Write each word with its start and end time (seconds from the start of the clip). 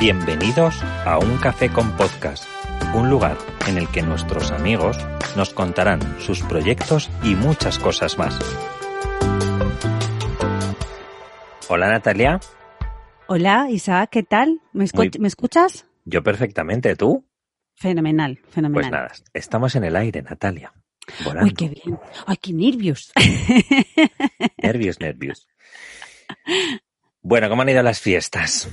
Bienvenidos 0.00 0.82
a 1.04 1.18
Un 1.18 1.38
Café 1.38 1.70
con 1.70 1.96
Podcast, 1.96 2.44
un 2.94 3.08
lugar 3.10 3.36
en 3.68 3.78
el 3.78 3.88
que 3.88 4.02
nuestros 4.02 4.50
amigos 4.50 4.98
nos 5.36 5.50
contarán 5.54 6.00
sus 6.20 6.42
proyectos 6.42 7.10
y 7.22 7.34
muchas 7.34 7.78
cosas 7.78 8.18
más. 8.18 8.38
Hola 11.68 11.88
Natalia. 11.88 12.40
Hola 13.26 13.68
Isaac, 13.70 14.10
¿qué 14.10 14.22
tal? 14.22 14.60
¿Me, 14.72 14.84
escu- 14.84 14.96
Muy- 14.96 15.10
¿me 15.18 15.28
escuchas? 15.28 15.86
Yo 16.04 16.22
perfectamente, 16.22 16.96
¿tú? 16.96 17.26
Fenomenal, 17.74 18.38
fenomenal. 18.50 18.82
Pues 18.82 18.90
nada, 18.92 19.12
estamos 19.32 19.74
en 19.76 19.84
el 19.84 19.96
aire, 19.96 20.22
Natalia. 20.22 20.72
Volando. 21.24 21.46
Uy, 21.46 21.54
qué 21.54 21.68
bien. 21.68 21.98
Ay, 22.26 22.36
qué 22.40 22.52
nervios. 22.52 23.12
Nervios, 24.62 25.00
nervios. 25.00 25.48
Bueno, 27.22 27.48
¿cómo 27.48 27.62
han 27.62 27.68
ido 27.70 27.82
las 27.82 28.00
fiestas? 28.00 28.68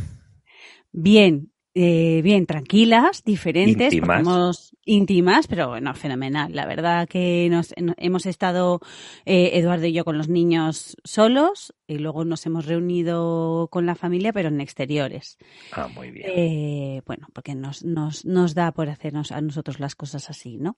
Bien, 0.92 1.52
eh, 1.74 2.22
bien, 2.22 2.46
tranquilas, 2.46 3.24
diferentes, 3.24 3.94
Íntimas. 3.94 4.20
hemos- 4.20 4.76
íntimas, 4.84 5.48
pero 5.48 5.70
bueno, 5.70 5.94
fenomenal. 5.94 6.54
La 6.54 6.66
verdad 6.66 7.08
que 7.08 7.48
nos 7.50 7.74
no- 7.80 7.94
hemos 7.98 8.26
estado 8.26 8.82
eh, 9.26 9.52
Eduardo 9.54 9.86
y 9.86 9.94
yo 9.94 10.04
con 10.04 10.18
los 10.18 10.28
niños 10.28 10.98
solos 11.06 11.74
y 11.88 12.00
luego 12.00 12.26
nos 12.26 12.46
hemos 12.46 12.66
reunido 12.66 13.70
con 13.72 13.86
la 13.86 13.96
familia, 13.96 14.34
pero 14.34 14.50
en 14.50 14.60
exteriores. 14.60 15.38
Ah, 15.72 15.88
muy 15.88 16.12
bien. 16.12 16.28
Eh, 16.30 17.02
bueno, 17.06 17.28
porque 17.34 17.56
nos, 17.56 17.86
nos, 17.86 18.26
nos 18.26 18.54
da 18.54 18.72
por 18.74 18.90
hacernos 18.90 19.32
a 19.32 19.40
nosotros 19.40 19.80
las 19.80 19.96
cosas 19.96 20.30
así, 20.30 20.58
¿no? 20.58 20.76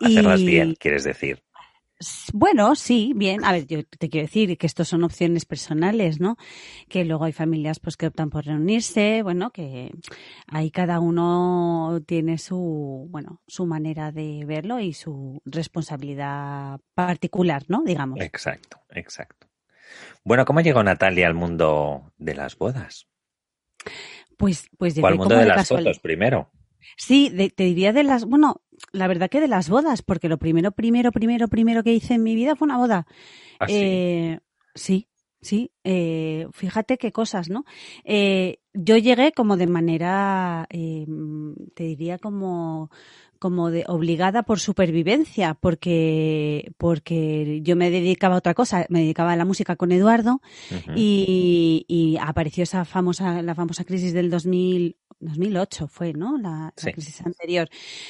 Hacerlas 0.00 0.40
y- 0.40 0.46
bien, 0.46 0.76
quieres 0.78 1.02
decir. 1.04 1.42
Bueno, 2.32 2.74
sí, 2.74 3.12
bien. 3.14 3.44
A 3.44 3.52
ver, 3.52 3.66
yo 3.66 3.84
te 3.84 4.08
quiero 4.08 4.26
decir 4.26 4.58
que 4.58 4.66
estos 4.66 4.88
son 4.88 5.04
opciones 5.04 5.44
personales, 5.44 6.20
¿no? 6.20 6.36
Que 6.88 7.04
luego 7.04 7.24
hay 7.24 7.32
familias 7.32 7.78
pues 7.78 7.96
que 7.96 8.08
optan 8.08 8.30
por 8.30 8.44
reunirse, 8.44 9.22
bueno, 9.22 9.50
que 9.50 9.92
ahí 10.48 10.70
cada 10.70 11.00
uno 11.00 12.00
tiene 12.06 12.38
su, 12.38 13.06
bueno, 13.10 13.40
su 13.46 13.66
manera 13.66 14.10
de 14.10 14.44
verlo 14.44 14.80
y 14.80 14.92
su 14.92 15.40
responsabilidad 15.44 16.80
particular, 16.94 17.64
¿no? 17.68 17.82
Digamos. 17.84 18.20
Exacto, 18.20 18.80
exacto. 18.90 19.46
Bueno, 20.24 20.44
¿cómo 20.44 20.60
llegó 20.60 20.82
Natalia 20.82 21.26
al 21.26 21.34
mundo 21.34 22.12
de 22.18 22.34
las 22.34 22.56
bodas? 22.56 23.06
Pues, 24.36 24.68
pues 24.76 24.94
O 24.94 24.96
llegué 24.96 25.06
al 25.06 25.16
mundo 25.16 25.34
de 25.36 25.42
de 25.42 25.46
las 25.46 25.68
fotos 25.68 26.00
primero. 26.00 26.50
Sí, 26.96 27.28
de- 27.30 27.50
te 27.50 27.64
diría 27.64 27.92
de 27.92 28.04
las, 28.04 28.24
bueno, 28.24 28.62
la 28.92 29.06
verdad 29.08 29.28
que 29.30 29.40
de 29.40 29.48
las 29.48 29.68
bodas, 29.68 30.02
porque 30.02 30.28
lo 30.28 30.38
primero, 30.38 30.72
primero, 30.72 31.12
primero, 31.12 31.48
primero 31.48 31.82
que 31.82 31.92
hice 31.94 32.14
en 32.14 32.22
mi 32.22 32.34
vida 32.34 32.56
fue 32.56 32.66
una 32.66 32.78
boda. 32.78 33.06
Así. 33.58 33.74
Eh, 33.76 34.40
sí, 34.74 35.08
sí. 35.40 35.72
eh, 35.84 36.46
fíjate 36.52 36.98
qué 36.98 37.12
cosas, 37.12 37.48
¿no? 37.48 37.64
Eh, 38.04 38.58
yo 38.74 38.96
llegué 38.96 39.32
como 39.32 39.56
de 39.56 39.66
manera, 39.66 40.66
eh, 40.70 41.06
te 41.74 41.84
diría 41.84 42.18
como, 42.18 42.90
como 43.38 43.70
de 43.70 43.84
obligada 43.86 44.42
por 44.42 44.58
supervivencia, 44.60 45.54
porque, 45.54 46.72
porque 46.76 47.60
yo 47.62 47.76
me 47.76 47.90
dedicaba 47.90 48.34
a 48.34 48.38
otra 48.38 48.54
cosa, 48.54 48.86
me 48.88 49.00
dedicaba 49.00 49.32
a 49.32 49.36
la 49.36 49.44
música 49.44 49.76
con 49.76 49.92
Eduardo 49.92 50.40
y, 50.96 51.84
y 51.88 52.16
apareció 52.20 52.64
esa 52.64 52.84
famosa, 52.84 53.42
la 53.42 53.54
famosa 53.54 53.84
crisis 53.84 54.12
del 54.12 54.28
2000, 54.30 54.96
2008 55.20 55.86
fue, 55.88 56.12
¿no? 56.12 56.36
La, 56.38 56.50
la 56.50 56.72
Sí. 56.76 56.92
crisis 56.92 57.20
anterior. 57.24 57.68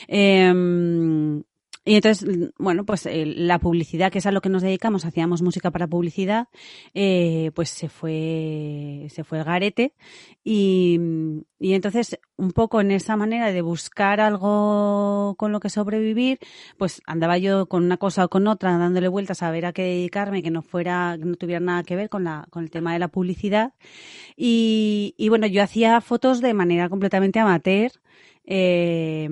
Eh, 0.08 1.42
y 1.84 1.96
entonces, 1.96 2.50
bueno, 2.58 2.84
pues 2.86 3.04
eh, 3.06 3.26
la 3.26 3.58
publicidad, 3.58 4.10
que 4.10 4.18
es 4.18 4.26
a 4.26 4.32
lo 4.32 4.40
que 4.40 4.48
nos 4.48 4.62
dedicamos, 4.62 5.04
hacíamos 5.04 5.42
música 5.42 5.70
para 5.70 5.86
publicidad, 5.86 6.48
eh, 6.94 7.50
pues 7.54 7.68
se 7.68 7.88
fue, 7.90 9.06
se 9.10 9.22
fue 9.22 9.38
el 9.38 9.44
garete. 9.44 9.94
Y, 10.42 10.98
y 11.58 11.74
entonces, 11.74 12.18
un 12.36 12.52
poco 12.52 12.80
en 12.80 12.90
esa 12.90 13.16
manera 13.16 13.52
de 13.52 13.60
buscar 13.62 14.20
algo 14.20 15.34
con 15.36 15.52
lo 15.52 15.60
que 15.60 15.68
sobrevivir, 15.68 16.38
pues 16.78 17.02
andaba 17.06 17.36
yo 17.38 17.66
con 17.66 17.84
una 17.84 17.98
cosa 17.98 18.24
o 18.24 18.28
con 18.30 18.46
otra, 18.46 18.78
dándole 18.78 19.08
vueltas 19.08 19.42
a 19.42 19.50
ver 19.50 19.66
a 19.66 19.72
qué 19.74 19.82
dedicarme, 19.82 20.42
que 20.42 20.50
no 20.50 20.62
fuera, 20.62 21.16
que 21.18 21.26
no 21.26 21.36
tuviera 21.36 21.60
nada 21.60 21.82
que 21.82 21.96
ver 21.96 22.08
con 22.08 22.24
la, 22.24 22.46
con 22.50 22.62
el 22.64 22.70
tema 22.70 22.94
de 22.94 22.98
la 22.98 23.08
publicidad. 23.08 23.74
Y, 24.36 25.14
y 25.18 25.28
bueno, 25.28 25.46
yo 25.46 25.62
hacía 25.62 26.00
fotos 26.00 26.40
de 26.40 26.54
manera 26.54 26.88
completamente 26.88 27.40
amateur. 27.40 27.92
eh, 28.44 29.28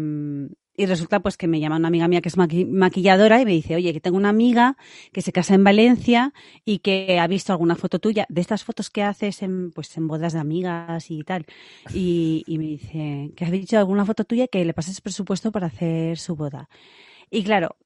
y 0.77 0.87
resulta 0.87 1.21
pues 1.21 1.37
que 1.37 1.47
me 1.47 1.61
llama 1.61 1.77
una 1.77 1.89
amiga 1.89 2.09
mía 2.09 2.21
que 2.23 2.29
es 2.29 2.37
maqui- 2.39 2.67
maquilladora 2.67 3.41
y 3.41 3.45
me 3.45 3.53
dice, 3.53 3.75
oye, 3.77 3.93
que 3.93 4.01
tengo 4.01 4.17
una 4.17 4.31
amiga 4.31 4.77
que 5.13 5.21
se 5.21 5.33
casa 5.33 5.55
en 5.55 5.65
Valencia 5.65 6.33
y 6.65 6.79
que 6.79 7.19
ha 7.21 7.27
visto 7.27 7.53
alguna 7.53 7.77
foto 7.77 7.99
tuya, 7.99 8.27
de 8.29 8.41
estas 8.41 8.65
fotos 8.65 8.89
que 8.89 9.03
haces 9.03 9.43
en, 9.43 9.71
pues 9.73 9.95
en 9.97 10.09
bodas 10.09 10.33
de 10.33 10.39
amigas 10.41 11.11
y 11.11 11.23
tal. 11.25 11.45
Y, 11.93 12.43
y 12.47 12.59
me 12.59 12.65
dice, 12.65 13.33
que 13.37 13.45
has 13.45 13.51
dicho 13.51 13.79
alguna 13.79 14.07
foto 14.07 14.25
tuya 14.25 14.47
que 14.49 14.65
le 14.65 14.73
pases 14.73 15.01
presupuesto 15.01 15.53
para 15.53 15.67
hacer 15.67 16.17
su 16.19 16.37
boda. 16.37 16.69
Y 17.31 17.45
claro, 17.45 17.77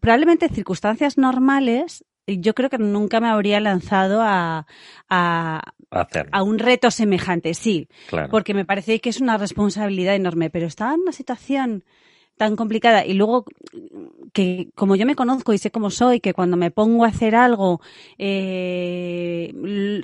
probablemente 0.00 0.46
en 0.46 0.54
circunstancias 0.54 1.18
normales, 1.18 2.04
yo 2.28 2.54
creo 2.54 2.70
que 2.70 2.78
nunca 2.78 3.20
me 3.20 3.28
habría 3.28 3.60
lanzado 3.60 4.20
a, 4.22 4.66
a, 5.08 5.72
a 6.32 6.42
un 6.42 6.58
reto 6.58 6.90
semejante, 6.90 7.54
sí, 7.54 7.88
claro. 8.08 8.30
porque 8.30 8.54
me 8.54 8.64
parece 8.64 9.00
que 9.00 9.10
es 9.10 9.20
una 9.20 9.36
responsabilidad 9.38 10.14
enorme, 10.14 10.50
pero 10.50 10.66
estaba 10.66 10.94
en 10.94 11.00
una 11.00 11.12
situación 11.12 11.84
tan 12.36 12.56
complicada 12.56 13.04
y 13.04 13.14
luego 13.14 13.44
que 14.32 14.68
como 14.74 14.96
yo 14.96 15.06
me 15.06 15.14
conozco 15.14 15.52
y 15.52 15.58
sé 15.58 15.70
cómo 15.70 15.90
soy, 15.90 16.20
que 16.20 16.34
cuando 16.34 16.56
me 16.56 16.70
pongo 16.70 17.04
a 17.04 17.08
hacer 17.08 17.34
algo 17.34 17.80
eh, 18.18 19.52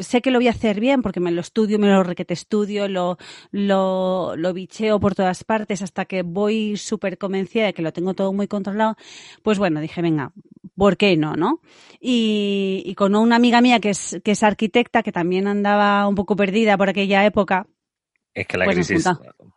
sé 0.01 0.23
que 0.23 0.31
lo 0.31 0.39
voy 0.39 0.49
a 0.49 0.53
hacer 0.53 0.81
bien 0.81 1.03
porque 1.03 1.21
me 1.21 1.31
lo 1.31 1.41
estudio, 1.41 1.79
me 1.79 1.89
lo 1.89 2.03
requete 2.03 2.35
estudio, 2.35 2.89
lo, 2.89 3.19
lo, 3.51 4.35
lo 4.37 4.53
bicheo 4.53 4.99
por 5.01 5.15
todas 5.15 5.45
partes 5.45 5.83
hasta 5.83 6.07
que 6.07 6.23
voy 6.23 6.77
súper 6.77 7.19
convencida 7.19 7.67
de 7.67 7.75
que 7.75 7.83
lo 7.83 7.93
tengo 7.93 8.15
todo 8.15 8.33
muy 8.33 8.49
controlado, 8.49 8.97
pues 9.43 9.59
bueno, 9.59 9.81
dije, 9.81 10.01
venga, 10.01 10.33
¿por 10.77 10.97
qué 10.97 11.17
no, 11.17 11.35
no? 11.35 11.61
Y, 12.01 12.83
y 12.87 12.95
con 12.95 13.15
una 13.15 13.37
amiga 13.37 13.61
mía 13.61 13.81
que 13.81 13.91
es, 13.91 14.21
que 14.25 14.33
es 14.33 14.43
arquitecta, 14.43 15.03
que 15.03 15.13
también 15.13 15.47
andaba 15.47 16.09
un 16.09 16.15
poco 16.15 16.37
perdida 16.37 16.79
por 16.79 16.89
aquella 16.89 17.25
época, 17.27 17.67
Es 18.35 18.47
que 18.47 18.57
la 18.57 18.65
pues 18.65 18.77
crisis 18.77 19.07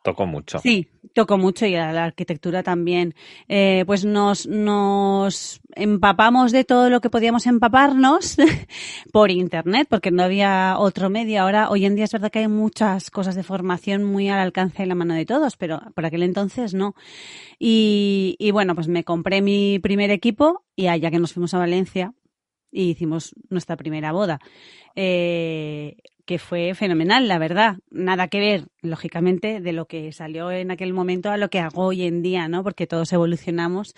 tocó 0.04 0.26
mucho. 0.26 0.60
Sí, 0.60 0.88
tocó 1.16 1.38
mucho 1.40 1.66
y 1.66 1.76
a 1.76 1.92
la 1.92 2.04
arquitectura 2.04 2.62
también. 2.62 3.16
Eh, 3.48 3.84
pues 3.88 4.06
nos, 4.06 4.46
nos 4.46 5.62
empapamos 5.76 6.52
de 6.52 6.64
todo 6.66 6.90
lo 6.90 7.02
que 7.02 7.10
podíamos 7.10 7.48
empaparnos 7.48 8.36
por 9.12 9.32
internet, 9.32 9.88
porque 9.90 10.12
no 10.12 10.22
había 10.24 10.76
otro 10.78 11.10
medio. 11.10 11.42
Ahora, 11.42 11.70
hoy 11.70 11.86
en 11.86 11.96
día 11.96 12.04
es 12.06 12.12
verdad 12.12 12.30
que 12.30 12.40
hay 12.40 12.48
muchas 12.48 13.10
cosas 13.10 13.34
de 13.36 13.44
formación 13.44 14.04
muy 14.04 14.30
al 14.30 14.40
alcance 14.40 14.84
de 14.84 14.88
la 14.88 14.96
mano 14.96 15.16
de 15.16 15.26
todos, 15.26 15.58
pero 15.58 15.82
por 15.96 16.06
aquel 16.06 16.22
entonces 16.22 16.74
no. 16.74 16.94
Y, 17.58 18.36
y 18.38 18.52
bueno, 18.52 18.76
pues 18.76 18.90
me 18.90 19.04
compré 19.04 19.42
mi 19.42 19.80
primer 19.80 20.12
equipo 20.12 20.66
y 20.76 20.88
allá 20.88 21.10
que 21.10 21.20
nos 21.20 21.34
fuimos 21.34 21.54
a 21.54 21.60
Valencia 21.60 22.14
y 22.76 22.90
hicimos 22.90 23.34
nuestra 23.50 23.78
primera 23.78 24.12
boda. 24.12 24.40
Eh, 24.96 25.55
que 26.26 26.40
fue 26.40 26.74
fenomenal, 26.74 27.28
la 27.28 27.38
verdad. 27.38 27.78
Nada 27.92 28.28
que 28.28 28.40
ver, 28.40 28.66
lógicamente, 28.82 29.62
de 29.62 29.74
lo 29.74 29.86
que 29.86 30.12
salió 30.12 30.52
en 30.52 30.72
aquel 30.72 30.94
momento 30.94 31.30
a 31.30 31.38
lo 31.38 31.50
que 31.50 31.60
hago 31.60 31.86
hoy 31.86 32.04
en 32.04 32.22
día, 32.22 32.48
¿no? 32.48 32.64
Porque 32.64 32.88
todos 32.88 33.14
evolucionamos 33.14 33.94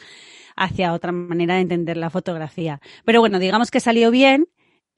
hacia 0.56 0.94
otra 0.94 1.12
manera 1.12 1.56
de 1.56 1.62
entender 1.62 1.98
la 1.98 2.10
fotografía. 2.10 2.82
Pero 3.06 3.22
bueno, 3.22 3.40
digamos 3.40 3.72
que 3.72 3.80
salió 3.80 4.12
bien. 4.12 4.48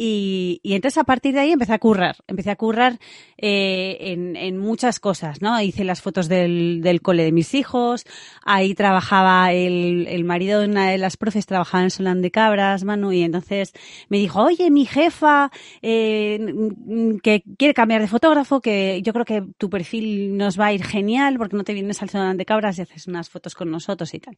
Y, 0.02 0.62
y 0.64 0.76
entonces 0.76 0.98
a 0.98 1.04
partir 1.04 1.34
de 1.34 1.42
ahí 1.42 1.52
empecé 1.52 1.74
a 1.74 1.80
currar, 1.80 2.16
empecé 2.26 2.52
a 2.52 2.56
currar 2.56 3.00
eh, 3.38 3.98
en, 4.00 4.38
en 4.38 4.58
muchas 4.58 5.02
cosas, 5.02 5.42
¿no? 5.42 5.62
Hice 5.62 5.84
las 5.84 6.02
fotos 6.02 6.30
del, 6.30 6.80
del 6.82 7.02
cole 7.02 7.26
de 7.26 7.34
mis 7.34 7.54
hijos, 7.54 8.06
ahí 8.46 8.74
trabajaba 8.76 9.52
el, 9.52 10.08
el 10.08 10.24
marido 10.24 10.62
de 10.62 10.68
una 10.68 10.90
de 10.90 10.98
las 10.98 11.18
profes, 11.18 11.46
trabajaba 11.46 11.84
en 11.84 11.92
Solán 11.92 12.22
de 12.22 12.32
Cabras, 12.32 12.86
Manu, 12.86 13.12
y 13.12 13.24
entonces 13.24 13.74
me 14.08 14.18
dijo, 14.20 14.42
oye, 14.42 14.72
mi 14.72 14.86
jefa, 14.86 15.52
eh, 15.82 16.40
que 17.22 17.44
quiere 17.58 17.74
cambiar 17.74 18.00
de 18.00 18.07
fotógrafo, 18.07 18.62
que 18.62 19.02
yo 19.04 19.12
creo 19.12 19.25
que 19.25 19.44
tu 19.57 19.69
perfil 19.69 20.38
nos 20.38 20.57
va 20.57 20.68
a 20.68 20.74
ir 20.74 20.86
genial 20.86 21.38
porque 21.38 21.57
no 21.57 21.66
te 21.66 21.74
vienes 21.74 22.02
al 22.02 22.10
Solán 22.10 22.38
de 22.38 22.45
Cabras 22.45 22.78
y 22.78 22.84
haces 22.84 23.06
unas 23.07 23.30
fotos 23.30 23.54
con 23.54 23.69
nosotros 23.69 24.13
y 24.13 24.19
tal. 24.19 24.38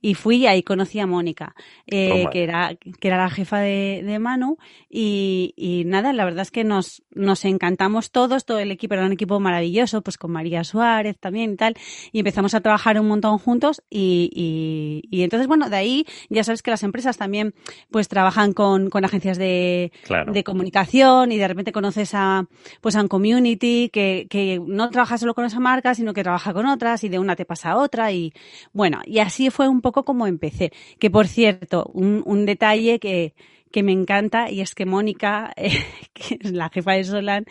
Y 0.00 0.14
fui 0.14 0.36
y 0.36 0.46
ahí 0.46 0.62
conocí 0.62 1.00
a 1.00 1.08
Mónica, 1.08 1.56
eh, 1.88 2.26
que 2.30 2.44
era, 2.44 2.76
que 2.76 3.08
era 3.08 3.16
la 3.16 3.30
jefa 3.30 3.58
de, 3.58 4.02
de 4.04 4.18
Manu, 4.20 4.58
y, 4.94 5.54
y 5.56 5.84
nada, 5.86 6.12
la 6.12 6.26
verdad 6.26 6.42
es 6.42 6.50
que 6.50 6.64
nos, 6.64 7.02
nos 7.10 7.46
encantamos 7.46 8.10
todos, 8.10 8.44
todo 8.44 8.58
el 8.58 8.70
equipo 8.70 8.92
era 8.92 9.06
un 9.06 9.12
equipo 9.12 9.40
maravilloso, 9.40 10.02
pues 10.02 10.18
con 10.18 10.30
María 10.32 10.64
Suárez 10.64 11.16
también 11.18 11.52
y 11.52 11.56
tal, 11.56 11.74
y 12.12 12.18
empezamos 12.18 12.52
a 12.52 12.60
trabajar 12.60 13.00
un 13.00 13.08
montón 13.08 13.38
juntos 13.38 13.82
y, 13.88 14.28
y, 14.34 15.08
y 15.10 15.22
entonces, 15.22 15.48
bueno, 15.48 15.70
de 15.70 15.76
ahí 15.76 16.06
ya 16.28 16.44
sabes 16.44 16.62
que 16.62 16.70
las 16.70 16.82
empresas 16.82 17.16
también 17.16 17.54
pues 17.90 18.08
trabajan 18.08 18.52
con, 18.52 18.90
con 18.90 19.04
agencias 19.06 19.38
de, 19.38 19.92
Claro. 20.04 20.30
de 20.32 20.44
comunicación 20.44 21.32
y 21.32 21.38
de 21.38 21.48
repente 21.48 21.72
conoces 21.72 22.10
a 22.12 22.46
pues 22.82 22.94
a 22.94 23.00
un 23.00 23.08
community 23.08 23.88
que, 23.90 24.26
que 24.28 24.60
no 24.66 24.90
trabaja 24.90 25.16
solo 25.16 25.34
con 25.34 25.46
esa 25.46 25.58
marca, 25.58 25.94
sino 25.94 26.12
que 26.12 26.22
trabaja 26.22 26.52
con 26.52 26.66
otras 26.66 27.02
y 27.02 27.08
de 27.08 27.18
una 27.18 27.34
te 27.34 27.46
pasa 27.46 27.70
a 27.70 27.76
otra 27.78 28.12
y 28.12 28.34
bueno, 28.74 29.00
y 29.06 29.20
así 29.20 29.48
fue 29.48 29.68
un 29.68 29.80
poco 29.80 30.04
como 30.04 30.26
empecé. 30.26 30.70
Que 30.98 31.10
por 31.10 31.28
cierto, 31.28 31.90
un, 31.94 32.22
un 32.26 32.44
detalle 32.44 32.98
que, 32.98 33.32
que 33.72 33.82
me 33.82 33.92
encanta 33.92 34.50
y 34.50 34.60
es 34.60 34.74
que 34.74 34.86
Mónica, 34.86 35.52
eh, 35.56 35.84
que 36.12 36.38
es 36.40 36.52
la 36.52 36.68
jefa 36.68 36.92
de 36.92 37.04
Solan, 37.04 37.44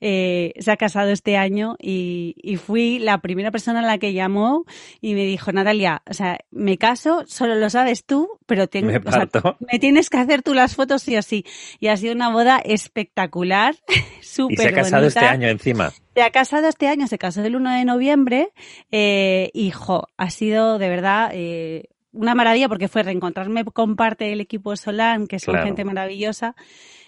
eh, 0.00 0.52
se 0.58 0.70
ha 0.70 0.76
casado 0.76 1.10
este 1.10 1.36
año 1.36 1.76
y, 1.78 2.34
y, 2.42 2.56
fui 2.56 2.98
la 2.98 3.18
primera 3.18 3.50
persona 3.50 3.80
a 3.80 3.82
la 3.82 3.98
que 3.98 4.12
llamó 4.12 4.64
y 5.00 5.14
me 5.14 5.24
dijo, 5.24 5.52
Natalia, 5.52 6.02
o 6.08 6.14
sea, 6.14 6.38
me 6.50 6.78
caso, 6.78 7.24
solo 7.26 7.56
lo 7.56 7.68
sabes 7.68 8.04
tú, 8.04 8.38
pero 8.46 8.68
tengo, 8.68 8.92
me, 8.92 8.98
o 8.98 9.12
sea, 9.12 9.28
me 9.72 9.78
tienes 9.78 10.08
que 10.08 10.18
hacer 10.18 10.42
tú 10.42 10.54
las 10.54 10.74
fotos 10.74 11.02
sí 11.02 11.16
o 11.16 11.22
sí. 11.22 11.44
Y 11.80 11.88
ha 11.88 11.96
sido 11.96 12.14
una 12.14 12.30
boda 12.30 12.58
espectacular, 12.64 13.74
súper 14.22 14.54
Y 14.54 14.62
se 14.62 14.68
ha 14.68 14.72
casado 14.72 15.02
bonita. 15.02 15.20
este 15.20 15.32
año 15.32 15.48
encima. 15.48 15.92
Se 16.14 16.22
ha 16.22 16.30
casado 16.30 16.68
este 16.68 16.86
año, 16.86 17.08
se 17.08 17.18
casó 17.18 17.44
el 17.44 17.56
1 17.56 17.78
de 17.78 17.84
noviembre 17.84 18.52
eh, 18.92 19.50
y, 19.52 19.70
jo, 19.72 20.08
ha 20.16 20.30
sido 20.30 20.78
de 20.78 20.88
verdad 20.88 21.30
eh, 21.32 21.88
una 22.14 22.34
maravilla 22.34 22.68
porque 22.68 22.88
fue 22.88 23.02
reencontrarme 23.02 23.64
con 23.64 23.96
parte 23.96 24.24
del 24.24 24.40
equipo 24.40 24.74
Solán, 24.76 25.26
que 25.26 25.38
son 25.38 25.52
Claro. 25.52 25.66
gente 25.66 25.84
maravillosa. 25.84 26.54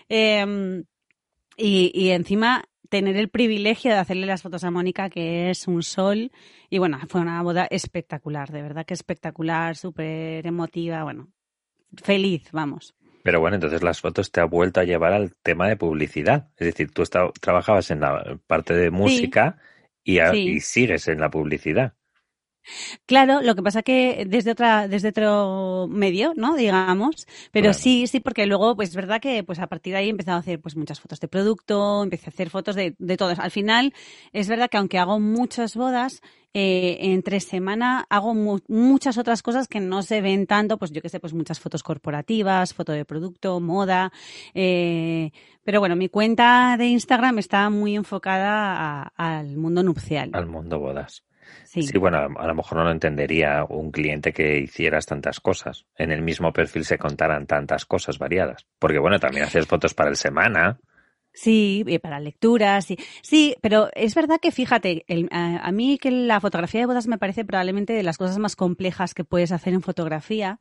Eh, 0.08 0.82
y, 1.56 1.90
y 1.94 2.10
encima 2.10 2.64
tener 2.88 3.16
el 3.16 3.28
privilegio 3.28 3.90
de 3.90 3.96
hacerle 3.98 4.26
las 4.26 4.42
fotos 4.42 4.62
a 4.64 4.70
Mónica, 4.70 5.08
que 5.10 5.50
es 5.50 5.66
un 5.66 5.82
sol. 5.82 6.30
Y 6.70 6.78
bueno, 6.78 6.98
fue 7.08 7.20
una 7.20 7.42
boda 7.42 7.66
espectacular, 7.70 8.50
de 8.50 8.62
verdad 8.62 8.84
que 8.86 8.94
espectacular, 8.94 9.76
súper 9.76 10.46
emotiva, 10.46 11.02
bueno, 11.02 11.28
feliz, 12.02 12.48
vamos. 12.52 12.94
Pero 13.22 13.40
bueno, 13.40 13.56
entonces 13.56 13.82
las 13.82 14.00
fotos 14.00 14.30
te 14.30 14.40
ha 14.40 14.44
vuelto 14.44 14.78
a 14.80 14.84
llevar 14.84 15.12
al 15.12 15.34
tema 15.42 15.68
de 15.68 15.76
publicidad. 15.76 16.48
Es 16.56 16.66
decir, 16.66 16.92
tú 16.92 17.02
está- 17.02 17.30
trabajabas 17.40 17.90
en 17.90 18.00
la 18.00 18.38
parte 18.46 18.74
de 18.74 18.90
música 18.92 19.58
y, 20.04 20.20
a- 20.20 20.30
Sí. 20.30 20.38
y 20.48 20.60
sigues 20.60 21.08
en 21.08 21.18
la 21.20 21.28
publicidad. 21.30 21.94
Claro, 23.06 23.40
lo 23.42 23.54
que 23.54 23.62
pasa 23.62 23.82
que 23.82 24.24
desde 24.28 24.50
otra, 24.52 24.88
desde 24.88 25.08
otro 25.10 25.86
medio, 25.88 26.32
¿no? 26.36 26.56
Digamos. 26.56 27.26
Pero 27.52 27.66
Claro. 27.66 27.78
sí, 27.78 28.06
sí, 28.06 28.20
porque 28.20 28.46
luego, 28.46 28.74
pues 28.76 28.90
es 28.90 28.96
verdad 28.96 29.20
que 29.20 29.42
pues 29.44 29.58
a 29.58 29.66
partir 29.66 29.92
de 29.92 29.98
ahí 30.00 30.06
he 30.06 30.10
empezado 30.10 30.36
a 30.36 30.40
hacer 30.40 30.60
pues 30.60 30.76
muchas 30.76 31.00
fotos 31.00 31.20
de 31.20 31.28
producto, 31.28 32.02
empecé 32.02 32.26
a 32.26 32.30
hacer 32.30 32.50
fotos 32.50 32.74
de, 32.76 32.94
de 32.98 33.16
todas. 33.16 33.38
Al 33.38 33.50
final, 33.50 33.92
es 34.32 34.48
verdad 34.48 34.68
que 34.70 34.76
aunque 34.78 34.98
hago 34.98 35.20
muchas 35.20 35.76
bodas, 35.76 36.20
eh, 36.54 36.96
entre 37.12 37.40
semana 37.40 38.06
hago 38.08 38.32
mu- 38.34 38.60
muchas 38.68 39.18
otras 39.18 39.42
cosas 39.42 39.68
que 39.68 39.78
no 39.80 40.02
se 40.02 40.22
ven 40.22 40.46
tanto, 40.46 40.78
pues 40.78 40.90
yo 40.90 41.02
que 41.02 41.10
sé, 41.10 41.20
pues 41.20 41.34
muchas 41.34 41.60
fotos 41.60 41.82
corporativas, 41.82 42.72
foto 42.72 42.92
de 42.92 43.04
producto, 43.04 43.60
moda. 43.60 44.10
eh, 44.54 45.30
pero 45.64 45.80
bueno, 45.80 45.96
mi 45.96 46.08
cuenta 46.08 46.76
de 46.78 46.86
Instagram 46.86 47.38
está 47.38 47.68
muy 47.70 47.94
enfocada 47.96 49.02
a- 49.02 49.12
al 49.38 49.56
mundo 49.56 49.82
nupcial. 49.82 50.30
Al 50.32 50.46
mundo 50.46 50.78
bodas. 50.78 51.22
Sí. 51.64 51.82
Sí, 51.82 51.98
bueno, 51.98 52.18
a, 52.18 52.46
lo 52.46 52.54
mejor 52.54 52.78
no 52.78 52.84
lo 52.84 52.90
entendería 52.90 53.64
un 53.68 53.90
cliente 53.90 54.32
que 54.32 54.58
hicieras 54.58 55.06
tantas 55.06 55.40
cosas. 55.40 55.86
En 55.96 56.10
el 56.10 56.22
mismo 56.22 56.52
perfil 56.52 56.84
se 56.84 56.98
contaran 56.98 57.46
tantas 57.46 57.84
cosas 57.84 58.18
variadas. 58.18 58.66
Porque 58.78 58.98
bueno, 58.98 59.18
también 59.18 59.44
haces 59.44 59.66
fotos 59.66 59.94
para 59.94 60.10
el 60.10 60.16
semana. 60.16 60.78
Sí, 61.32 61.84
y 61.86 61.98
para 61.98 62.18
lecturas, 62.18 62.86
sí. 62.86 62.96
Sí, 63.20 63.56
pero 63.60 63.90
es 63.94 64.14
verdad 64.14 64.38
que 64.40 64.50
fíjate, 64.52 65.04
el- 65.06 65.28
a, 65.30 65.58
a 65.58 65.70
mí 65.70 65.98
que 65.98 66.10
la 66.10 66.40
fotografía 66.40 66.80
de 66.80 66.86
bodas 66.86 67.08
me 67.08 67.18
parece 67.18 67.44
probablemente 67.44 67.92
de 67.92 68.02
las 68.02 68.16
cosas 68.16 68.38
más 68.38 68.56
complejas 68.56 69.12
que 69.12 69.22
puedes 69.22 69.52
hacer 69.52 69.74
en 69.74 69.82
fotografía, 69.82 70.58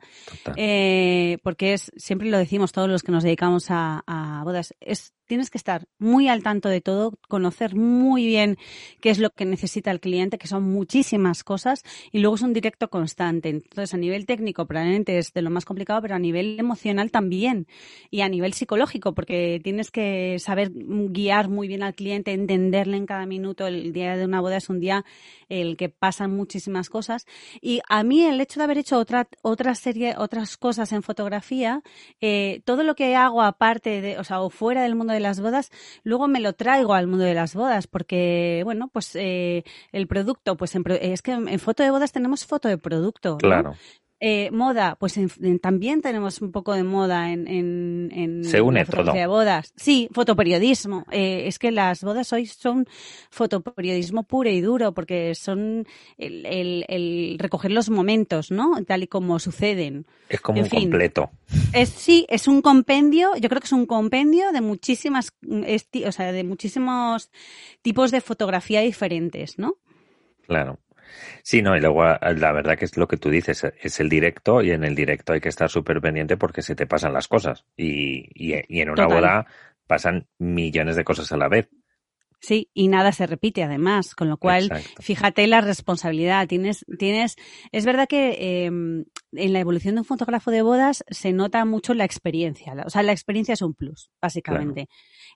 eh, 0.56 1.38
porque 1.42 1.72
es, 1.72 1.92
siempre 1.96 2.28
lo 2.28 2.36
decimos 2.36 2.72
todos 2.72 2.90
los 2.90 3.02
que 3.02 3.10
nos 3.10 3.24
dedicamos 3.24 3.70
a, 3.70 4.02
a 4.06 4.42
bodas, 4.44 4.74
es 4.80 5.14
tienes 5.26 5.50
que 5.50 5.58
estar 5.58 5.86
muy 5.98 6.28
al 6.28 6.42
tanto 6.42 6.68
de 6.68 6.80
todo, 6.80 7.18
conocer 7.28 7.74
muy 7.74 8.26
bien 8.26 8.56
qué 9.00 9.10
es 9.10 9.18
lo 9.18 9.30
que 9.30 9.44
necesita 9.44 9.90
el 9.90 10.00
cliente, 10.00 10.38
que 10.38 10.46
son 10.46 10.62
muchísimas 10.64 11.44
cosas, 11.44 11.82
y 12.12 12.20
luego 12.20 12.36
es 12.36 12.42
un 12.42 12.52
directo 12.52 12.88
constante. 12.88 13.48
Entonces, 13.48 13.92
a 13.94 13.98
nivel 13.98 14.26
técnico 14.26 14.66
probablemente 14.66 15.18
es 15.18 15.32
de 15.32 15.42
lo 15.42 15.50
más 15.50 15.64
complicado, 15.64 16.00
pero 16.02 16.14
a 16.14 16.18
nivel 16.18 16.58
emocional 16.58 17.10
también, 17.10 17.66
y 18.10 18.20
a 18.20 18.28
nivel 18.28 18.52
psicológico, 18.52 19.14
porque 19.14 19.60
tienes 19.62 19.90
que 19.90 20.38
saber 20.38 20.70
guiar 20.72 21.48
muy 21.48 21.68
bien 21.68 21.82
al 21.82 21.94
cliente, 21.94 22.32
entenderle 22.32 22.96
en 22.96 23.06
cada 23.06 23.26
minuto. 23.26 23.66
El 23.66 23.92
día 23.92 24.16
de 24.16 24.24
una 24.24 24.40
boda 24.40 24.56
es 24.56 24.68
un 24.68 24.80
día 24.80 25.04
el 25.48 25.76
que 25.76 25.88
pasan 25.88 26.34
muchísimas 26.34 26.88
cosas. 26.88 27.26
Y 27.60 27.80
a 27.88 28.02
mí 28.02 28.22
el 28.22 28.40
hecho 28.40 28.60
de 28.60 28.64
haber 28.64 28.78
hecho 28.78 28.98
otra, 28.98 29.28
otra 29.42 29.74
serie, 29.74 30.14
otras 30.16 30.56
cosas 30.56 30.92
en 30.92 31.02
fotografía, 31.02 31.82
eh, 32.20 32.62
todo 32.64 32.82
lo 32.82 32.94
que 32.94 33.16
hago 33.16 33.42
aparte 33.42 34.00
de, 34.00 34.18
o 34.18 34.24
sea, 34.24 34.40
o 34.40 34.50
fuera 34.50 34.82
del 34.82 34.94
mundo 34.94 35.12
de 35.16 35.20
las 35.20 35.40
bodas, 35.40 35.70
luego 36.04 36.28
me 36.28 36.40
lo 36.40 36.52
traigo 36.52 36.94
al 36.94 37.06
mundo 37.06 37.24
de 37.24 37.34
las 37.34 37.54
bodas, 37.54 37.86
porque, 37.86 38.62
bueno, 38.64 38.88
pues 38.92 39.14
eh, 39.16 39.64
el 39.92 40.06
producto, 40.06 40.56
pues 40.56 40.74
en 40.74 40.84
es 41.00 41.22
que 41.22 41.32
en, 41.32 41.58
foto 41.58 41.82
de 41.82 41.90
bodas 41.90 42.12
tenemos 42.12 42.46
foto 42.46 42.68
de 42.68 42.78
producto. 42.78 43.38
¿no? 43.42 43.74
Eh, 44.18 44.50
moda, 44.50 44.96
pues 44.98 45.18
en- 45.18 45.30
en- 45.42 45.58
también 45.58 46.00
tenemos 46.00 46.40
un 46.40 46.50
poco 46.50 46.72
de 46.72 46.82
moda 46.84 47.30
en, 47.32 47.46
en, 47.46 48.10
en 48.14 48.44
Se 48.44 48.62
une 48.62 48.80
la 48.80 48.86
fotografía 48.86 49.12
todo. 49.12 49.20
de 49.20 49.26
bodas. 49.26 49.72
Sí, 49.76 50.08
fotoperiodismo. 50.12 51.04
Eh, 51.10 51.42
es 51.46 51.58
que 51.58 51.70
las 51.70 52.02
bodas 52.02 52.32
hoy 52.32 52.46
son 52.46 52.86
fotoperiodismo 53.30 54.22
puro 54.22 54.48
y 54.48 54.62
duro 54.62 54.94
porque 54.94 55.34
son 55.34 55.86
el, 56.16 56.46
el- 56.46 56.84
el 56.88 57.36
recoger 57.38 57.70
los 57.72 57.90
momentos, 57.90 58.50
¿no? 58.50 58.82
Tal 58.86 59.02
y 59.02 59.06
como 59.06 59.38
suceden. 59.38 60.06
Es 60.30 60.40
como 60.40 60.58
En 60.60 60.64
un 60.64 60.70
fin. 60.70 60.80
completo. 60.80 61.30
Es, 61.74 61.90
sí, 61.90 62.24
es 62.30 62.48
un 62.48 62.62
compendio, 62.62 63.36
yo 63.36 63.48
creo 63.50 63.60
que 63.60 63.66
es 63.66 63.72
un 63.72 63.84
compendio 63.86 64.50
de 64.52 64.62
muchísimas, 64.62 65.34
o 66.06 66.12
sea, 66.12 66.32
de 66.32 66.42
muchísimos 66.42 67.30
tipos 67.82 68.10
de 68.10 68.22
fotografía 68.22 68.80
diferentes, 68.80 69.58
¿no? 69.58 69.74
Claro. 70.46 70.78
Sí, 71.42 71.62
no, 71.62 71.76
y 71.76 71.80
luego 71.80 72.02
a- 72.04 72.18
la 72.36 72.52
verdad 72.52 72.76
que 72.78 72.84
es 72.84 72.96
lo 72.96 73.08
que 73.08 73.16
tú 73.16 73.30
dices, 73.30 73.64
es 73.80 74.00
el 74.00 74.08
directo 74.08 74.62
y 74.62 74.70
en 74.72 74.84
el 74.84 74.94
directo 74.94 75.32
hay 75.32 75.40
que 75.40 75.48
estar 75.48 75.68
súper 75.70 76.00
pendiente 76.00 76.36
porque 76.36 76.62
se 76.62 76.74
te 76.74 76.86
pasan 76.86 77.12
las 77.12 77.28
cosas. 77.28 77.64
Y, 77.76 78.28
y, 78.34 78.54
y 78.68 78.80
en 78.80 78.90
una 78.90 79.06
Total. 79.06 79.16
boda 79.20 79.46
pasan 79.86 80.26
millones 80.38 80.96
de 80.96 81.04
cosas 81.04 81.30
a 81.32 81.36
la 81.36 81.48
vez. 81.48 81.68
Sí, 82.38 82.70
y 82.74 82.88
nada 82.88 83.12
se 83.12 83.26
repite 83.26 83.62
además, 83.62 84.14
con 84.14 84.28
lo 84.28 84.36
cual, 84.36 84.64
Exacto. 84.64 85.02
fíjate 85.02 85.46
la 85.46 85.60
responsabilidad. 85.60 86.46
Tienes, 86.46 86.84
tienes, 86.98 87.36
es 87.72 87.84
verdad 87.84 88.06
que 88.06 88.36
eh, 88.38 88.66
en 88.66 89.52
la 89.52 89.60
evolución 89.60 89.94
de 89.94 90.02
un 90.02 90.04
fotógrafo 90.04 90.50
de 90.50 90.62
bodas 90.62 91.04
se 91.08 91.32
nota 91.32 91.64
mucho 91.64 91.94
la 91.94 92.04
experiencia. 92.04 92.74
O 92.84 92.90
sea, 92.90 93.02
la 93.02 93.12
experiencia 93.12 93.54
es 93.54 93.62
un 93.62 93.74
plus, 93.74 94.10
básicamente. 94.20 94.88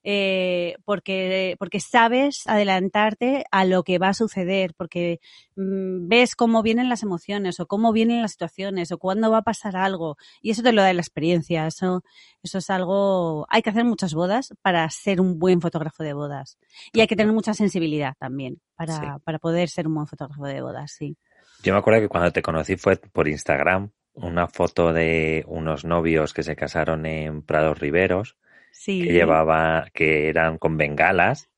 Eh, 0.03 0.77
porque, 0.85 1.57
porque 1.59 1.81
sabes 1.81 2.47
adelantarte 2.47 3.45
a 3.51 3.65
lo 3.65 3.83
que 3.83 3.99
va 3.99 4.09
a 4.09 4.15
suceder, 4.15 4.75
porque 4.75 5.21
mm, 5.57 6.09
ves 6.09 6.37
cómo 6.37 6.63
vienen 6.63 6.89
las 6.89 7.03
emociones 7.03 7.61
o 7.61 7.67
cómo 7.67 7.93
vienen 7.93 8.23
las 8.23 8.33
situaciones 8.33 8.93
o 8.93 8.99
cuándo 8.99 9.31
va 9.31 9.39
a 9.39 9.43
pasar 9.43 9.77
algo. 9.77 10.17
Y 10.43 10.51
eso 10.51 10.63
te 10.63 10.73
lo 10.73 10.83
da 10.83 10.93
la 10.93 11.01
experiencia. 11.01 11.67
Eso, 11.67 12.03
eso 12.43 12.59
es 12.59 12.71
algo, 12.71 13.47
hay 13.49 13.63
que 13.63 13.71
hacer 13.71 13.85
muchas 13.85 14.15
bodas 14.15 14.55
para 14.63 14.89
ser 14.91 15.21
un 15.21 15.39
buen 15.39 15.61
fotógrafo 15.61 16.03
de 16.03 16.13
bodas. 16.13 16.59
Y 16.93 17.01
hay 17.01 17.07
que 17.07 17.17
tener 17.17 17.33
mucha 17.33 17.55
sensibilidad 17.55 18.15
también 18.19 18.61
para, 18.75 18.95
Sí. 18.95 19.07
para 19.25 19.39
poder 19.39 19.69
ser 19.69 19.87
un 19.87 19.95
buen 19.95 20.07
fotógrafo 20.07 20.45
de 20.47 20.61
bodas, 20.61 20.93
sí. 20.93 21.17
Yo 21.63 21.73
me 21.73 21.79
acuerdo 21.79 22.01
que 22.01 22.09
cuando 22.09 22.33
te 22.33 22.43
conocí 22.43 22.77
fue 22.77 22.97
por 22.97 23.29
Instagram, 23.29 23.91
una 24.15 24.49
foto 24.49 24.93
de 24.93 25.45
unos 25.47 25.85
novios 25.85 26.33
que 26.35 26.43
se 26.43 26.57
casaron 26.57 27.07
en 27.07 27.43
Prados 27.43 27.79
Riberos, 27.79 28.37
Sí. 28.73 29.03
que 29.05 29.13
llevaba, 29.13 29.89
que 29.93 30.29
eran 30.29 30.59
con 30.59 30.77
bengalas, 30.77 31.49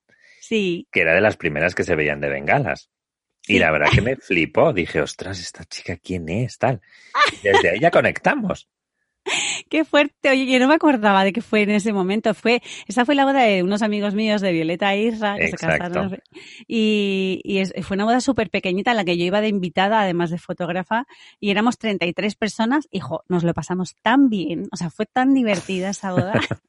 Sí. 0.41 0.87
que 0.93 1.01
era 1.03 1.15
de 1.15 1.21
las 1.21 1.37
primeras 1.37 1.75
que 1.75 1.85
se 1.85 1.95
veían 1.95 2.21
de 2.21 2.29
bengalas. 2.29 2.91
Y 3.47 3.59
la 3.59 3.71
verdad 3.73 3.89
que 3.93 4.03
me 4.03 4.17
flipó. 4.17 4.73
Dije, 4.73 5.01
ostras, 5.01 5.41
esta 5.41 5.65
chica, 5.65 5.97
¿quién 5.97 6.29
es? 6.29 6.59
Tal. 6.59 6.81
Desde 7.43 7.71
ahí 7.71 7.81
ya 7.81 7.91
conectamos. 7.91 8.69
Qué 9.69 9.85
fuerte. 9.85 10.31
Oye, 10.31 10.47
yo 10.47 10.59
no 10.59 10.69
me 10.69 10.75
acordaba 10.75 11.25
de 11.25 11.33
que 11.33 11.41
fue 11.43 11.63
en 11.63 11.71
ese 11.71 11.93
momento. 11.93 12.35
Fue, 12.35 12.63
esa 12.87 13.05
fue 13.05 13.15
la 13.15 13.25
boda 13.25 13.43
de 13.43 13.63
unos 13.63 13.83
amigos 13.83 14.15
míos 14.15 14.41
de 14.41 14.53
Violeta 14.53 14.93
e 14.95 15.03
Isra, 15.05 15.37
que 15.37 15.49
se 15.49 15.57
casaron. 15.57 16.19
Y, 16.67 17.41
y 17.45 17.59
es- 17.59 17.73
fue 17.83 17.95
una 17.97 18.05
boda 18.05 18.21
súper 18.21 18.51
pequeñita 18.51 18.91
en 18.91 18.97
la 18.97 19.05
que 19.05 19.17
yo 19.17 19.25
iba 19.25 19.41
de 19.41 19.49
invitada, 19.49 20.01
además 20.01 20.31
de 20.31 20.39
fotógrafa, 20.39 21.07
y 21.41 21.51
éramos 21.51 21.79
33 21.79 22.35
personas. 22.35 22.89
Hijo, 22.91 23.23
nos 23.29 23.45
lo 23.45 23.55
pasamos 23.55 23.95
tan 24.03 24.29
bien. 24.29 24.69
O 24.73 24.77
sea, 24.77 24.91
fue 24.91 25.07
tan 25.07 25.35
divertida 25.35 25.91
esa 25.91 26.13
boda. 26.13 26.33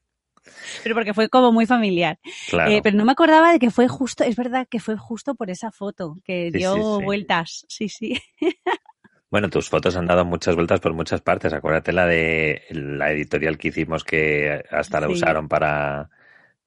Pero 0.84 0.94
porque 0.94 1.14
fue 1.14 1.30
como 1.30 1.54
muy 1.54 1.66
familiar. 1.66 2.20
Claro. 2.50 2.70
Eh, 2.70 2.82
pero 2.84 2.98
no 2.98 3.06
me 3.06 3.14
acordaba 3.14 3.54
de 3.54 3.60
que 3.60 3.72
fue 3.72 3.88
justo, 3.88 4.26
es 4.26 4.36
verdad 4.36 4.68
que 4.70 4.82
fue 4.82 4.98
justo 4.98 5.36
por 5.36 5.50
esa 5.50 5.72
foto, 5.72 6.18
que 6.26 6.50
Sí, 6.52 6.58
dio 6.58 6.74
sí, 6.76 6.82
sí. 7.00 7.06
vueltas. 7.06 7.66
Sí, 7.70 7.88
sí. 7.90 8.20
Bueno, 9.34 9.50
tus 9.50 9.68
fotos 9.68 9.96
han 9.96 10.06
dado 10.06 10.26
muchas 10.26 10.54
vueltas 10.54 10.80
por 10.80 10.94
muchas 10.94 11.22
partes. 11.22 11.52
Acuérdate 11.54 11.92
la 11.92 12.06
de 12.06 12.62
la 12.70 13.10
editorial 13.10 13.58
que 13.58 13.70
hicimos 13.70 14.04
que 14.04 14.64
hasta 14.70 15.02
la 15.02 15.08
Sí. 15.08 15.14
usaron 15.14 15.48
para 15.48 16.08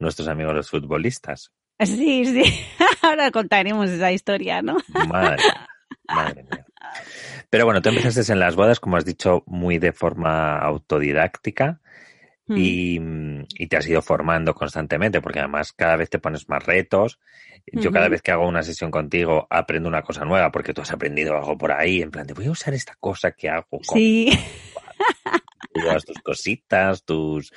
nuestros 0.00 0.26
amigos 0.26 0.52
los 0.52 0.68
futbolistas. 0.68 1.52
Sí, 1.78 2.24
sí. 2.24 2.42
Ahora 3.02 3.30
contaremos 3.30 3.88
esa 3.88 4.10
historia, 4.10 4.62
¿no? 4.62 4.78
Madre, 5.06 5.44
madre 6.08 6.42
mía. 6.42 6.66
Pero 7.50 7.66
bueno, 7.66 7.80
tú 7.80 7.90
empezaste 7.90 8.32
en 8.32 8.40
las 8.40 8.56
bodas, 8.56 8.80
como 8.80 8.96
has 8.96 9.04
dicho, 9.04 9.44
muy 9.46 9.78
de 9.78 9.92
forma 9.92 10.58
autodidáctica 10.58 11.80
Mm. 12.48 12.56
y, 12.56 13.00
y 13.58 13.66
te 13.66 13.76
has 13.76 13.88
ido 13.88 14.02
formando 14.02 14.54
constantemente, 14.54 15.20
porque 15.20 15.40
además 15.40 15.72
cada 15.72 15.96
vez 15.96 16.10
te 16.10 16.18
pones 16.18 16.48
más 16.48 16.64
retos. 16.64 17.18
Yo 17.72 17.90
cada 17.90 18.08
vez 18.08 18.22
que 18.22 18.30
hago 18.30 18.46
una 18.46 18.62
sesión 18.62 18.92
contigo 18.92 19.48
aprendo 19.50 19.88
una 19.88 20.02
cosa 20.02 20.24
nueva, 20.24 20.52
porque 20.52 20.72
tú 20.72 20.82
has 20.82 20.92
aprendido 20.92 21.36
algo 21.36 21.58
por 21.58 21.72
ahí, 21.72 22.00
en 22.00 22.12
plan 22.12 22.24
de 22.26 22.34
voy 22.34 22.46
a 22.46 22.52
usar 22.52 22.74
esta 22.74 22.94
cosa 23.00 23.32
que 23.32 23.48
hago. 23.48 23.66
con-". 23.68 23.82
Sí. 23.82 24.30
tus 26.06 26.22
cositas, 26.22 27.04
tus... 27.04 27.52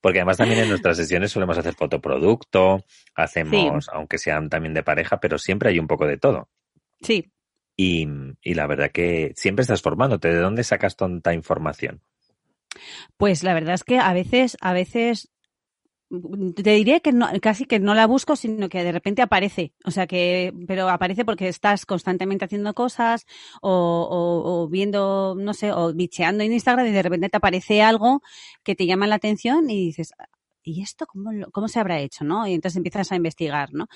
Porque 0.00 0.20
además 0.20 0.38
también 0.38 0.60
en 0.60 0.70
nuestras 0.70 0.96
sesiones 0.96 1.30
solemos 1.30 1.58
hacer 1.58 1.74
fotoproducto, 1.74 2.82
hacemos, 3.14 3.90
aunque 3.92 4.16
sean 4.16 4.48
también 4.48 4.72
de 4.72 4.82
pareja, 4.82 5.20
pero 5.20 5.36
siempre 5.36 5.68
hay 5.68 5.78
un 5.78 5.86
poco 5.86 6.06
de 6.06 6.16
todo. 6.16 6.48
Sí. 7.02 7.30
Y, 7.76 8.08
y 8.40 8.54
la 8.54 8.66
verdad 8.66 8.90
que 8.90 9.32
siempre 9.36 9.60
estás 9.60 9.82
formándote. 9.82 10.28
¿De 10.28 10.38
dónde 10.38 10.64
sacas 10.64 10.96
tanta 10.96 11.34
información? 11.34 12.00
Pues 13.16 13.42
la 13.42 13.54
verdad 13.54 13.74
es 13.74 13.84
que 13.84 13.98
a 13.98 14.12
veces, 14.12 14.56
a 14.60 14.72
veces 14.72 15.30
te 16.56 16.72
diría 16.72 16.98
que 17.00 17.12
no, 17.12 17.28
casi 17.40 17.66
que 17.66 17.78
no 17.78 17.94
la 17.94 18.06
busco, 18.06 18.34
sino 18.34 18.68
que 18.68 18.82
de 18.82 18.90
repente 18.92 19.22
aparece. 19.22 19.72
O 19.84 19.92
sea 19.92 20.08
que, 20.08 20.52
pero 20.66 20.88
aparece 20.88 21.24
porque 21.24 21.48
estás 21.48 21.86
constantemente 21.86 22.44
haciendo 22.44 22.74
cosas 22.74 23.26
o, 23.62 24.68
viendo, 24.70 25.36
no 25.38 25.54
sé, 25.54 25.72
o 25.72 25.94
bicheando 25.94 26.42
en 26.42 26.52
Instagram 26.52 26.86
y 26.86 26.90
de 26.90 27.02
repente 27.02 27.28
te 27.28 27.36
aparece 27.36 27.82
algo 27.82 28.22
que 28.64 28.74
te 28.74 28.86
llama 28.86 29.06
la 29.06 29.16
atención 29.16 29.70
y 29.70 29.86
dices, 29.86 30.12
¿y 30.62 30.82
esto 30.82 31.06
cómo, 31.06 31.30
cómo 31.52 31.68
se 31.68 31.80
habrá 31.80 31.98
hecho? 32.00 32.24
¿no? 32.24 32.46
Y 32.46 32.54
entonces 32.54 32.76
empiezas 32.76 33.10
a 33.12 33.16
investigar, 33.16 33.72
¿no? 33.72 33.88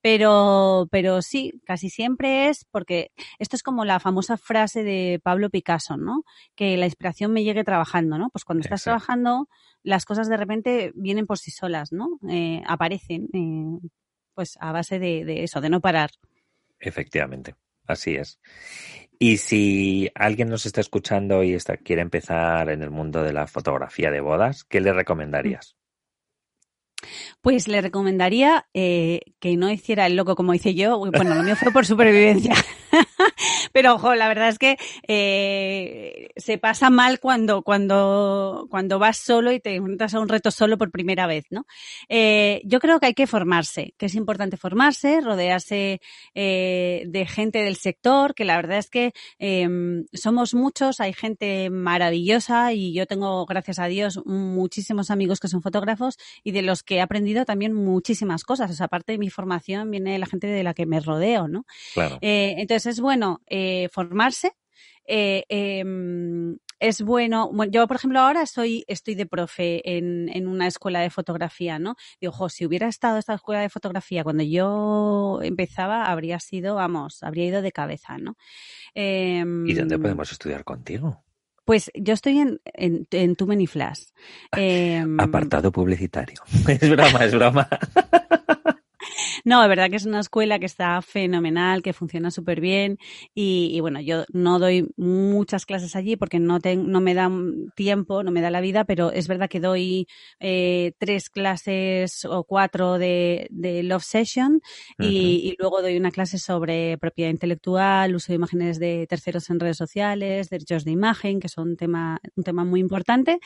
Pero, 0.00 0.88
pero 0.90 1.22
sí, 1.22 1.60
casi 1.64 1.90
siempre 1.90 2.48
es 2.48 2.64
porque 2.70 3.10
esto 3.38 3.56
es 3.56 3.62
como 3.62 3.84
la 3.84 4.00
famosa 4.00 4.36
frase 4.36 4.82
de 4.82 5.20
Pablo 5.22 5.50
Picasso, 5.50 5.96
¿no? 5.96 6.24
Que 6.54 6.76
la 6.76 6.86
inspiración 6.86 7.32
me 7.32 7.44
llegue 7.44 7.64
trabajando, 7.64 8.18
¿no? 8.18 8.30
Pues 8.30 8.44
cuando 8.44 8.62
estás 8.62 8.82
trabajando, 8.84 9.48
las 9.82 10.04
cosas 10.04 10.28
de 10.28 10.36
repente 10.36 10.92
vienen 10.94 11.26
por 11.26 11.38
sí 11.38 11.50
solas, 11.50 11.92
¿no? 11.92 12.18
Eh, 12.28 12.62
aparecen, 12.66 13.28
eh, 13.32 13.88
pues 14.34 14.56
a 14.60 14.72
base 14.72 14.98
de, 14.98 15.24
de 15.24 15.44
eso, 15.44 15.60
de 15.60 15.70
no 15.70 15.80
parar. 15.80 16.10
Efectivamente, 16.78 17.54
así 17.86 18.16
es. 18.16 18.40
Y 19.18 19.36
si 19.36 20.10
alguien 20.14 20.48
nos 20.48 20.66
está 20.66 20.80
escuchando 20.80 21.44
y 21.44 21.54
está, 21.54 21.76
quiere 21.76 22.02
empezar 22.02 22.70
en 22.70 22.82
el 22.82 22.90
mundo 22.90 23.22
de 23.22 23.32
la 23.32 23.46
fotografía 23.46 24.10
de 24.10 24.20
bodas, 24.20 24.64
¿qué 24.64 24.80
le 24.80 24.92
recomendarías? 24.92 25.76
Pues 27.40 27.68
le 27.68 27.80
recomendaría 27.80 28.66
eh, 28.74 29.20
que 29.40 29.56
no 29.56 29.70
hiciera 29.70 30.06
el 30.06 30.16
loco 30.16 30.36
como 30.36 30.54
hice 30.54 30.74
yo. 30.74 30.98
Bueno, 30.98 31.34
lo 31.34 31.42
mío 31.42 31.56
fue 31.56 31.72
por 31.72 31.86
supervivencia. 31.86 32.54
Pero 33.72 33.94
ojo, 33.94 34.14
la 34.14 34.28
verdad 34.28 34.48
es 34.48 34.58
que 34.58 34.76
eh, 35.08 36.28
se 36.36 36.58
pasa 36.58 36.90
mal 36.90 37.20
cuando, 37.20 37.62
cuando, 37.62 38.66
cuando 38.70 38.98
vas 38.98 39.18
solo 39.18 39.52
y 39.52 39.60
te 39.60 39.74
enfrentas 39.76 40.14
a 40.14 40.20
un 40.20 40.28
reto 40.28 40.50
solo 40.50 40.78
por 40.78 40.90
primera 40.90 41.26
vez, 41.26 41.46
¿no? 41.50 41.66
Eh, 42.08 42.60
yo 42.64 42.80
creo 42.80 43.00
que 43.00 43.06
hay 43.06 43.14
que 43.14 43.26
formarse, 43.26 43.94
que 43.96 44.06
es 44.06 44.14
importante 44.14 44.56
formarse, 44.56 45.20
rodearse 45.20 46.00
eh, 46.34 47.04
de 47.06 47.26
gente 47.26 47.62
del 47.62 47.76
sector, 47.76 48.34
que 48.34 48.44
la 48.44 48.56
verdad 48.56 48.78
es 48.78 48.90
que 48.90 49.12
em, 49.38 50.04
somos 50.12 50.54
muchos, 50.54 51.00
hay 51.00 51.12
gente 51.12 51.70
maravillosa 51.70 52.72
y 52.72 52.92
yo 52.92 53.06
tengo, 53.06 53.46
gracias 53.46 53.78
a 53.78 53.86
Dios, 53.86 54.20
muchísimos 54.26 55.10
amigos 55.10 55.40
que 55.40 55.48
son 55.48 55.62
fotógrafos 55.62 56.18
y 56.44 56.52
de 56.52 56.62
los 56.62 56.82
que 56.82 56.96
he 56.96 57.00
aprendido 57.00 57.44
también 57.44 57.72
muchísimas 57.72 58.44
cosas. 58.44 58.70
O 58.70 58.74
sea, 58.74 58.86
aparte 58.86 59.12
de 59.12 59.18
mi 59.18 59.30
formación 59.30 59.90
viene 59.90 60.18
la 60.18 60.26
gente 60.26 60.46
de 60.46 60.62
la 60.62 60.74
que 60.74 60.86
me 60.86 61.00
rodeo, 61.00 61.48
¿no? 61.48 61.64
Claro. 61.94 62.18
entonces 62.20 62.86
es 62.86 63.00
bueno 63.00 63.40
eh, 63.46 63.61
formarse. 63.92 64.52
Eh, 65.06 65.44
em, 65.48 66.56
es 66.78 67.02
bueno, 67.02 67.50
yo 67.70 67.86
por 67.86 67.96
ejemplo 67.96 68.20
ahora 68.20 68.46
soy, 68.46 68.84
estoy 68.88 69.14
de 69.14 69.26
profe 69.26 69.96
en, 69.96 70.28
en 70.28 70.46
una 70.46 70.66
escuela 70.66 71.00
de 71.00 71.10
fotografía, 71.10 71.78
¿no? 71.78 71.96
Digo, 72.20 72.32
ojo, 72.32 72.48
si 72.48 72.66
hubiera 72.66 72.88
estado 72.88 73.18
esta 73.18 73.34
escuela 73.34 73.60
de 73.60 73.68
fotografía 73.68 74.24
cuando 74.24 74.42
yo 74.42 75.40
empezaba, 75.42 76.06
habría 76.06 76.40
sido, 76.40 76.76
vamos, 76.76 77.22
habría 77.22 77.46
ido 77.46 77.62
de 77.62 77.72
cabeza, 77.72 78.18
¿no? 78.18 78.36
¿Y 78.94 79.74
dónde 79.74 79.94
em, 79.94 80.02
podemos 80.02 80.32
estudiar 80.32 80.64
contigo? 80.64 81.24
Pues 81.64 81.90
yo 81.94 82.14
estoy 82.14 82.38
en, 82.38 82.60
en, 82.64 83.06
en 83.10 83.36
Too 83.36 83.46
Many 83.46 83.66
Flash. 83.66 84.06
Em, 84.56 85.20
Apartado 85.20 85.70
publicitario. 85.70 86.42
Es 86.68 86.90
broma, 86.90 87.24
es 87.24 87.34
broma. 87.34 87.68
No, 89.44 89.62
de 89.62 89.68
verdad 89.68 89.90
que 89.90 89.96
es 89.96 90.06
una 90.06 90.20
escuela 90.20 90.58
que 90.58 90.66
está 90.66 91.00
fenomenal, 91.02 91.82
que 91.82 91.92
funciona 91.92 92.30
súper 92.30 92.60
bien 92.60 92.98
y, 93.34 93.80
bueno, 93.80 94.00
yo 94.00 94.24
no 94.32 94.58
doy 94.58 94.88
muchas 94.96 95.66
clases 95.66 95.96
allí 95.96 96.16
porque 96.16 96.38
no, 96.38 96.58
no 96.58 97.00
me 97.00 97.14
da 97.14 97.30
tiempo, 97.74 98.22
no 98.22 98.30
me 98.30 98.40
da 98.40 98.50
la 98.50 98.60
vida, 98.60 98.84
pero 98.84 99.10
es 99.10 99.28
verdad 99.28 99.48
que 99.48 99.60
doy 99.60 100.06
eh, 100.40 100.92
tres 100.98 101.30
clases 101.30 102.24
o 102.24 102.44
cuatro 102.44 102.98
de, 102.98 103.48
Love 103.84 104.04
Session 104.04 104.60
y, 104.98 105.54
luego 105.58 105.82
doy 105.82 105.96
una 105.96 106.10
clase 106.10 106.38
sobre 106.38 106.98
propiedad 106.98 107.30
intelectual, 107.30 108.14
uso 108.14 108.32
de 108.32 108.36
imágenes 108.36 108.78
de 108.78 109.06
terceros 109.08 109.50
en 109.50 109.60
redes 109.60 109.76
sociales, 109.76 110.50
derechos 110.50 110.84
de 110.84 110.92
imagen, 110.92 111.40
que 111.40 111.48
son 111.48 111.70
un 111.70 111.76
tema, 111.76 112.20
un 112.36 112.44
tema 112.44 112.64
muy 112.64 112.80
importante. 112.80 113.38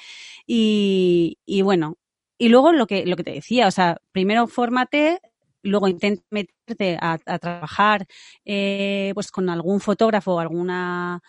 Y, 0.46 1.38
y 1.44 1.62
bueno, 1.62 1.98
y 2.38 2.48
luego 2.48 2.72
lo 2.72 2.86
que, 2.86 3.06
lo 3.06 3.16
que 3.16 3.24
te 3.24 3.32
decía, 3.32 3.66
o 3.66 3.70
sea, 3.70 4.00
primero 4.12 4.46
fórmate, 4.46 5.20
luego 5.66 5.88
intenta 5.88 6.24
meterte 6.30 6.98
a, 7.00 7.18
trabajar 7.38 8.06
eh, 8.44 9.12
pues 9.14 9.30
con 9.30 9.48
algún 9.50 9.80
fotógrafo 9.80 10.34
o 10.34 10.40
alguna 10.40 11.22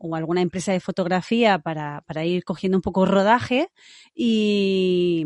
o 0.00 0.16
alguna 0.16 0.40
empresa 0.40 0.72
de 0.72 0.80
fotografía 0.80 1.60
para, 1.60 2.02
para 2.02 2.24
ir 2.24 2.42
cogiendo 2.44 2.78
un 2.78 2.82
poco 2.82 3.06
rodaje 3.06 3.68
y, 4.14 5.24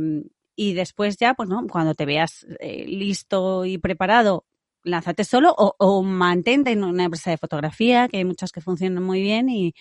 y 0.55 0.75
después 0.75 1.17
ya, 1.17 1.35
pues 1.35 1.49
no, 1.49 1.67
cuando 1.67 1.95
te 1.95 2.05
veas 2.05 2.47
eh, 2.61 2.85
listo 2.87 3.65
y 3.65 3.79
preparado, 3.79 4.45
lánzate 4.83 5.25
solo 5.25 5.55
o, 5.57 5.75
o, 5.79 6.03
mantente 6.03 6.73
en 6.73 6.85
una 6.85 7.05
empresa 7.05 7.31
de 7.31 7.39
fotografía, 7.39 8.09
que 8.09 8.19
hay 8.19 8.25
muchas 8.25 8.53
que 8.53 8.61
funcionan 8.61 9.03
muy 9.03 9.23
bien 9.23 9.49
y, 9.49 9.75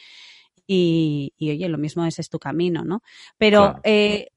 y, 0.65 1.33
oye, 1.39 1.67
lo 1.67 1.77
mismo 1.77 2.05
ese 2.05 2.21
es 2.21 2.29
tu 2.29 2.39
camino, 2.39 2.83
¿no? 2.83 3.01
Pero 3.37 3.79
eh, 3.83 4.29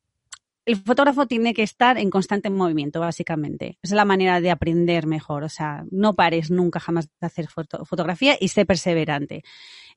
el 0.67 0.77
fotógrafo 0.77 1.27
tiene 1.27 1.55
que 1.55 1.63
estar 1.63 1.97
en 1.97 2.11
constante 2.11 2.51
movimiento, 2.51 2.99
básicamente. 2.99 3.79
Es 3.83 3.93
la 3.93 4.05
manera 4.05 4.41
de 4.41 4.51
aprender 4.51 5.07
mejor. 5.07 5.45
O 5.45 5.49
sea, 5.49 5.85
no 5.93 6.15
pares 6.15 6.51
nunca 6.51 6.81
jamás 6.81 7.09
de 7.21 7.27
hacer 7.27 7.47
fotografía 7.49 8.37
y 8.39 8.49
sé 8.49 8.67
perseverante. 8.67 9.45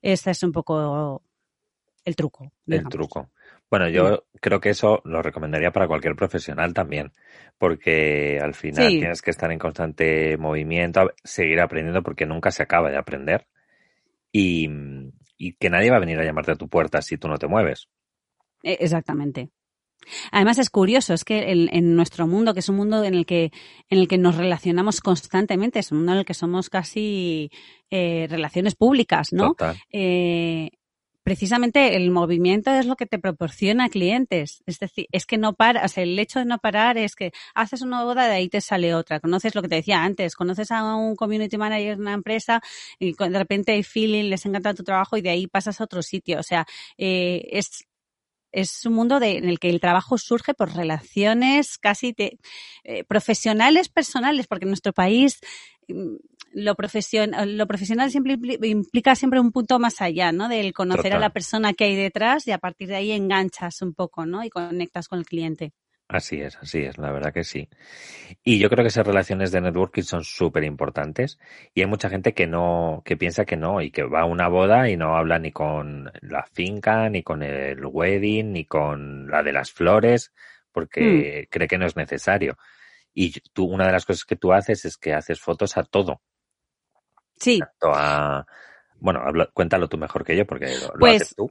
Este 0.00 0.30
es 0.30 0.42
un 0.44 0.52
poco 0.52 1.22
el 2.04 2.14
truco. 2.14 2.52
El 2.68 2.88
truco. 2.88 3.30
Bueno, 3.68 3.88
yo 3.88 4.24
creo 4.40 4.60
que 4.60 4.70
eso 4.70 5.02
lo 5.04 5.22
recomendaría 5.22 5.72
para 5.72 5.88
cualquier 5.88 6.14
profesional 6.14 6.72
también, 6.72 7.12
porque 7.58 8.38
al 8.40 8.54
final 8.54 8.88
tienes 8.88 9.22
que 9.22 9.30
estar 9.32 9.50
en 9.50 9.58
constante 9.58 10.36
movimiento, 10.36 11.12
seguir 11.24 11.60
aprendiendo 11.60 12.02
porque 12.02 12.26
nunca 12.26 12.52
se 12.52 12.62
acaba 12.62 12.90
de 12.90 12.96
aprender 12.96 13.48
y, 14.30 14.68
y 15.36 15.54
que 15.54 15.68
nadie 15.68 15.90
va 15.90 15.96
a 15.96 16.00
venir 16.00 16.18
a 16.20 16.24
llamarte 16.24 16.52
a 16.52 16.56
tu 16.56 16.68
puerta 16.68 17.02
si 17.02 17.16
tú 17.16 17.26
no 17.26 17.38
te 17.38 17.48
mueves. 17.48 17.88
E, 18.62 18.78
exactamente. 18.80 19.50
Además 20.32 20.58
es 20.58 20.70
curioso, 20.70 21.14
es 21.14 21.24
que 21.24 21.50
en, 21.50 21.94
nuestro 21.94 22.26
mundo, 22.26 22.54
que 22.54 22.60
es 22.60 22.68
un 22.68 22.76
mundo 22.76 23.04
en 23.04 23.14
el 23.14 23.26
que, 23.26 23.52
en 23.88 23.98
el 23.98 24.08
que 24.08 24.18
nos 24.18 24.36
relacionamos 24.36 25.00
constantemente, 25.00 25.78
es 25.78 25.92
un 25.92 25.98
mundo 25.98 26.12
en 26.12 26.18
el 26.18 26.24
que 26.24 26.34
somos 26.34 26.70
casi 26.70 27.50
eh, 27.90 28.26
relaciones 28.28 28.74
públicas, 28.74 29.32
¿no? 29.32 29.54
Eh, 29.92 30.70
precisamente 31.22 31.96
el 31.96 32.10
movimiento 32.10 32.70
es 32.72 32.86
lo 32.86 32.96
que 32.96 33.06
te 33.06 33.18
proporciona 33.18 33.88
clientes. 33.88 34.62
Es 34.66 34.78
decir, 34.78 35.06
es 35.12 35.26
que 35.26 35.38
no 35.38 35.54
paras, 35.54 35.98
el 35.98 36.18
hecho 36.18 36.38
de 36.38 36.44
no 36.44 36.58
parar 36.58 36.98
es 36.98 37.14
que 37.14 37.32
haces 37.54 37.82
una 37.82 38.04
boda, 38.04 38.26
de 38.26 38.34
ahí 38.34 38.48
te 38.48 38.60
sale 38.60 38.94
otra. 38.94 39.20
Conoces 39.20 39.54
lo 39.54 39.62
que 39.62 39.68
te 39.68 39.76
decía 39.76 40.02
antes, 40.02 40.34
conoces 40.34 40.70
a 40.70 40.94
un 40.96 41.16
community 41.16 41.56
manager 41.56 41.96
de 41.96 42.02
una 42.02 42.14
empresa 42.14 42.60
y 42.98 43.12
de 43.12 43.38
repente 43.38 43.72
hay 43.72 43.82
feeling, 43.82 44.30
les 44.30 44.44
encanta 44.46 44.74
tu 44.74 44.82
trabajo 44.82 45.16
y 45.16 45.22
de 45.22 45.30
ahí 45.30 45.46
pasas 45.46 45.80
a 45.80 45.84
otro 45.84 46.02
sitio. 46.02 46.40
O 46.40 46.42
sea, 46.42 46.66
eh, 46.96 47.46
es 47.50 47.86
es 48.52 48.84
un 48.86 48.94
mundo 48.94 49.20
en 49.22 49.48
el 49.48 49.58
que 49.58 49.70
el 49.70 49.80
trabajo 49.80 50.18
surge 50.18 50.54
por 50.54 50.74
relaciones 50.74 51.78
casi 51.78 52.14
eh, 52.18 53.04
profesionales, 53.04 53.88
personales, 53.88 54.46
porque 54.46 54.64
en 54.64 54.70
nuestro 54.70 54.92
país 54.92 55.40
mm, 55.88 56.16
lo, 56.52 56.74
lo 56.74 57.66
profesional 57.66 58.10
siempre 58.10 58.38
implica 58.62 59.14
siempre 59.14 59.40
un 59.40 59.52
punto 59.52 59.78
más 59.78 60.00
allá, 60.00 60.32
¿no? 60.32 60.48
Del 60.48 60.72
conocer 60.72 61.12
a 61.12 61.18
la 61.18 61.30
persona 61.30 61.72
que 61.72 61.84
hay 61.84 61.96
detrás 61.96 62.46
y 62.46 62.52
a 62.52 62.58
partir 62.58 62.88
de 62.88 62.96
ahí 62.96 63.12
enganchas 63.12 63.82
un 63.82 63.94
poco, 63.94 64.26
¿no? 64.26 64.44
Y 64.44 64.50
conectas 64.50 65.08
con 65.08 65.18
el 65.18 65.26
cliente. 65.26 65.72
Así 66.12 66.40
es, 66.40 66.56
así 66.56 66.82
es, 66.82 66.98
la 66.98 67.12
verdad 67.12 67.32
que 67.32 67.44
sí. 67.44 67.68
Y 68.42 68.58
yo 68.58 68.68
creo 68.68 68.82
que 68.82 68.88
esas 68.88 69.06
relaciones 69.06 69.52
de 69.52 69.60
networking 69.60 70.02
son 70.02 70.24
súper 70.24 70.64
importantes 70.64 71.38
y 71.72 71.82
hay 71.82 71.86
mucha 71.86 72.10
gente 72.10 72.34
que 72.34 72.48
no, 72.48 73.02
que 73.04 73.16
piensa 73.16 73.44
que 73.44 73.56
no 73.56 73.80
y 73.80 73.92
que 73.92 74.02
va 74.02 74.22
a 74.22 74.24
una 74.24 74.48
boda 74.48 74.90
y 74.90 74.96
no 74.96 75.16
habla 75.16 75.38
ni 75.38 75.52
con 75.52 76.10
la 76.20 76.44
finca, 76.52 77.08
ni 77.08 77.22
con 77.22 77.44
el 77.44 77.86
wedding, 77.86 78.52
ni 78.52 78.64
con 78.64 79.28
la 79.28 79.44
de 79.44 79.52
las 79.52 79.70
flores, 79.70 80.32
porque 80.72 81.46
mm. 81.46 81.48
cree 81.48 81.68
que 81.68 81.78
no 81.78 81.86
es 81.86 81.94
necesario. 81.94 82.58
Y 83.14 83.38
tú, 83.52 83.66
una 83.66 83.86
de 83.86 83.92
las 83.92 84.04
cosas 84.04 84.24
que 84.24 84.34
tú 84.34 84.52
haces 84.52 84.84
es 84.84 84.96
que 84.96 85.14
haces 85.14 85.38
fotos 85.38 85.76
a 85.76 85.84
todo. 85.84 86.22
Sí. 87.36 87.60
a, 87.82 88.44
bueno, 88.98 89.22
cuéntalo 89.54 89.88
tú 89.88 89.96
mejor 89.96 90.24
que 90.24 90.36
yo 90.36 90.44
porque 90.44 90.66
lo, 90.76 90.92
pues, 90.98 91.22
haces 91.22 91.36
tú. 91.36 91.48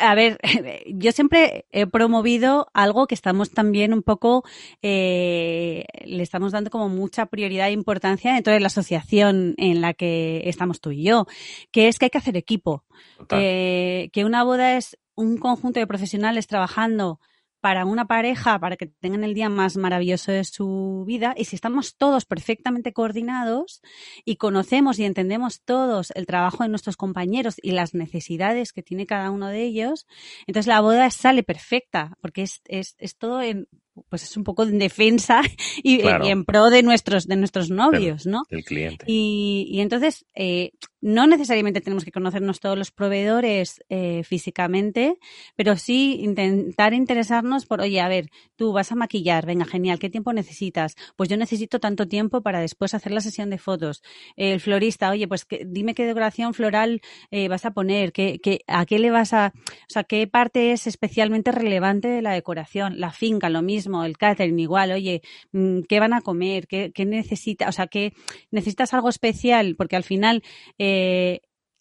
A 0.00 0.14
ver, 0.14 0.38
yo 0.86 1.12
siempre 1.12 1.66
he 1.70 1.86
promovido 1.86 2.68
algo 2.74 3.06
que 3.06 3.14
estamos 3.14 3.50
también 3.50 3.92
un 3.92 4.02
poco, 4.02 4.44
eh, 4.82 5.84
le 6.04 6.22
estamos 6.22 6.52
dando 6.52 6.70
como 6.70 6.88
mucha 6.88 7.26
prioridad 7.26 7.68
e 7.68 7.72
importancia 7.72 8.34
dentro 8.34 8.52
de 8.52 8.60
la 8.60 8.66
asociación 8.66 9.54
en 9.58 9.80
la 9.80 9.94
que 9.94 10.42
estamos 10.46 10.80
tú 10.80 10.90
y 10.90 11.04
yo, 11.04 11.26
que 11.70 11.88
es 11.88 11.98
que 11.98 12.06
hay 12.06 12.10
que 12.10 12.18
hacer 12.18 12.36
equipo. 12.36 12.84
que 13.28 14.24
una 14.24 14.44
boda 14.44 14.76
es 14.76 14.98
un 15.14 15.38
conjunto 15.38 15.80
de 15.80 15.86
profesionales 15.86 16.46
trabajando 16.46 17.20
para 17.60 17.84
una 17.84 18.06
pareja, 18.06 18.58
para 18.58 18.76
que 18.76 18.86
tengan 18.86 19.24
el 19.24 19.34
día 19.34 19.48
más 19.48 19.76
maravilloso 19.76 20.32
de 20.32 20.44
su 20.44 21.04
vida, 21.06 21.34
y 21.36 21.44
si 21.44 21.56
estamos 21.56 21.96
todos 21.96 22.24
perfectamente 22.24 22.92
coordinados 22.92 23.82
y 24.24 24.36
conocemos 24.36 24.98
y 24.98 25.04
entendemos 25.04 25.62
todos 25.62 26.12
el 26.14 26.26
trabajo 26.26 26.62
de 26.62 26.70
nuestros 26.70 26.96
compañeros 26.96 27.56
y 27.62 27.72
las 27.72 27.94
necesidades 27.94 28.72
que 28.72 28.82
tiene 28.82 29.06
cada 29.06 29.30
uno 29.30 29.48
de 29.48 29.62
ellos, 29.62 30.06
entonces 30.46 30.66
la 30.66 30.80
boda 30.80 31.10
sale 31.10 31.42
perfecta, 31.42 32.16
porque 32.20 32.42
es, 32.42 32.62
es, 32.66 32.96
es 32.98 33.16
todo 33.16 33.42
en, 33.42 33.68
pues 34.08 34.22
es 34.22 34.36
un 34.36 34.44
poco 34.44 34.62
en 34.62 34.78
defensa 34.78 35.42
y, 35.82 36.00
en 36.02 36.44
pro 36.44 36.70
de 36.70 36.82
nuestros, 36.82 37.26
de 37.26 37.36
nuestros 37.36 37.70
novios, 37.70 38.26
¿no? 38.26 38.42
El 38.48 38.64
cliente. 38.64 39.04
Y, 39.06 39.68
y 39.70 39.80
entonces, 39.80 40.24
eh, 40.34 40.72
no 41.00 41.26
necesariamente 41.26 41.80
tenemos 41.80 42.04
que 42.04 42.12
conocernos 42.12 42.60
todos 42.60 42.76
los 42.76 42.90
proveedores 42.90 43.82
eh, 43.88 44.22
físicamente, 44.24 45.16
pero 45.56 45.76
sí 45.76 46.18
intentar 46.20 46.94
interesarnos 46.94 47.66
por, 47.66 47.80
oye, 47.80 48.00
a 48.00 48.08
ver, 48.08 48.30
tú 48.56 48.72
vas 48.72 48.92
a 48.92 48.94
maquillar, 48.94 49.46
venga, 49.46 49.64
genial, 49.64 49.98
¿qué 49.98 50.10
tiempo 50.10 50.32
necesitas? 50.32 50.96
Pues 51.16 51.28
yo 51.28 51.36
necesito 51.36 51.80
tanto 51.80 52.06
tiempo 52.06 52.42
para 52.42 52.60
después 52.60 52.94
hacer 52.94 53.12
la 53.12 53.20
sesión 53.20 53.50
de 53.50 53.58
fotos. 53.58 54.02
El 54.36 54.60
florista, 54.60 55.10
oye, 55.10 55.26
pues 55.26 55.46
dime 55.66 55.94
qué 55.94 56.04
decoración 56.04 56.54
floral 56.54 57.00
eh, 57.30 57.48
vas 57.48 57.64
a 57.64 57.70
poner, 57.72 58.12
qué, 58.12 58.38
qué, 58.42 58.60
a 58.66 58.84
qué 58.86 58.98
le 58.98 59.10
vas 59.10 59.32
a, 59.32 59.52
o 59.56 59.88
sea, 59.88 60.04
qué 60.04 60.26
parte 60.26 60.72
es 60.72 60.86
especialmente 60.86 61.52
relevante 61.52 62.08
de 62.08 62.22
la 62.22 62.32
decoración. 62.32 63.00
La 63.00 63.10
finca, 63.10 63.48
lo 63.48 63.62
mismo, 63.62 64.04
el 64.04 64.18
catering 64.18 64.58
igual, 64.58 64.92
oye, 64.92 65.22
mm, 65.52 65.80
¿qué 65.88 66.00
van 66.00 66.12
a 66.12 66.20
comer? 66.20 66.66
¿Qué, 66.66 66.92
qué 66.92 67.06
necesita? 67.06 67.68
O 67.68 67.72
sea, 67.72 67.86
¿qué 67.86 68.12
necesitas 68.50 68.92
algo 68.92 69.08
especial? 69.08 69.76
Porque 69.76 69.96
al 69.96 70.04
final, 70.04 70.42
eh, 70.78 70.89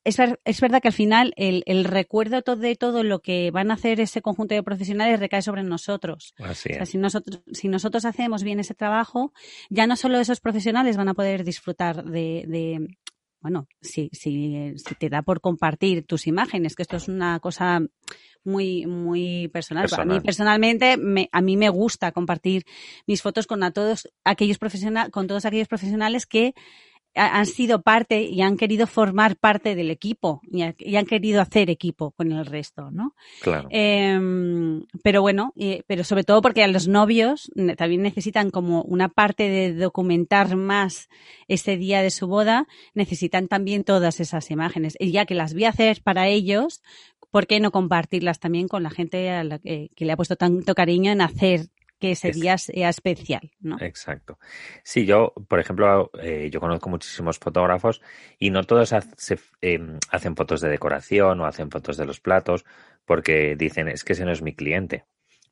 es, 0.04 0.18
es, 0.46 0.62
verdad 0.62 0.82
que 0.82 0.88
al 0.88 0.94
final 0.94 1.34
el, 1.36 1.64
el, 1.66 1.84
recuerdo 1.84 2.42
de 2.56 2.76
todo 2.76 3.04
lo 3.04 3.20
que 3.20 3.52
van 3.52 3.72
a 3.72 3.76
hacer 3.76 4.00
ese 4.00 4.22
conjunto 4.22 4.56
de 4.56 4.64
profesionales 4.64 5.20
recae 5.20 5.42
sobre 5.42 5.64
nosotros. 5.64 6.34
Así 6.40 6.70
si, 6.86 6.98
nosotros, 6.98 7.42
si 7.52 7.68
nosotros 7.68 8.06
hacemos 8.06 8.44
bien 8.44 8.60
ese 8.60 8.74
trabajo, 8.74 9.34
ya 9.70 9.88
no 9.88 9.96
solo 9.96 10.20
esos 10.20 10.40
profesionales 10.40 10.98
van 10.98 11.10
a 11.10 11.14
poder 11.14 11.44
disfrutar 11.44 12.04
de, 12.06 12.46
de 12.48 12.98
bueno, 13.42 13.68
si, 13.82 14.10
si, 14.12 14.74
si, 14.78 14.96
te 14.96 15.10
da 15.10 15.22
por 15.22 15.42
compartir 15.42 16.06
tus 16.06 16.28
imágenes, 16.28 16.76
que 16.76 16.84
esto 16.84 16.98
es 16.98 17.08
una 17.08 17.40
cosa 17.40 17.82
muy, 18.44 18.86
muy 18.86 19.48
personal. 19.50 19.88
A 19.98 20.06
mí 20.06 20.20
personalmente, 20.20 20.98
me, 20.98 21.30
a 21.32 21.42
mí 21.42 21.56
me 21.56 21.70
gusta 21.70 22.12
compartir 22.12 22.64
mis 23.06 23.22
fotos 23.22 23.48
con 23.48 23.64
a 23.64 23.72
todos 23.72 24.10
aquellos 24.24 24.58
profesionales, 24.58 25.12
con 25.12 25.28
todos 25.28 25.46
aquellos 25.46 25.68
profesionales 25.68 26.26
que 26.26 26.54
han 27.20 27.46
sido 27.46 27.82
parte 27.82 28.22
y 28.24 28.42
han 28.42 28.58
querido 28.58 28.88
formar 28.88 29.36
parte 29.36 29.76
del 29.76 29.92
equipo 29.92 30.42
y, 30.50 30.64
han 30.64 31.06
querido 31.06 31.42
hacer 31.42 31.70
equipo 31.70 32.12
con 32.12 32.32
el 32.32 32.46
resto, 32.46 32.92
¿no? 32.92 33.14
Claro. 33.42 33.68
Em, 33.72 34.86
pero 35.04 35.22
bueno, 35.22 35.54
pero 35.88 36.04
sobre 36.04 36.24
todo 36.24 36.42
porque 36.42 36.64
a 36.64 36.68
los 36.68 36.88
novios 36.88 37.52
también 37.78 38.02
necesitan 38.02 38.52
como 38.52 38.82
una 38.84 39.10
parte 39.10 39.50
de 39.50 39.74
documentar 39.74 40.56
más 40.56 41.10
ese 41.48 41.78
día 41.78 42.02
de 42.02 42.12
su 42.12 42.28
boda, 42.28 42.68
necesitan 42.94 43.48
también 43.48 43.84
todas 43.84 44.20
esas 44.20 44.50
imágenes. 44.52 44.96
Y 45.00 45.12
ya 45.12 45.26
que 45.26 45.36
las 45.36 45.54
voy 45.54 45.66
a 45.66 45.70
hacer 45.70 46.02
para 46.04 46.28
ellos, 46.28 46.82
¿por 47.32 47.48
qué 47.48 47.60
no 47.60 47.72
compartirlas 47.72 48.40
también 48.40 48.68
con 48.68 48.84
la 48.84 48.90
gente 48.90 49.30
a 49.30 49.44
la 49.44 49.60
que, 49.60 49.92
que 49.96 50.06
le 50.06 50.14
ha 50.14 50.18
puesto 50.18 50.36
tanto 50.36 50.74
cariño 50.76 51.12
en 51.12 51.22
hacer 51.22 51.70
que 52.00 52.12
ese 52.12 52.32
día 52.32 52.58
sea 52.58 52.90
especial, 52.90 53.52
¿no? 53.60 53.78
Exacto. 53.82 54.40
Sí, 54.84 55.06
yo, 55.06 55.34
por 55.48 55.60
ejemplo, 55.60 56.10
eh, 56.22 56.50
yo 56.52 56.60
conozco 56.60 56.90
muchísimos 56.90 57.38
fotógrafos 57.38 58.02
y 58.38 58.50
no 58.50 58.64
todos 58.64 58.94
em, 59.62 60.00
hacen 60.10 60.36
fotos 60.36 60.62
de 60.62 60.70
decoración 60.70 61.42
o 61.42 61.46
hacen 61.46 61.70
fotos 61.70 61.98
de 61.98 62.06
los 62.06 62.20
platos 62.20 62.66
porque 63.06 63.56
dicen, 63.58 63.88
es 63.90 64.04
que 64.04 64.14
ese 64.14 64.26
no 64.26 64.32
es 64.32 64.42
mi 64.42 64.56
cliente. 64.56 65.06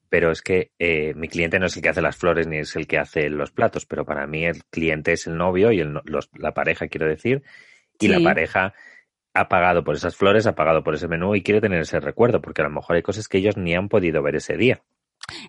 Pero 0.09 0.31
es 0.31 0.41
que 0.41 0.71
eh, 0.79 1.13
mi 1.15 1.27
cliente 1.27 1.59
no 1.59 1.65
es 1.65 1.75
el 1.75 1.83
que 1.83 1.89
hace 1.89 2.01
las 2.01 2.15
flores 2.15 2.47
ni 2.47 2.59
es 2.59 2.75
el 2.77 2.87
que 2.87 2.97
hace 2.97 3.29
los 3.29 3.51
platos, 3.51 3.85
pero 3.85 4.05
para 4.05 4.25
mí 4.25 4.45
el 4.45 4.63
cliente 4.65 5.11
es 5.11 5.27
el 5.27 5.35
novio 5.35 5.73
y 5.73 5.81
el, 5.81 5.99
la 6.39 6.53
pareja, 6.53 6.87
quiero 6.87 7.07
decir, 7.07 7.43
y 7.99 8.07
la 8.07 8.21
pareja 8.21 8.73
ha 9.33 9.49
pagado 9.49 9.83
por 9.83 9.95
esas 9.95 10.15
flores, 10.15 10.47
ha 10.47 10.55
pagado 10.55 10.83
por 10.83 10.95
ese 10.95 11.10
menú 11.10 11.36
y 11.36 11.43
quiere 11.43 11.60
tener 11.60 11.81
ese 11.81 11.99
recuerdo, 11.99 12.41
porque 12.41 12.62
a 12.62 12.65
lo 12.65 12.71
mejor 12.71 12.95
hay 12.95 13.01
cosas 13.01 13.27
que 13.27 13.38
ellos 13.38 13.57
ni 13.57 13.75
han 13.75 13.89
podido 13.89 14.23
ver 14.23 14.38
ese 14.38 14.55
día. 14.55 14.81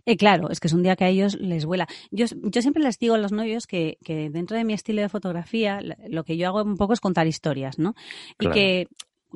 Eh, 0.06 0.16
claro, 0.16 0.50
es 0.50 0.60
que 0.60 0.68
es 0.68 0.72
un 0.72 0.82
día 0.82 0.96
que 0.96 1.04
a 1.04 1.08
ellos 1.08 1.36
les 1.38 1.64
vuela. 1.64 1.86
Yo, 2.10 2.26
yo 2.42 2.62
siempre 2.62 2.82
les 2.82 2.98
digo 2.98 3.14
a 3.14 3.18
los 3.18 3.32
novios 3.32 3.66
que, 3.66 3.98
que 4.04 4.30
dentro 4.30 4.56
de 4.56 4.64
mi 4.64 4.72
estilo 4.72 5.02
de 5.02 5.08
fotografía, 5.08 5.80
lo 6.08 6.24
que 6.24 6.36
yo 6.36 6.48
hago 6.48 6.62
un 6.62 6.76
poco 6.76 6.92
es 6.92 7.00
contar 7.00 7.26
historias, 7.26 7.78
¿no? 7.78 7.94
Y 8.40 8.48
que 8.48 8.88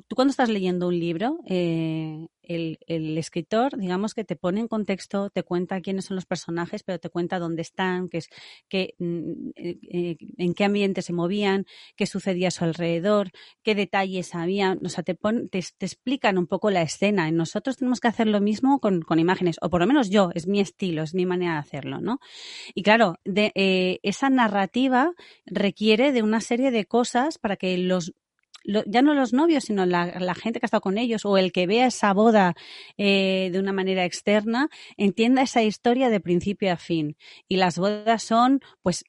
tú 0.09 0.17
cuando 0.17 0.31
estás 0.31 0.49
leyendo 0.49 0.89
un 0.89 0.99
libro, 0.99 1.39
eh, 1.47 2.27
el, 2.55 3.19
escritor, 3.19 3.77
digamos 3.79 4.15
que 4.15 4.25
te 4.25 4.37
pone 4.37 4.61
en 4.61 4.69
contexto, 4.69 5.31
te 5.31 5.43
cuenta 5.43 5.81
quiénes 5.81 6.07
son 6.07 6.17
los 6.17 6.27
personajes, 6.27 6.83
pero 6.83 6.99
te 6.99 7.11
cuenta 7.11 7.39
dónde 7.39 7.63
están, 7.63 8.09
qué 8.09 8.19
es, 8.19 8.29
qué, 8.69 8.95
mm, 8.99 9.51
eh, 9.57 9.79
eh, 9.91 10.17
en 10.39 10.55
qué 10.55 10.65
ambiente 10.65 11.03
se 11.03 11.13
movían, 11.13 11.67
qué 11.97 12.07
sucedía 12.07 12.49
a 12.49 12.51
su 12.51 12.65
alrededor, 12.65 13.31
qué 13.63 13.75
detalles 13.75 14.35
había. 14.35 14.77
O 14.85 14.89
sea, 14.89 15.05
te, 15.05 15.15
te, 15.15 15.59
explican 15.59 16.39
un 16.39 16.47
poco 16.47 16.71
la 16.71 16.83
escena. 16.83 17.29
Y 17.29 17.33
nosotros 17.33 17.77
tenemos 17.77 18.01
que 18.01 18.09
hacer 18.09 18.27
lo 18.27 18.41
mismo 18.41 18.81
con, 18.81 19.03
con, 19.03 19.19
imágenes, 19.19 19.57
o 19.63 19.71
por 19.71 19.81
lo 19.81 19.87
menos 19.87 20.11
yo, 20.11 20.31
es 20.35 20.47
mi 20.47 20.61
estilo, 20.61 21.03
es 21.03 21.15
mi 21.15 21.27
manera 21.27 21.55
de 21.55 21.59
hacerlo, 21.59 22.01
¿no? 22.01 22.19
Y 22.75 22.83
claro, 22.83 23.17
eh, 23.25 23.99
esa 24.03 24.31
narrativa 24.31 25.13
requiere 25.47 26.13
de 26.13 26.23
una 26.23 26.41
serie 26.41 26.71
de 26.71 26.87
cosas 26.87 27.39
para 27.39 27.57
que 27.57 27.77
los 27.79 28.13
ya 28.65 29.03
no 29.03 29.15
los 29.15 29.33
novios, 29.33 29.65
sino 29.65 29.87
la, 29.87 30.35
gente 30.35 30.61
que 30.61 30.65
ha 30.65 30.69
estado 30.69 30.81
con 30.81 30.99
ellos 30.99 31.25
o 31.25 31.37
el 31.37 31.53
que 31.53 31.67
vea 31.67 31.87
esa 31.87 32.13
boda 32.13 32.55
eh, 32.97 33.51
de 33.53 33.59
una 33.59 33.73
manera 33.73 34.05
externa, 34.05 34.69
entienda 34.97 35.43
esa 35.43 35.63
historia 35.63 36.11
de 36.11 36.21
principio 36.21 36.73
a 36.73 36.77
fin. 36.77 37.17
Y 37.49 37.57
las 37.57 37.79
bodas 37.79 38.23
son, 38.23 38.61
pues, 38.83 39.05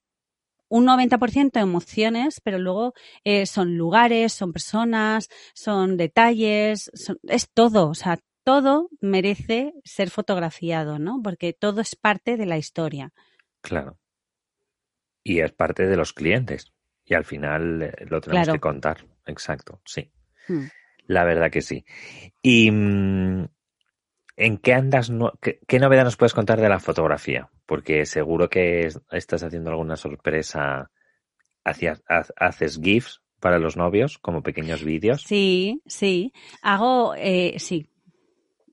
un 0.70 0.88
90% 0.88 1.62
emociones, 1.62 2.42
pero 2.42 2.58
luego 2.58 2.94
eh, 3.24 3.46
son 3.46 3.78
lugares, 3.78 4.34
son 4.34 4.52
personas, 4.52 5.30
son 5.54 5.98
detalles, 5.98 6.92
es 7.24 7.50
todo, 7.54 7.90
o 7.90 7.94
sea, 7.94 8.18
todo 8.44 8.90
merece 9.00 9.74
ser 9.84 10.10
fotografiado, 10.10 11.00
¿no? 11.00 11.22
Porque 11.24 11.54
todo 11.54 11.82
es 11.82 11.96
parte 11.96 12.38
de 12.38 12.46
la 12.46 12.58
historia. 12.58 13.14
Claro. 13.62 14.00
Y 15.24 15.40
es 15.40 15.52
parte 15.54 15.88
de 15.88 15.96
los 15.96 16.12
clientes. 16.12 16.74
Y 17.06 17.14
al 17.14 17.26
final 17.26 17.82
eh, 17.82 18.06
lo 18.08 18.22
tenemos 18.22 18.50
que 18.50 18.60
contar 18.60 19.06
exacto, 19.26 19.82
sí. 19.86 20.12
Hmm. 20.48 20.66
La 21.08 21.24
verdad 21.24 21.52
que 21.52 21.62
sí. 21.62 21.86
¿Y 22.42 22.72
mm, 22.72 23.48
en 24.38 24.58
qué 24.58 24.74
andas? 24.74 25.12
qué, 25.42 25.80
novedad 25.80 26.06
nos 26.06 26.18
puedes 26.18 26.34
contar 26.34 26.62
de 26.62 26.70
la 26.70 26.80
fotografía? 26.80 27.50
Porque 27.66 28.06
seguro 28.06 28.50
que 28.50 28.90
estás 29.12 29.44
haciendo 29.44 29.70
alguna 29.72 29.96
sorpresa. 29.96 30.90
haces 31.64 32.80
GIFs 32.82 33.22
para 33.40 33.60
los 33.60 33.76
novios 33.76 34.18
como 34.20 34.42
pequeños 34.42 34.84
vídeos. 34.84 35.24
Sí, 35.24 35.82
sí. 35.86 36.32
Hago, 36.62 37.14
eh, 37.18 37.56
sí, 37.58 37.90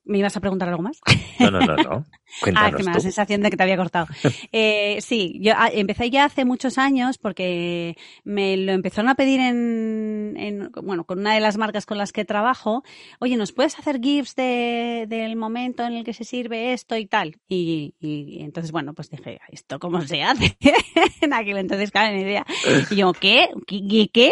¿Me 0.03 0.17
ibas 0.17 0.35
a 0.35 0.39
preguntar 0.39 0.67
algo 0.67 0.81
más? 0.81 0.99
No, 1.39 1.51
no, 1.51 1.59
no, 1.59 1.75
no. 1.75 2.05
ah, 2.55 2.71
que 2.71 2.83
me 2.83 2.91
da 2.91 2.93
la 2.93 2.99
sensación 2.99 3.41
de 3.41 3.49
que 3.49 3.57
te 3.57 3.63
había 3.63 3.77
cortado. 3.77 4.07
Eh, 4.53 4.97
sí, 5.01 5.39
yo 5.41 5.53
ah, 5.55 5.69
empecé 5.71 6.09
ya 6.09 6.25
hace 6.25 6.43
muchos 6.45 6.77
años 6.77 7.17
porque 7.17 7.95
me 8.23 8.57
lo 8.57 8.73
empezaron 8.73 9.09
a 9.09 9.15
pedir 9.15 9.39
en, 9.39 10.35
en, 10.37 10.71
bueno, 10.83 11.05
con 11.05 11.19
una 11.19 11.33
de 11.33 11.39
las 11.39 11.57
marcas 11.57 11.85
con 11.85 11.97
las 11.97 12.11
que 12.11 12.25
trabajo. 12.25 12.83
Oye, 13.19 13.37
¿nos 13.37 13.53
puedes 13.53 13.77
hacer 13.79 13.99
GIFs 14.01 14.35
de, 14.35 15.05
del 15.07 15.35
momento 15.35 15.83
en 15.83 15.93
el 15.93 16.03
que 16.03 16.13
se 16.13 16.25
sirve 16.25 16.73
esto 16.73 16.97
y 16.97 17.05
tal? 17.05 17.37
Y, 17.47 17.95
y, 17.99 18.41
entonces, 18.41 18.71
bueno, 18.71 18.93
pues 18.93 19.09
dije, 19.09 19.39
¿esto 19.49 19.79
cómo 19.79 20.01
se 20.01 20.23
hace? 20.23 20.57
en 21.21 21.33
aquel 21.33 21.57
entonces, 21.57 21.91
claro, 21.91 22.15
ni 22.15 22.23
idea. 22.23 22.45
Y 22.89 22.95
yo, 22.95 23.13
¿qué? 23.13 23.49
¿Qué? 23.67 24.09
¿Qué? 24.11 24.31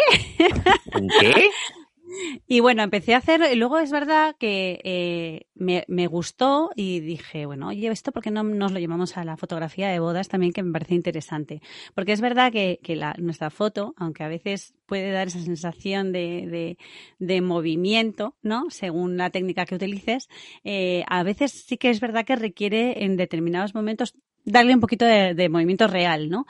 ¿Qué? 1.20 1.50
Y 2.46 2.60
bueno, 2.60 2.82
empecé 2.82 3.14
a 3.14 3.18
hacer, 3.18 3.40
y 3.52 3.56
luego 3.56 3.78
es 3.78 3.90
verdad 3.90 4.34
que 4.38 4.80
eh, 4.84 5.46
me, 5.54 5.84
me, 5.88 6.06
gustó 6.06 6.70
y 6.74 7.00
dije, 7.00 7.46
bueno, 7.46 7.68
oye, 7.68 7.88
esto 7.88 8.12
porque 8.12 8.30
no 8.30 8.42
nos 8.42 8.72
lo 8.72 8.78
llevamos 8.78 9.16
a 9.16 9.24
la 9.24 9.36
fotografía 9.36 9.88
de 9.88 10.00
bodas 10.00 10.28
también 10.28 10.52
que 10.52 10.62
me 10.62 10.72
parece 10.72 10.94
interesante. 10.94 11.60
Porque 11.94 12.12
es 12.12 12.20
verdad 12.20 12.52
que, 12.52 12.80
que 12.82 12.96
la, 12.96 13.14
nuestra 13.18 13.50
foto, 13.50 13.94
aunque 13.96 14.24
a 14.24 14.28
veces 14.28 14.74
puede 14.86 15.12
dar 15.12 15.28
esa 15.28 15.40
sensación 15.40 16.12
de, 16.12 16.46
de, 16.48 16.78
de 17.18 17.40
movimiento, 17.40 18.36
¿no? 18.42 18.70
Según 18.70 19.16
la 19.16 19.30
técnica 19.30 19.64
que 19.64 19.76
utilices, 19.76 20.28
eh, 20.64 21.04
a 21.08 21.22
veces 21.22 21.52
sí 21.52 21.76
que 21.76 21.90
es 21.90 22.00
verdad 22.00 22.24
que 22.24 22.36
requiere 22.36 23.04
en 23.04 23.16
determinados 23.16 23.74
momentos 23.74 24.14
darle 24.44 24.74
un 24.74 24.80
poquito 24.80 25.04
de, 25.04 25.48
movimiento 25.48 25.86
real, 25.86 26.28
¿no? 26.28 26.46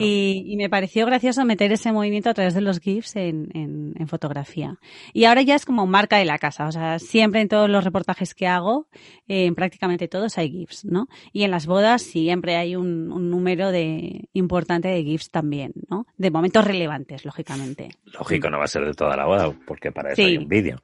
Y, 0.00 0.54
me 0.56 0.70
pareció 0.70 1.04
gracioso 1.06 1.44
meter 1.44 1.72
ese 1.72 1.92
movimiento 1.92 2.30
a 2.30 2.34
través 2.34 2.54
de 2.54 2.60
los 2.60 2.80
GIFs 2.80 3.16
en, 3.16 3.50
en, 3.54 4.08
fotografía. 4.08 4.78
Y 5.12 5.24
ahora 5.24 5.42
ya 5.42 5.54
es 5.54 5.64
como 5.64 5.86
marca 5.86 6.18
de 6.18 6.24
la 6.24 6.38
casa, 6.38 6.66
o 6.66 6.72
sea, 6.72 6.98
siempre 6.98 7.40
en 7.40 7.48
todos 7.48 7.68
los 7.68 7.82
reportajes 7.82 8.34
que 8.34 8.46
hago, 8.46 8.86
eh, 9.26 9.46
en 9.46 9.54
prácticamente 9.54 10.08
todos 10.08 10.36
hay 10.38 10.50
GIFs, 10.50 10.84
¿no? 10.84 11.08
Y 11.32 11.42
en 11.42 11.50
las 11.50 11.66
bodas 11.66 12.02
siempre 12.02 12.56
hay 12.56 12.76
un, 12.76 13.08
número 13.30 13.70
de 13.70 14.28
importante 14.32 14.88
de 14.88 15.02
GIFs 15.02 15.30
también, 15.30 15.72
¿no? 15.88 16.06
De 16.16 16.30
momentos 16.30 16.64
relevantes, 16.64 17.24
lógicamente. 17.24 17.88
Lógico, 18.04 18.50
no 18.50 18.58
va 18.58 18.64
a 18.64 18.68
ser 18.68 18.84
de 18.84 18.92
toda 18.92 19.16
la 19.16 19.26
boda, 19.26 19.52
porque 19.66 19.90
para 19.90 20.12
eso 20.12 20.22
hay 20.22 20.36
un 20.36 20.48
vídeo. 20.48 20.80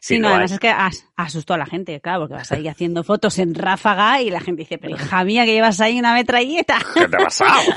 Sí, 0.00 0.18
no, 0.18 0.28
además 0.28 0.52
es 0.52 0.58
que 0.58 0.72
asustó 1.16 1.54
a 1.54 1.58
la 1.58 1.66
gente, 1.66 2.00
claro, 2.00 2.20
porque 2.20 2.34
vas 2.34 2.52
ahí 2.52 2.68
haciendo 2.68 3.04
fotos 3.04 3.38
en 3.38 3.54
ráfaga 3.54 4.20
y 4.22 4.30
la 4.30 4.40
gente 4.40 4.62
dice, 4.62 4.78
pero 4.78 4.94
hija 4.94 5.24
mía, 5.24 5.44
que 5.44 5.52
llevas 5.52 5.80
ahí 5.80 5.98
una 5.98 6.14
metralleta. 6.14 6.78
¿Qué 6.94 7.08
te 7.08 7.16
ha 7.16 7.24
pasado? 7.24 7.72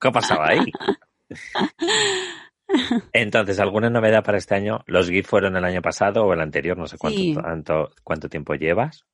¿Qué 0.00 0.08
ha 0.08 0.12
pasado 0.12 0.42
ahí? 0.42 0.60
Entonces, 3.12 3.58
¿alguna 3.58 3.90
novedad 3.90 4.22
para 4.22 4.38
este 4.38 4.54
año? 4.54 4.80
¿Los 4.86 5.08
GIF 5.10 5.26
fueron 5.26 5.56
el 5.56 5.64
año 5.64 5.82
pasado 5.82 6.24
o 6.24 6.32
el 6.32 6.40
anterior? 6.40 6.78
No 6.78 6.86
sé 6.86 6.98
cuánto, 6.98 7.90
cuánto, 8.04 8.28
tiempo 8.28 8.54
llevas. 8.54 9.04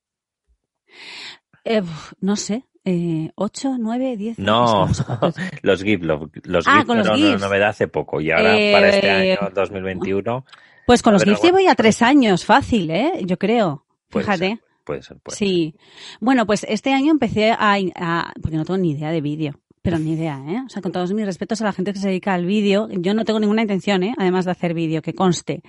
Eh, 1.64 1.82
no 2.20 2.36
sé, 2.36 2.64
eh, 2.88 3.32
¿Ocho, 3.34 3.76
nueve, 3.78 4.16
diez? 4.16 4.38
No, 4.38 4.88
los 5.62 5.82
GIF, 5.82 6.02
los, 6.02 6.66
ah, 6.68 6.76
GIF 6.76 6.86
fueron 6.86 7.20
una 7.20 7.36
novedad 7.36 7.70
hace 7.70 7.88
poco 7.88 8.20
y 8.20 8.30
ahora 8.30 8.52
para 8.72 8.90
este 8.90 9.10
año 9.10 9.50
2021 9.52 10.44
pues 10.86 11.02
con 11.02 11.12
los 11.12 11.24
GIFs 11.24 11.42
llevo 11.42 11.58
ya 11.58 11.74
tres 11.74 12.00
años, 12.00 12.44
fácil, 12.44 12.90
¿eh? 12.90 13.12
Yo 13.24 13.38
creo. 13.38 13.84
Fíjate. 14.08 14.60
puede 14.84 15.02
ser, 15.02 15.18
puede 15.18 15.36
Sí. 15.36 15.74
Bueno, 16.20 16.46
pues 16.46 16.64
este 16.68 16.92
año 16.92 17.10
empecé 17.10 17.50
a, 17.50 18.32
porque 18.40 18.56
no 18.56 18.64
tengo 18.64 18.78
ni 18.78 18.92
idea 18.92 19.10
de 19.10 19.20
vídeo. 19.20 19.60
Pero 19.82 19.98
ni 19.98 20.14
idea, 20.14 20.42
¿eh? 20.48 20.62
O 20.66 20.68
sea, 20.68 20.82
con 20.82 20.90
todos 20.90 21.12
mis 21.12 21.26
respetos 21.26 21.60
a 21.60 21.64
la 21.64 21.72
gente 21.72 21.92
que 21.92 22.00
se 22.00 22.08
dedica 22.08 22.34
al 22.34 22.44
vídeo, 22.44 22.88
yo 22.90 23.14
no 23.14 23.24
tengo 23.24 23.38
ninguna 23.38 23.62
intención, 23.62 24.02
¿eh? 24.02 24.14
Además 24.18 24.44
de 24.44 24.50
hacer 24.50 24.74
vídeo, 24.74 25.00
que 25.00 25.14
conste. 25.14 25.62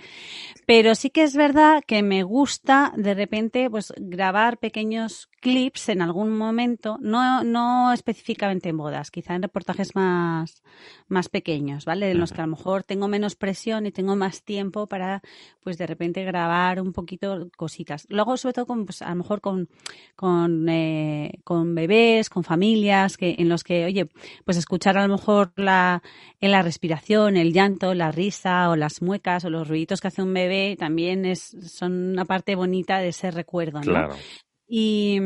Pero 0.68 0.96
sí 0.96 1.12
que 1.12 1.24
es 1.24 1.34
verdad 1.34 1.82
que 1.88 2.04
me 2.04 2.24
gusta 2.24 2.92
de 2.98 3.14
repente, 3.14 3.70
pues, 3.70 3.94
grabar 3.96 4.58
pequeños 4.58 5.30
clips 5.40 5.88
en 5.88 6.02
algún 6.02 6.38
momento, 6.38 6.98
no, 7.00 7.42
no 7.46 7.94
específicamente 7.94 8.68
en 8.68 8.76
bodas, 8.76 9.10
quizá 9.10 9.36
en 9.36 9.44
reportajes 9.44 9.96
más, 9.96 10.62
más 11.08 11.30
pequeños, 11.30 11.86
¿vale? 11.86 12.12
En 12.12 12.20
los 12.20 12.34
que 12.34 12.42
a 12.42 12.46
lo 12.46 12.52
mejor 12.58 12.84
tengo 12.84 13.08
menos 13.08 13.38
presión 13.38 13.86
y 13.86 13.94
tengo 13.94 14.18
más 14.18 14.44
tiempo 14.44 14.88
para, 14.88 15.22
pues, 15.64 15.78
de 15.78 15.88
repente 15.88 16.26
grabar 16.26 16.82
un 16.82 16.92
poquito 16.92 17.48
cositas. 17.56 18.06
Luego, 18.10 18.36
sobre 18.36 18.56
todo, 18.56 18.66
con, 18.66 18.86
pues, 18.86 19.02
a 19.02 19.12
lo 19.12 19.16
mejor 19.16 19.40
con, 19.40 19.70
con, 20.18 20.68
eh, 20.68 21.40
con 21.46 21.76
bebés, 21.76 22.30
con 22.30 22.44
familias, 22.44 23.16
que, 23.16 23.38
en 23.40 23.48
los 23.48 23.64
que, 23.64 23.86
oye, 23.86 24.10
pues 24.44 24.58
escuchar 24.58 24.98
a 24.98 25.08
lo 25.08 25.16
mejor 25.16 25.54
la, 25.56 26.04
en 26.42 26.52
la 26.52 26.62
respiración, 26.62 27.38
el 27.38 27.54
llanto, 27.54 27.94
la 27.94 28.12
risa 28.12 28.70
o 28.70 28.76
las 28.76 29.02
muecas 29.02 29.46
o 29.46 29.50
los 29.50 29.66
ruiditos 29.66 30.02
que 30.02 30.10
hace 30.10 30.22
un 30.22 30.34
bebé 30.34 30.57
también 30.78 31.26
es, 31.26 31.56
son 31.68 32.12
una 32.12 32.26
parte 32.26 32.56
bonita 32.56 33.00
de 33.00 33.10
ese 33.10 33.32
recuerdo, 33.32 33.82
¿no? 33.82 34.10
Y, 34.68 35.20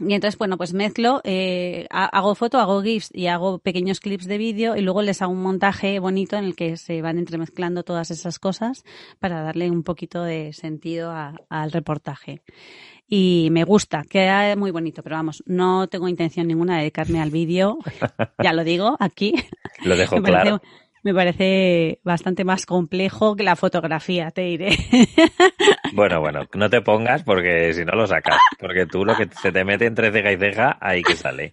y 0.00 0.14
entonces, 0.14 0.38
bueno, 0.38 0.56
pues 0.56 0.72
mezclo, 0.72 1.20
eh, 1.24 1.86
hago 1.90 2.34
foto, 2.34 2.58
hago 2.58 2.82
GIFs 2.82 3.10
y 3.12 3.26
hago 3.26 3.58
pequeños 3.58 4.00
clips 4.00 4.26
de 4.26 4.38
vídeo 4.38 4.76
y 4.76 4.80
luego 4.80 5.02
les 5.02 5.20
hago 5.22 5.32
un 5.32 5.42
montaje 5.42 5.98
bonito 5.98 6.36
en 6.36 6.44
el 6.44 6.56
que 6.56 6.76
se 6.76 7.02
van 7.02 7.18
entremezclando 7.18 7.82
todas 7.82 8.10
esas 8.10 8.38
cosas 8.38 8.84
para 9.18 9.42
darle 9.42 9.70
un 9.70 9.82
poquito 9.82 10.22
de 10.22 10.52
sentido 10.52 11.12
al 11.12 11.72
reportaje 11.72 12.42
y 13.14 13.48
me 13.50 13.64
gusta, 13.64 14.04
queda 14.08 14.56
muy 14.56 14.70
bonito, 14.70 15.02
pero 15.02 15.16
vamos, 15.16 15.42
no 15.44 15.86
tengo 15.86 16.08
intención 16.08 16.46
ninguna 16.46 16.76
de 16.76 16.80
dedicarme 16.80 17.20
al 17.20 17.30
vídeo, 17.30 17.76
ya 18.42 18.54
lo 18.54 18.64
digo 18.64 18.96
aquí. 19.00 19.34
Lo 19.84 19.98
dejo 19.98 20.16
claro. 20.22 20.62
Me 21.02 21.12
parece 21.12 21.98
bastante 22.04 22.44
más 22.44 22.64
complejo 22.64 23.34
que 23.34 23.42
la 23.42 23.56
fotografía, 23.56 24.30
te 24.30 24.42
diré. 24.42 24.76
Bueno, 25.94 26.20
bueno, 26.20 26.46
no 26.54 26.70
te 26.70 26.80
pongas 26.80 27.22
porque 27.22 27.74
si 27.74 27.84
no 27.84 27.92
lo 27.92 28.06
sacas, 28.06 28.38
porque 28.58 28.86
tú 28.86 29.04
lo 29.04 29.14
que 29.14 29.28
se 29.42 29.52
te 29.52 29.62
mete 29.62 29.84
entre 29.84 30.10
ceja 30.10 30.32
y 30.32 30.38
ceja, 30.38 30.78
ahí 30.80 31.02
que 31.02 31.16
sale. 31.16 31.52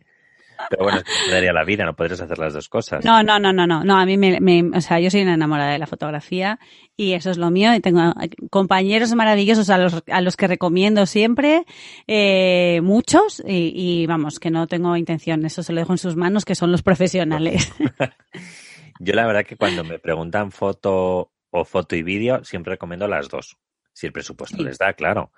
Pero 0.69 0.83
bueno, 0.83 1.01
te 1.25 1.31
daría 1.31 1.51
la 1.51 1.63
vida, 1.63 1.85
no 1.85 1.93
podrías 1.93 2.21
hacer 2.21 2.37
las 2.37 2.53
dos 2.53 2.69
cosas. 2.69 3.03
No, 3.03 3.23
no, 3.23 3.39
no, 3.39 3.51
no, 3.51 3.67
no. 3.67 3.83
No, 3.83 3.97
a 3.97 4.05
mí 4.05 4.17
me, 4.17 4.63
o 4.73 4.81
sea, 4.81 4.99
yo 4.99 5.09
soy 5.09 5.23
una 5.23 5.33
enamorada 5.33 5.71
de 5.71 5.79
la 5.79 5.87
fotografía 5.87 6.59
y 6.95 7.13
eso 7.13 7.31
es 7.31 7.37
lo 7.37 7.49
mío. 7.49 7.73
Y 7.73 7.79
tengo 7.79 8.13
compañeros 8.49 9.13
maravillosos 9.13 9.69
a 9.69 9.77
los, 9.77 10.03
a 10.09 10.21
los 10.21 10.37
que 10.37 10.47
recomiendo 10.47 11.05
siempre, 11.05 11.65
eh, 12.07 12.81
muchos, 12.83 13.41
y, 13.45 13.73
y 13.75 14.05
vamos, 14.05 14.39
que 14.39 14.51
no 14.51 14.67
tengo 14.67 14.95
intención. 14.95 15.45
Eso 15.45 15.63
se 15.63 15.73
lo 15.73 15.79
dejo 15.79 15.93
en 15.93 15.97
sus 15.97 16.15
manos, 16.15 16.45
que 16.45 16.55
son 16.55 16.71
los 16.71 16.81
profesionales. 16.81 17.73
yo 18.99 19.13
la 19.13 19.25
verdad 19.25 19.45
que 19.45 19.55
cuando 19.55 19.83
me 19.83 19.97
preguntan 19.97 20.51
foto 20.51 21.31
o 21.49 21.65
foto 21.65 21.95
y 21.95 22.03
vídeo, 22.03 22.43
siempre 22.43 22.73
recomiendo 22.73 23.07
las 23.07 23.29
dos. 23.29 23.57
Si 23.93 24.05
el 24.05 24.13
presupuesto 24.13 24.61
les 24.61 24.77
da, 24.77 24.93
claro. 24.93 25.31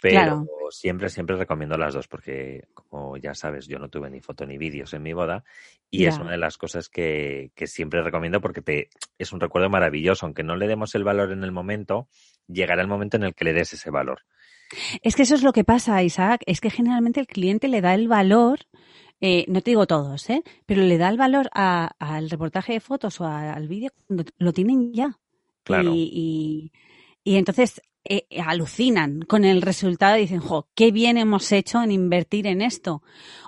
Pero 0.00 0.44
siempre, 0.70 1.08
siempre 1.08 1.36
recomiendo 1.36 1.78
las 1.78 1.94
dos 1.94 2.08
porque, 2.08 2.66
como 2.74 3.16
ya 3.18 3.34
sabes, 3.34 3.68
yo 3.68 3.78
no 3.78 3.88
tuve 3.88 4.10
ni 4.10 4.20
foto 4.20 4.44
ni 4.44 4.58
vídeos 4.58 4.92
en 4.94 5.02
mi 5.02 5.12
boda 5.12 5.44
y 5.90 6.06
es 6.06 6.18
una 6.18 6.32
de 6.32 6.38
las 6.38 6.58
cosas 6.58 6.88
que, 6.88 7.52
que, 7.54 7.68
siempre 7.68 8.02
recomiendo 8.02 8.40
porque 8.40 8.62
te, 8.62 8.88
es 9.16 9.32
un 9.32 9.38
recuerdo 9.38 9.70
maravilloso. 9.70 10.26
Aunque 10.26 10.42
no 10.42 10.56
le 10.56 10.66
demos 10.66 10.96
el 10.96 11.04
valor 11.04 11.30
en 11.30 11.44
el 11.44 11.52
momento, 11.52 12.08
llegará 12.48 12.82
el 12.82 12.88
momento 12.88 13.16
en 13.16 13.22
el 13.22 13.34
que 13.34 13.44
le 13.44 13.52
des 13.52 13.74
ese 13.74 13.90
valor. 13.90 14.22
Es 15.02 15.14
que 15.14 15.22
eso 15.22 15.34
es 15.34 15.42
lo 15.42 15.52
que 15.52 15.64
pasa, 15.64 16.02
Isaac. 16.02 16.42
Es 16.46 16.60
que 16.60 16.70
generalmente 16.70 17.20
el 17.20 17.26
cliente 17.26 17.68
le 17.68 17.80
da 17.80 17.94
el 17.94 18.08
valor, 18.08 18.60
eh, 19.22 19.46
no 19.48 19.62
te 19.62 19.70
digo 19.70 19.86
todos, 19.86 20.28
¿eh? 20.28 20.42
pero 20.66 20.82
le 20.82 20.98
da 20.98 21.08
el 21.08 21.16
valor 21.16 21.48
al 21.54 22.28
reportaje 22.28 22.74
de 22.74 22.80
fotos 22.80 23.20
o 23.22 23.26
al 23.26 23.68
vídeo 23.68 23.90
cuando 24.06 24.24
lo 24.36 24.52
tienen 24.52 24.92
ya. 24.92 25.18
Claro. 25.64 25.92
y, 25.94 26.72
y 27.22 27.36
entonces 27.36 27.80
eh, 28.04 28.26
alucinan 28.44 29.22
con 29.22 29.44
el 29.44 29.62
resultado 29.62 30.16
y 30.16 30.22
dicen, 30.22 30.40
jo, 30.40 30.66
qué 30.74 30.90
bien 30.90 31.18
hemos 31.18 31.52
hecho 31.52 31.80
en 31.82 31.92
invertir 31.92 32.48
en 32.48 32.60
esto. 32.60 33.02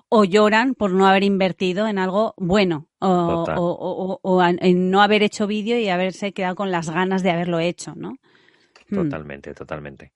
O 0.08 0.24
lloran 0.24 0.76
por 0.76 0.92
no 0.92 1.08
haber 1.08 1.24
invertido 1.24 1.88
en 1.88 1.98
algo 1.98 2.34
bueno. 2.36 2.88
O, 3.00 4.20
o, 4.22 4.44
en 4.44 4.90
no 4.90 5.02
haber 5.02 5.24
hecho 5.24 5.48
vídeo 5.48 5.76
y 5.78 5.88
haberse 5.88 6.32
quedado 6.32 6.54
con 6.54 6.70
las 6.70 6.88
ganas 6.88 7.24
de 7.24 7.32
haberlo 7.32 7.58
hecho, 7.58 7.94
¿no? 7.96 8.16
Hmm. 8.90 8.94
Totalmente, 8.94 9.54
totalmente. 9.54 10.12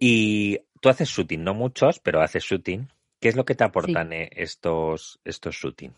Y 0.00 0.58
tú 0.80 0.88
haces 0.88 1.08
shooting, 1.08 1.44
no 1.44 1.54
muchos, 1.54 2.00
pero 2.00 2.22
haces 2.22 2.42
shooting. 2.42 2.88
¿Qué 3.22 3.28
es 3.28 3.36
lo 3.36 3.44
que 3.44 3.54
te 3.54 3.62
aportan 3.62 4.12
eh, 4.12 4.30
estos, 4.32 5.20
estos 5.24 5.54
shooting? 5.54 5.94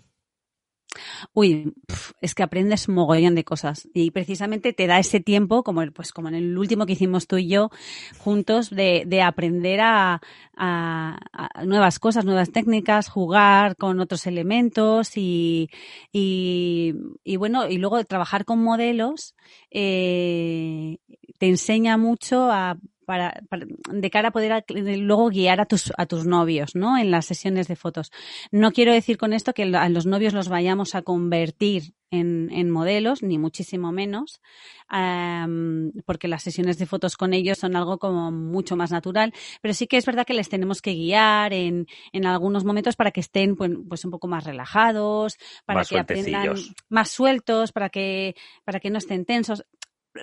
Uy, 1.32 1.72
es 2.20 2.34
que 2.34 2.42
aprendes 2.42 2.86
mogollón 2.86 3.34
de 3.34 3.44
cosas 3.44 3.88
y 3.94 4.10
precisamente 4.10 4.74
te 4.74 4.86
da 4.86 4.98
ese 4.98 5.20
tiempo, 5.20 5.64
como 5.64 5.80
el, 5.80 5.90
pues 5.94 6.12
como 6.12 6.28
en 6.28 6.34
el 6.34 6.58
último 6.58 6.84
que 6.84 6.92
hicimos 6.92 7.26
tú 7.26 7.38
y 7.38 7.48
yo 7.48 7.70
juntos, 8.18 8.68
de, 8.68 9.04
de 9.06 9.22
aprender 9.22 9.80
a, 9.80 10.20
a, 10.54 11.18
nuevas 11.64 11.98
cosas, 11.98 12.26
nuevas 12.26 12.52
técnicas, 12.52 13.08
jugar 13.08 13.76
con 13.76 14.00
otros 14.00 14.26
elementos 14.26 15.16
y, 15.16 15.70
y, 16.12 16.92
y 17.24 17.36
bueno, 17.36 17.66
y 17.66 17.78
luego 17.78 18.04
trabajar 18.04 18.44
con 18.44 18.62
modelos 18.62 19.34
eh, 19.70 20.98
te 21.38 21.48
enseña 21.48 21.96
mucho 21.96 22.50
a 22.52 22.76
para, 23.04 23.42
de 23.90 24.10
cara 24.10 24.28
a 24.28 24.32
poder 24.32 24.64
luego 24.68 25.28
guiar 25.28 25.60
a 25.60 25.66
tus, 25.66 25.92
a 25.96 26.06
tus 26.06 26.26
novios, 26.26 26.74
¿no? 26.74 26.98
En 26.98 27.10
las 27.10 27.26
sesiones 27.26 27.68
de 27.68 27.76
fotos. 27.76 28.10
No 28.50 28.72
quiero 28.72 28.92
decir 28.92 29.18
con 29.18 29.32
esto 29.32 29.52
que 29.52 29.62
a 29.62 29.88
los 29.88 30.06
novios 30.06 30.34
los 30.34 30.48
vayamos 30.48 30.94
a 30.94 31.02
convertir 31.02 31.94
en, 32.10 32.48
en 32.52 32.70
modelos, 32.70 33.22
ni 33.22 33.38
muchísimo 33.38 33.92
menos, 33.92 34.40
porque 36.06 36.28
las 36.28 36.42
sesiones 36.42 36.78
de 36.78 36.86
fotos 36.86 37.16
con 37.16 37.34
ellos 37.34 37.58
son 37.58 37.76
algo 37.76 37.98
como 37.98 38.30
mucho 38.30 38.76
más 38.76 38.90
natural, 38.90 39.32
pero 39.60 39.74
sí 39.74 39.86
que 39.86 39.96
es 39.96 40.06
verdad 40.06 40.26
que 40.26 40.34
les 40.34 40.48
tenemos 40.48 40.80
que 40.80 40.94
guiar 40.94 41.52
en, 41.52 41.86
en 42.12 42.26
algunos 42.26 42.64
momentos 42.64 42.96
para 42.96 43.10
que 43.10 43.20
estén 43.20 43.56
pues, 43.56 43.72
pues 43.88 44.04
un 44.04 44.10
poco 44.10 44.28
más 44.28 44.44
relajados, 44.44 45.36
para 45.64 45.84
que 45.84 45.98
aprendan 45.98 46.54
más 46.88 47.10
sueltos, 47.10 47.72
para 47.72 47.88
que, 47.88 48.36
para 48.64 48.80
que 48.80 48.90
no 48.90 48.98
estén 48.98 49.24
tensos 49.24 49.64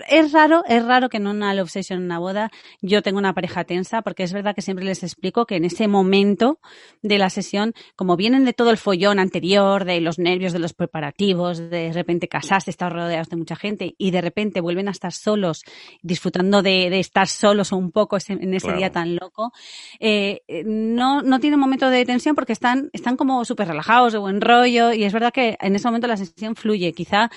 es 0.10 0.32
raro, 0.32 0.64
es 0.68 0.86
raro 0.86 1.10
que 1.10 1.18
en 1.18 1.28
una 1.28 1.54
love 1.54 1.70
session, 1.70 2.00
en 2.00 2.06
una 2.06 2.20
boda, 2.20 2.52
yo 2.82 3.02
tenga 3.02 3.20
una 3.20 3.34
pareja 3.34 3.64
tensa, 3.64 4.02
porque 4.02 4.24
es 4.24 4.34
verdad 4.34 4.56
que 4.56 4.62
siempre 4.62 4.86
les 4.86 5.04
explico 5.04 5.46
que 5.46 5.56
en 5.56 5.66
ese 5.66 5.88
momento 5.88 6.60
de 7.02 7.18
la 7.18 7.30
sesión, 7.30 7.74
como 7.96 8.16
vienen 8.16 8.46
de 8.46 8.54
todo 8.54 8.72
el 8.72 8.78
follón 8.78 9.20
anterior, 9.20 9.86
de 9.86 10.00
los 10.02 10.20
nervios 10.20 10.54
de 10.54 10.60
los 10.60 10.74
preparativos, 10.74 11.70
de 11.70 11.92
repente 11.94 12.28
casarse, 12.28 12.72
estar 12.72 12.92
rodeados 12.92 13.30
de 13.30 13.36
mucha 13.36 13.56
gente, 13.56 13.96
y 13.98 14.12
de 14.12 14.22
repente 14.22 14.62
vuelven 14.62 14.88
a 14.88 14.92
estar 14.92 15.12
solos, 15.12 15.64
disfrutando 16.02 16.62
de, 16.62 16.90
de 16.90 17.00
estar 17.00 17.28
solos 17.28 17.72
un 17.72 17.92
poco 17.92 18.18
en 18.28 18.54
ese 18.54 18.74
día 18.74 18.92
tan 18.92 19.16
loco, 19.16 19.52
eh, 20.00 20.42
no, 20.66 21.22
no 21.22 21.40
tienen 21.40 21.60
momento 21.60 21.90
de 21.90 22.06
tensión 22.06 22.36
porque 22.36 22.54
están, 22.54 22.90
están 22.94 23.18
como 23.18 23.44
súper 23.46 23.68
relajados, 23.68 24.14
de 24.14 24.20
buen 24.20 24.42
rollo, 24.42 24.94
y 24.94 25.04
es 25.04 25.14
verdad 25.14 25.34
que 25.34 25.58
en 25.60 25.76
ese 25.76 25.88
momento 25.88 26.08
la 26.08 26.18
sesión 26.18 26.56
fluye. 26.56 26.94
Quizá, 26.94 27.30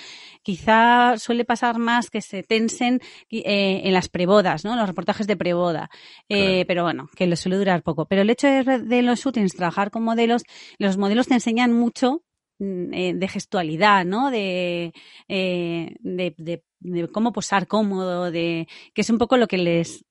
quizá 0.43 1.17
suele 1.19 1.45
pasar 1.45 1.79
más 1.79 2.11
que 2.11 2.21
se 2.21 2.44
eh, 2.51 3.81
en 3.85 3.93
las 3.93 4.09
prebodas, 4.09 4.65
¿no? 4.65 4.77
Los 4.77 4.87
reportajes 4.87 5.27
de 5.27 5.37
preboda. 5.37 5.91
Eh, 6.29 6.65
Pero 6.67 6.83
bueno, 6.85 7.09
que 7.17 7.27
lo 7.27 7.37
suele 7.37 7.57
durar 7.57 7.83
poco. 7.83 8.07
Pero 8.07 8.23
el 8.23 8.31
hecho 8.31 8.47
de, 8.47 8.81
de 8.81 9.03
los 9.03 9.21
shootings, 9.21 9.55
trabajar 9.57 9.91
con 9.91 10.03
modelos, 10.05 10.43
los 10.79 10.97
modelos 10.97 11.27
te 11.29 11.35
enseñan 11.35 11.73
mucho 11.73 12.23
mm, 12.59 12.93
eh, 12.95 13.13
de 13.15 13.29
gestualidad, 13.29 14.05
¿no? 14.05 14.31
De, 14.31 14.93
eh, 15.29 15.95
de, 16.01 16.35
de, 16.39 16.63
de, 16.81 17.09
cómo 17.09 17.33
posar 17.33 17.67
cómodo, 17.67 18.31
de 18.31 18.69
que 18.95 19.01
es 19.03 19.11
un 19.11 19.19
poco 19.19 19.37
lo 19.37 19.47
que 19.49 19.59
les, 19.59 20.05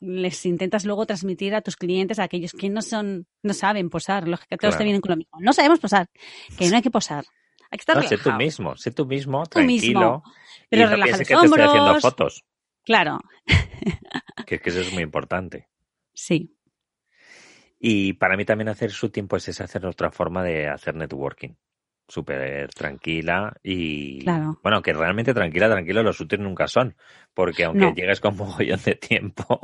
les 0.00 0.44
intentas 0.46 0.84
luego 0.84 1.06
transmitir 1.06 1.54
a 1.54 1.60
tus 1.62 1.76
clientes, 1.76 2.18
a 2.18 2.24
aquellos 2.24 2.52
que 2.52 2.68
no 2.68 2.82
son, 2.82 3.26
no 3.42 3.54
saben 3.54 3.90
posar, 3.90 4.26
los 4.28 4.40
que 4.40 4.56
todos 4.56 4.74
Claro. 4.74 4.78
te 4.78 4.84
vienen 4.84 5.00
con 5.00 5.10
lo 5.10 5.16
mismo. 5.16 5.38
No 5.40 5.52
sabemos 5.52 5.78
posar, 5.78 6.08
que 6.58 6.68
no 6.68 6.76
hay 6.76 6.82
que 6.82 6.90
posar. 6.90 7.24
Hay 7.70 7.78
que 7.78 7.82
estar 7.82 7.96
No, 7.96 8.02
sé 8.02 8.16
tú 8.18 8.32
mismo, 8.32 8.76
sé 8.76 8.90
tú 8.92 9.06
mismo, 9.06 9.44
Tú 9.46 9.60
mismo. 9.60 10.22
Pero 10.68 10.82
y 10.82 10.84
no 10.84 10.90
relaja 10.90 11.04
pienses 11.16 11.18
los 11.20 11.28
que 11.28 11.34
te 11.34 11.46
estoy 11.46 11.62
haciendo 11.64 11.90
hombros. 11.90 12.02
fotos, 12.02 12.44
Claro, 12.84 13.18
que, 14.46 14.60
que 14.60 14.70
eso 14.70 14.80
es 14.80 14.92
muy 14.92 15.02
importante. 15.02 15.68
sí. 16.14 16.52
Y 17.78 18.14
para 18.14 18.36
mí 18.36 18.44
también 18.44 18.68
hacer 18.68 18.90
shooting 18.90 19.28
pues 19.28 19.48
es 19.48 19.60
hacer 19.60 19.84
otra 19.86 20.10
forma 20.10 20.42
de 20.42 20.68
hacer 20.68 20.94
networking. 20.94 21.50
Súper 22.08 22.72
tranquila 22.72 23.52
y 23.62 24.20
Claro. 24.20 24.58
bueno, 24.62 24.80
que 24.80 24.92
realmente 24.92 25.34
tranquila, 25.34 25.68
tranquilo 25.68 26.02
los 26.04 26.16
shootings 26.16 26.42
nunca 26.42 26.68
son, 26.68 26.96
porque 27.34 27.64
aunque 27.64 27.86
No. 27.86 27.94
llegues 27.94 28.20
con 28.20 28.36
mogollón 28.36 28.80
de 28.84 28.94
tiempo, 28.94 29.60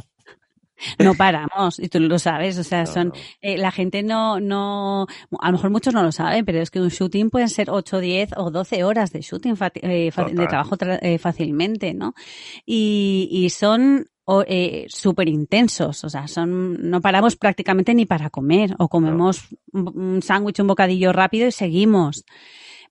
No 0.99 1.14
paramos, 1.14 1.79
y 1.79 1.88
tú 1.88 2.01
lo 2.01 2.18
sabes, 2.18 2.59
o 2.59 2.64
sea, 2.64 2.87
son, 2.87 3.12
eh, 3.40 3.57
la 3.59 3.71
gente 3.71 4.03
no, 4.03 4.40
no, 4.40 5.07
a 5.40 5.47
lo 5.47 5.53
mejor 5.53 5.71
muchos 5.71 5.95
no 5.95 6.03
lo 6.03 6.12
saben, 6.12 6.45
pero 6.45 6.61
es 6.61 6.71
que 6.71 6.81
un 6.81 6.88
shooting 6.88 7.31
pueden 7.31 7.49
ser 7.49 7.71
8, 7.71 8.01
10 8.01 8.31
o 8.37 8.51
12 8.51 8.85
horas 8.85 9.12
de 9.12 9.21
shooting, 9.21 9.55
eh, 9.75 10.11
de 10.14 10.47
trabajo 10.49 10.77
tra- 10.77 10.99
eh, 11.03 11.18
fácilmente, 11.18 11.95
¿no? 11.95 12.14
Y, 12.66 13.29
y 13.31 13.51
son 13.51 14.07
o- 14.25 14.45
eh, 14.47 14.87
súper 14.88 15.29
intensos, 15.29 16.05
o 16.05 16.09
sea, 16.09 16.29
son, 16.29 16.88
no 16.90 17.01
paramos 17.01 17.37
prácticamente 17.37 17.95
ni 17.95 18.07
para 18.07 18.31
comer, 18.31 18.75
o 18.79 18.88
comemos 18.88 19.49
un, 19.73 19.88
un 19.99 20.23
sándwich, 20.23 20.61
un 20.61 20.68
bocadillo 20.68 21.12
rápido 21.12 21.47
y 21.49 21.53
seguimos. 21.53 22.25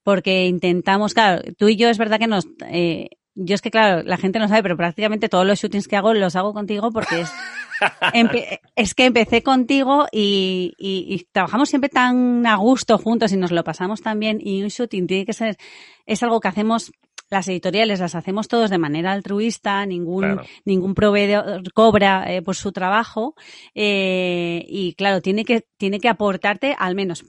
Porque 0.03 0.47
intentamos, 0.47 1.13
claro, 1.13 1.41
tú 1.57 1.69
y 1.69 1.75
yo 1.75 1.87
es 1.89 1.97
verdad 1.99 2.17
que 2.19 2.27
nos, 2.27 2.47
eh, 2.67 3.09
yo 3.35 3.55
es 3.55 3.61
que 3.61 3.71
claro, 3.71 4.03
la 4.03 4.17
gente 4.17 4.39
no 4.39 4.47
sabe, 4.47 4.63
pero 4.63 4.77
prácticamente 4.77 5.29
todos 5.29 5.45
los 5.45 5.59
shootings 5.59 5.87
que 5.87 5.95
hago 5.95 6.13
los 6.13 6.35
hago 6.35 6.53
contigo 6.53 6.91
porque 6.91 7.21
es, 7.21 7.31
Empe- 8.13 8.59
es 8.75 8.93
que 8.93 9.05
empecé 9.05 9.41
contigo 9.41 10.05
y, 10.11 10.73
y- 10.77 11.05
y 11.13 11.27
trabajamos 11.31 11.69
siempre 11.69 11.89
tan 11.89 12.45
a 12.45 12.55
gusto 12.57 12.97
juntos 12.97 13.31
y 13.31 13.37
nos 13.37 13.51
lo 13.51 13.63
pasamos 13.63 14.01
tan 14.01 14.19
bien 14.19 14.39
y 14.41 14.61
un 14.63 14.69
shooting 14.69 15.07
tiene 15.07 15.25
que 15.25 15.33
ser, 15.33 15.57
es 16.05 16.21
algo 16.23 16.39
que 16.39 16.47
hacemos, 16.49 16.91
las 17.29 17.47
editoriales 17.47 17.99
las 18.01 18.13
hacemos 18.13 18.47
todos 18.49 18.69
de 18.69 18.77
manera 18.77 19.13
altruista, 19.13 19.85
ningún, 19.85 20.21
Claro. 20.33 20.43
ningún 20.65 20.93
proveedor 20.93 21.63
cobra 21.73 22.25
eh, 22.31 22.41
por 22.41 22.55
su 22.55 22.71
trabajo 22.73 23.35
eh, 23.73 24.63
y 24.67 24.93
claro, 24.93 25.21
tiene 25.21 25.45
que, 25.45 25.65
tiene 25.77 25.99
que 25.99 26.09
aportarte 26.09 26.75
al 26.77 26.93
menos, 26.95 27.25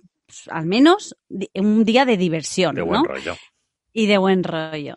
al 0.51 0.67
menos 0.67 1.17
un 1.55 1.85
día 1.85 2.05
de 2.05 2.17
diversión, 2.17 2.75
de 2.75 2.83
buen 2.83 3.03
¿no? 3.03 3.09
rollo. 3.09 3.37
y 3.93 4.07
de 4.07 4.19
buen 4.19 4.43
rollo. 4.45 4.95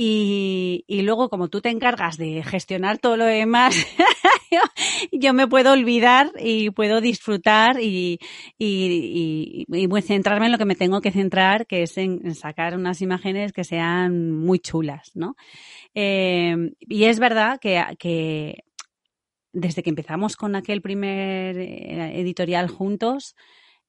Y, 0.00 0.84
y 0.86 1.02
luego, 1.02 1.28
como 1.28 1.48
tú 1.48 1.60
te 1.60 1.70
encargas 1.70 2.18
de 2.18 2.44
gestionar 2.44 2.98
todo 2.98 3.16
lo 3.16 3.24
demás, 3.24 3.74
yo, 5.10 5.34
me 5.34 5.48
puedo 5.48 5.72
olvidar 5.72 6.30
y 6.38 6.70
puedo 6.70 7.00
disfrutar 7.00 7.80
y, 7.82 8.20
y, 8.56 9.66
y, 9.68 9.86
y, 9.86 10.02
centrarme 10.02 10.46
en 10.46 10.52
lo 10.52 10.58
que 10.58 10.66
me 10.66 10.76
tengo 10.76 11.00
que 11.00 11.10
centrar, 11.10 11.66
que 11.66 11.82
es 11.82 11.98
en, 11.98 12.32
sacar 12.36 12.76
unas 12.76 13.02
imágenes 13.02 13.52
que 13.52 13.64
sean 13.64 14.30
muy 14.30 14.60
chulas, 14.60 15.10
¿no? 15.16 15.34
Eh, 15.96 16.54
y 16.78 17.04
es 17.06 17.18
verdad 17.18 17.58
que, 17.58 17.82
que 17.98 18.62
desde 19.52 19.82
que 19.82 19.90
empezamos 19.90 20.36
con 20.36 20.54
aquel 20.54 20.80
primer 20.80 21.58
eh, 21.58 22.20
editorial 22.20 22.68
juntos, 22.68 23.34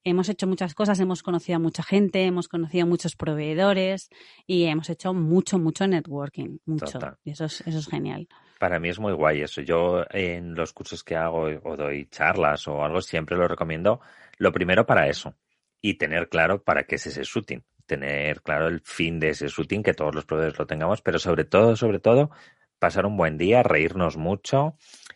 hemos 0.03 0.29
hecho 0.29 0.47
muchas 0.47 0.73
cosas, 0.73 0.99
hemos 0.99 1.23
conocido 1.23 1.57
a 1.57 1.59
mucha 1.59 1.83
gente, 1.83 2.23
hemos 2.25 2.47
conocido 2.47 2.83
a 2.83 2.87
muchos 2.87 3.15
proveedores 3.15 4.09
y 4.45 4.65
hemos 4.65 4.89
hecho 4.89 5.13
mucho, 5.13 5.59
mucho 5.59 5.87
networking, 5.87 6.57
mucho. 6.65 6.93
Total. 6.93 7.17
Y 7.23 7.31
eso 7.31 7.45
es, 7.45 7.61
eso 7.61 7.79
es 7.79 7.87
genial. 7.87 8.27
Para 8.59 8.79
mí 8.79 8.89
es 8.89 8.99
muy 8.99 9.13
guay 9.13 9.41
eso. 9.41 9.61
Yo 9.61 10.03
en 10.09 10.55
los 10.55 10.73
cursos 10.73 11.03
que 11.03 11.15
hago 11.15 11.47
o 11.63 11.77
doy 11.77 12.07
charlas 12.07 12.67
o 12.67 12.83
algo 12.83 13.01
siempre 13.01 13.37
lo 13.37 13.47
recomiendo. 13.47 14.01
Lo 14.37 14.51
primero 14.51 14.85
para 14.85 15.07
eso 15.07 15.35
y 15.81 15.95
tener 15.95 16.29
claro 16.29 16.63
para 16.63 16.83
qué 16.83 16.95
es 16.95 17.07
ese 17.07 17.23
shooting. 17.23 17.63
Tener 17.85 18.41
claro 18.41 18.67
el 18.67 18.81
fin 18.81 19.19
de 19.19 19.29
ese 19.29 19.47
shooting, 19.47 19.81
que 19.81 19.93
todos 19.93 20.13
los 20.13 20.25
proveedores 20.25 20.59
lo 20.59 20.67
tengamos, 20.67 21.01
pero 21.01 21.17
sobre 21.17 21.45
todo, 21.45 21.75
sobre 21.75 21.99
todo, 21.99 22.29
pasar 22.77 23.05
un 23.05 23.17
buen 23.17 23.37
día, 23.37 23.63
reírnos 23.63 24.15
mucho 24.15 24.75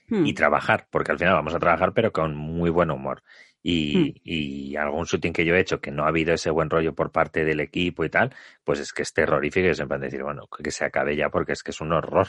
Hmm. 0.09 0.25
y 0.25 0.33
trabajar, 0.33 0.87
porque 0.91 1.11
al 1.11 1.17
final 1.17 1.33
vamos 1.33 1.55
a 1.55 1.59
trabajar 1.59 1.93
pero 1.93 2.11
con 2.11 2.35
muy 2.35 2.69
buen 2.69 2.91
humor. 2.91 3.23
Y, 3.65 3.97
Hmm. 3.97 4.11
y 4.25 4.75
algún 4.75 5.05
shooting 5.05 5.31
que 5.31 5.45
yo 5.45 5.55
he 5.55 5.59
hecho 5.61 5.79
que 5.79 5.89
no 5.91 6.03
ha 6.03 6.09
habido 6.09 6.33
ese 6.33 6.49
buen 6.49 6.69
rollo 6.69 6.93
por 6.93 7.11
parte 7.11 7.45
del 7.45 7.61
equipo 7.61 8.03
y 8.03 8.09
tal, 8.09 8.35
pues 8.65 8.79
es 8.79 8.91
que 8.91 9.03
es 9.03 9.13
terrorífico 9.13 9.67
y 9.69 9.75
siempre 9.75 9.99
decir, 9.99 10.21
bueno, 10.23 10.47
que 10.47 10.69
se 10.69 10.83
acabe 10.85 11.15
ya 11.15 11.29
porque 11.29 11.53
es 11.53 11.63
que 11.63 11.71
es 11.71 11.79
un 11.79 11.93
horror. 11.93 12.27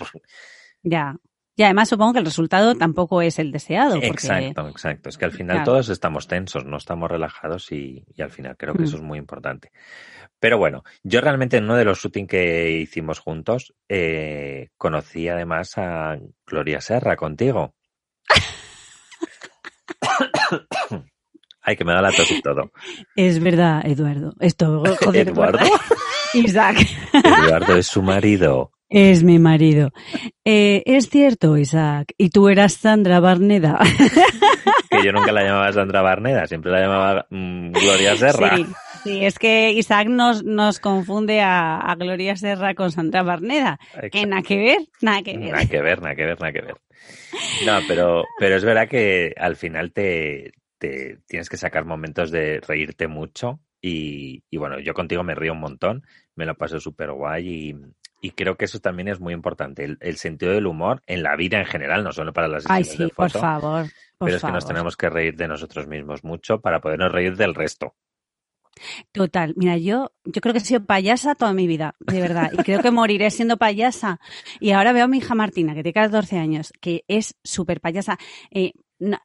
Ya. 0.82 1.16
Y 1.56 1.62
además 1.62 1.88
supongo 1.88 2.14
que 2.14 2.18
el 2.20 2.24
resultado 2.24 2.74
tampoco 2.74 3.22
es 3.22 3.38
el 3.38 3.52
deseado. 3.52 3.94
Porque... 3.94 4.08
Exacto, 4.08 4.68
exacto. 4.68 5.08
Es 5.08 5.18
que 5.18 5.24
al 5.24 5.32
final 5.32 5.56
Claro. 5.58 5.72
todos 5.72 5.88
estamos 5.88 6.26
tensos, 6.26 6.64
no 6.64 6.76
estamos 6.76 7.10
relajados 7.10 7.70
y, 7.72 8.04
y 8.14 8.22
al 8.22 8.30
final 8.30 8.56
creo 8.56 8.74
que 8.74 8.82
Mm. 8.82 8.84
eso 8.84 8.96
es 8.96 9.02
muy 9.02 9.18
importante. 9.18 9.70
Pero 10.40 10.58
bueno, 10.58 10.82
yo 11.04 11.20
realmente 11.20 11.56
en 11.56 11.64
uno 11.64 11.76
de 11.76 11.84
los 11.84 12.00
shootings 12.00 12.28
que 12.28 12.70
hicimos 12.72 13.20
juntos 13.20 13.72
eh, 13.88 14.68
conocí 14.76 15.28
además 15.28 15.78
a 15.78 16.18
Gloria 16.46 16.80
Serra 16.80 17.16
contigo. 17.16 17.74
Ay, 21.64 21.76
que 21.76 21.84
me 21.84 21.92
da 21.92 22.02
la 22.02 22.12
tos 22.12 22.30
y 22.30 22.42
todo. 22.42 22.72
Es 23.16 23.40
verdad, 23.40 23.84
Eduardo. 23.86 24.34
Esto, 24.38 24.82
joder, 25.02 25.28
¿Eduardo? 25.28 25.64
Isaac. 26.34 26.76
Eduardo 27.12 27.76
es 27.76 27.86
su 27.86 28.02
marido. 28.02 28.72
Es 28.90 29.24
mi 29.24 29.38
marido. 29.38 29.90
Eh, 30.44 30.82
es 30.84 31.08
cierto, 31.08 31.56
Isaac. 31.56 32.12
Y 32.18 32.30
tú 32.30 32.48
eras 32.48 32.74
Sandra 32.74 33.20
Barneda. 33.20 33.80
Que 34.90 35.04
yo 35.04 35.12
nunca 35.12 35.32
la 35.32 35.42
llamaba 35.42 35.72
Sandra 35.72 36.02
Barneda, 36.02 36.46
siempre 36.46 36.70
la 36.70 36.80
llamaba 36.80 37.26
mm, 37.30 37.72
Gloria 37.72 38.16
Serra. 38.16 38.56
Sí, 38.56 38.66
sí, 39.02 39.24
es 39.24 39.38
que 39.38 39.72
Isaac 39.72 40.08
nos, 40.08 40.44
nos 40.44 40.78
confunde 40.78 41.40
a, 41.40 41.78
a 41.78 41.94
Gloria 41.96 42.36
Serra 42.36 42.74
con 42.74 42.92
Sandra 42.92 43.22
Barneda. 43.22 43.78
Que 44.12 44.26
nada 44.26 44.42
que 44.42 44.56
ver, 44.56 44.78
nada 45.00 45.22
que 45.22 45.36
ver. 45.36 45.50
Nada 45.52 45.66
que 45.66 45.80
ver, 45.80 46.00
nada 46.02 46.14
que 46.14 46.24
ver, 46.24 46.40
nada 46.40 46.52
que 46.52 46.60
ver. 46.60 46.76
No, 47.66 47.78
pero, 47.88 48.24
pero 48.38 48.56
es 48.56 48.64
verdad 48.64 48.88
que 48.88 49.34
al 49.36 49.56
final 49.56 49.92
te, 49.92 50.52
te 50.78 51.18
tienes 51.26 51.48
que 51.48 51.56
sacar 51.56 51.84
momentos 51.84 52.30
de 52.30 52.60
reírte 52.60 53.08
mucho 53.08 53.60
y, 53.80 54.42
y 54.50 54.56
bueno, 54.56 54.78
yo 54.80 54.94
contigo 54.94 55.22
me 55.22 55.34
río 55.34 55.52
un 55.52 55.60
montón, 55.60 56.06
me 56.34 56.46
lo 56.46 56.56
paso 56.56 56.80
súper 56.80 57.12
guay 57.12 57.48
y, 57.48 57.76
y 58.20 58.30
creo 58.32 58.56
que 58.56 58.64
eso 58.66 58.80
también 58.80 59.08
es 59.08 59.20
muy 59.20 59.34
importante, 59.34 59.84
el, 59.84 59.98
el 60.00 60.16
sentido 60.16 60.52
del 60.52 60.66
humor 60.66 61.02
en 61.06 61.22
la 61.22 61.36
vida 61.36 61.58
en 61.58 61.66
general, 61.66 62.04
no 62.04 62.12
solo 62.12 62.32
para 62.32 62.48
las 62.48 62.64
Ay, 62.68 62.84
sí, 62.84 62.98
de 62.98 63.10
por 63.10 63.30
foto, 63.30 63.40
favor. 63.40 63.86
Por 64.18 64.30
pero 64.30 64.36
es 64.36 64.44
que 64.44 64.52
nos 64.52 64.64
favor. 64.64 64.68
tenemos 64.68 64.96
que 64.96 65.10
reír 65.10 65.36
de 65.36 65.48
nosotros 65.48 65.86
mismos 65.86 66.24
mucho 66.24 66.60
para 66.60 66.80
podernos 66.80 67.12
reír 67.12 67.36
del 67.36 67.54
resto. 67.54 67.94
Total, 69.12 69.54
mira, 69.56 69.76
yo, 69.76 70.12
yo 70.24 70.40
creo 70.40 70.52
que 70.52 70.58
he 70.58 70.64
sido 70.64 70.84
payasa 70.84 71.34
toda 71.34 71.52
mi 71.52 71.66
vida, 71.66 71.94
de 72.00 72.20
verdad, 72.20 72.50
y 72.52 72.58
creo 72.62 72.80
que 72.80 72.90
moriré 72.90 73.30
siendo 73.30 73.56
payasa. 73.56 74.20
Y 74.60 74.72
ahora 74.72 74.92
veo 74.92 75.04
a 75.04 75.08
mi 75.08 75.18
hija 75.18 75.34
Martina, 75.34 75.74
que 75.74 75.82
tiene 75.82 75.94
14 75.94 76.38
años, 76.38 76.72
que 76.80 77.04
es 77.08 77.36
súper 77.44 77.80
payasa. 77.80 78.18
Eh, 78.50 78.72
no- 78.98 79.18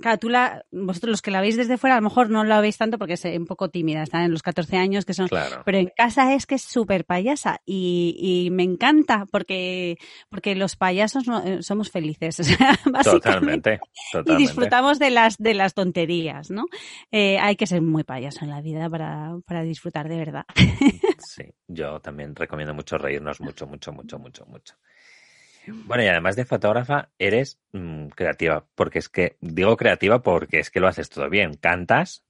claro, 0.00 0.18
tú 0.18 0.28
la, 0.28 0.64
vosotros 0.72 1.10
los 1.10 1.22
que 1.22 1.30
la 1.30 1.40
veis 1.40 1.56
desde 1.56 1.78
fuera, 1.78 1.96
a 1.96 2.00
lo 2.00 2.04
mejor 2.08 2.30
no 2.30 2.44
la 2.44 2.60
veis 2.60 2.76
tanto 2.76 2.98
porque 2.98 3.14
es 3.14 3.24
un 3.24 3.46
poco 3.46 3.68
tímida, 3.70 4.02
está 4.02 4.24
en 4.24 4.30
los 4.32 4.42
14 4.42 4.76
años, 4.76 5.04
que 5.04 5.14
son 5.14 5.28
Claro. 5.28 5.62
pero 5.64 5.78
en 5.78 5.90
casa 5.96 6.34
es 6.34 6.46
que 6.46 6.56
es 6.56 6.62
súper 6.62 7.04
payasa 7.04 7.60
y, 7.64 8.16
y 8.46 8.50
me 8.50 8.62
encanta 8.62 9.26
porque, 9.30 9.96
porque 10.28 10.54
los 10.54 10.76
payasos 10.76 11.26
no- 11.26 11.42
eh, 11.44 11.62
somos 11.62 11.90
felices. 11.90 12.38
o 12.40 12.44
sea, 12.44 12.78
básicamente. 12.90 13.78
Totalmente, 13.78 13.80
Y 13.80 14.12
totalmente. 14.12 14.42
disfrutamos 14.42 14.98
de 14.98 15.10
las, 15.10 15.38
de 15.38 15.54
las 15.54 15.74
tonterías, 15.74 16.50
¿no? 16.50 16.66
Eh, 17.10 17.38
hay 17.38 17.56
que 17.56 17.66
ser 17.66 17.82
muy 17.82 18.04
payaso 18.04 18.44
en 18.44 18.50
la 18.50 18.60
vida 18.60 18.88
para, 18.90 19.36
para 19.46 19.62
disfrutar 19.62 20.08
de 20.08 20.16
verdad. 20.18 20.44
Sí, 21.18 21.44
yo 21.68 22.00
también 22.00 22.34
recomiendo 22.34 22.74
mucho 22.74 22.98
reírnos 22.98 23.40
mucho, 23.40 23.66
mucho, 23.66 23.92
mucho, 23.92 24.18
mucho, 24.18 24.44
mucho. 24.46 24.74
Bueno, 25.66 26.02
y 26.02 26.06
además 26.08 26.36
de 26.36 26.44
fotógrafa, 26.44 27.10
eres 27.18 27.58
mm, 27.72 28.08
creativa, 28.08 28.66
porque 28.74 28.98
es 28.98 29.08
que, 29.08 29.36
digo 29.40 29.76
creativa 29.76 30.22
porque 30.22 30.58
es 30.58 30.70
que 30.70 30.80
lo 30.80 30.88
haces 30.88 31.08
todo 31.10 31.28
bien. 31.30 31.54
Cantas, 31.54 32.24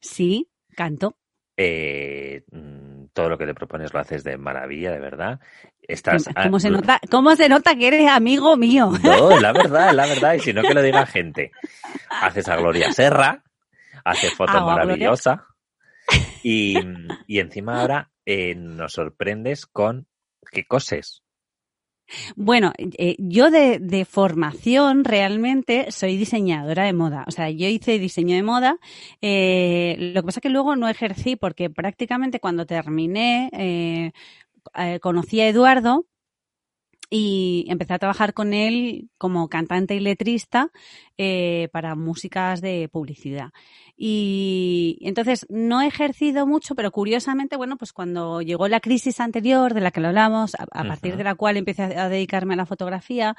Sí, 0.00 0.50
canto. 0.76 1.16
eh, 1.56 2.44
mm, 2.50 3.06
todo 3.12 3.28
lo 3.28 3.38
que 3.38 3.46
te 3.46 3.54
propones 3.54 3.92
lo 3.92 4.00
haces 4.00 4.24
de 4.24 4.36
maravilla, 4.36 4.90
de 4.92 5.00
verdad. 5.00 5.40
Estás... 5.80 6.28
¿Cómo 6.42 6.60
se 6.60 6.68
ah, 6.68 6.70
nota, 6.70 7.00
cómo 7.10 7.34
se 7.36 7.48
nota 7.48 7.74
que 7.76 7.88
eres 7.88 8.08
amigo 8.08 8.56
mío? 8.56 8.90
No, 9.02 9.38
la 9.40 9.52
verdad, 9.52 9.92
la 9.92 10.06
verdad, 10.06 10.34
y 10.34 10.40
si 10.40 10.52
no 10.52 10.62
que 10.62 10.74
lo 10.74 10.82
diga 10.82 11.06
gente. 11.06 11.50
Haces 12.08 12.48
a 12.48 12.56
Gloria 12.56 12.92
Serra, 12.92 13.42
hace 14.04 14.30
foto 14.30 14.52
Hago 14.52 14.70
a 14.70 14.74
Gloria. 14.74 14.86
maravillosa, 14.86 15.46
y, 16.42 16.78
y 17.26 17.38
encima 17.40 17.80
ahora 17.80 18.10
eh, 18.26 18.54
nos 18.54 18.92
sorprendes 18.92 19.66
con 19.66 20.06
que 20.50 20.64
coses. 20.66 21.22
Bueno, 22.36 22.72
eh, 22.78 23.16
yo 23.18 23.50
de, 23.50 23.78
de, 23.78 24.04
formación 24.04 25.04
realmente 25.04 25.90
soy 25.92 26.16
diseñadora 26.16 26.84
de 26.84 26.92
moda. 26.92 27.24
O 27.26 27.30
sea, 27.30 27.50
yo 27.50 27.66
hice 27.68 27.98
diseño 27.98 28.34
de 28.34 28.42
moda. 28.42 28.78
Eh, 29.20 29.96
lo 29.98 30.22
que 30.22 30.26
pasa 30.26 30.40
es 30.40 30.42
que 30.42 30.48
luego 30.48 30.76
no 30.76 30.88
ejercí 30.88 31.36
porque 31.36 31.70
prácticamente 31.70 32.40
cuando 32.40 32.66
terminé 32.66 33.50
eh, 33.52 34.12
eh 34.76 35.00
conocí 35.00 35.40
a 35.40 35.48
Eduardo 35.48 36.06
y 37.10 37.66
empecé 37.68 37.94
a 37.94 37.98
trabajar 37.98 38.32
con 38.32 38.54
él 38.54 39.10
como 39.18 39.48
cantante 39.48 39.96
y 39.96 40.00
letrista 40.00 40.70
eh, 41.18 41.68
para 41.72 41.96
músicas 41.96 42.60
de 42.60 42.88
publicidad. 42.90 43.50
Y 44.02 44.96
entonces 45.02 45.44
no 45.50 45.82
he 45.82 45.86
ejercido 45.86 46.46
mucho, 46.46 46.74
pero 46.74 46.90
curiosamente, 46.90 47.56
bueno, 47.56 47.76
pues 47.76 47.92
cuando 47.92 48.40
llegó 48.40 48.66
la 48.68 48.80
crisis 48.80 49.20
anterior 49.20 49.74
de 49.74 49.82
la 49.82 49.90
que 49.90 50.00
lo 50.00 50.08
hablamos, 50.08 50.54
a, 50.54 50.84
partir 50.84 51.18
de 51.18 51.24
la 51.24 51.34
cual 51.34 51.58
empecé 51.58 51.82
a, 51.82 52.08
dedicarme 52.08 52.54
a 52.54 52.56
la 52.56 52.64
fotografía, 52.64 53.36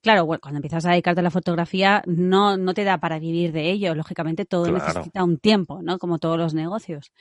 claro, 0.00 0.24
bueno, 0.24 0.40
cuando 0.40 0.58
empiezas 0.58 0.86
a 0.86 0.92
dedicarte 0.92 1.20
a 1.20 1.24
la 1.24 1.30
fotografía 1.30 2.02
no, 2.06 2.56
no 2.56 2.72
te 2.72 2.84
da 2.84 2.96
para 2.96 3.18
vivir 3.18 3.52
de 3.52 3.70
ello, 3.70 3.94
lógicamente 3.94 4.46
todo 4.46 4.70
necesita 4.70 5.24
un 5.24 5.36
tiempo, 5.36 5.82
¿no? 5.82 5.98
Como 5.98 6.18
todos 6.18 6.38
los 6.38 6.54
negocios. 6.54 7.12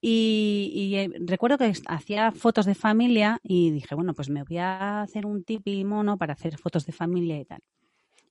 Y, 0.00 0.72
y 0.74 0.94
eh, 0.96 1.10
recuerdo 1.26 1.58
que 1.58 1.72
hacía 1.88 2.32
fotos 2.32 2.64
de 2.64 2.74
familia 2.74 3.40
y 3.42 3.70
dije, 3.70 3.94
bueno, 3.94 4.14
pues 4.14 4.30
me 4.30 4.44
voy 4.44 4.56
a 4.56 5.02
hacer 5.02 5.26
un 5.26 5.39
tipi 5.44 5.84
mono 5.84 6.16
para 6.16 6.34
hacer 6.34 6.58
fotos 6.58 6.86
de 6.86 6.92
familia 6.92 7.38
y 7.38 7.44
tal. 7.44 7.60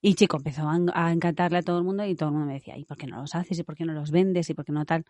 Y 0.02 0.14
chico, 0.14 0.38
empezó 0.38 0.66
a, 0.66 1.12
encantarle 1.12 1.58
a 1.58 1.62
todo 1.62 1.78
el 1.78 1.84
mundo 1.84 2.06
y 2.06 2.14
todo 2.14 2.30
el 2.30 2.34
mundo 2.34 2.46
me 2.46 2.54
decía, 2.54 2.76
¿y 2.78 2.84
por 2.84 2.96
qué 2.96 3.06
no 3.06 3.20
los 3.20 3.34
haces? 3.34 3.58
¿Y 3.58 3.64
por 3.64 3.76
qué 3.76 3.84
no 3.84 3.92
los 3.92 4.10
vendes? 4.10 4.48
¿Y 4.48 4.54
por 4.54 4.64
qué 4.64 4.72
no 4.72 4.86
tal? 4.86 5.04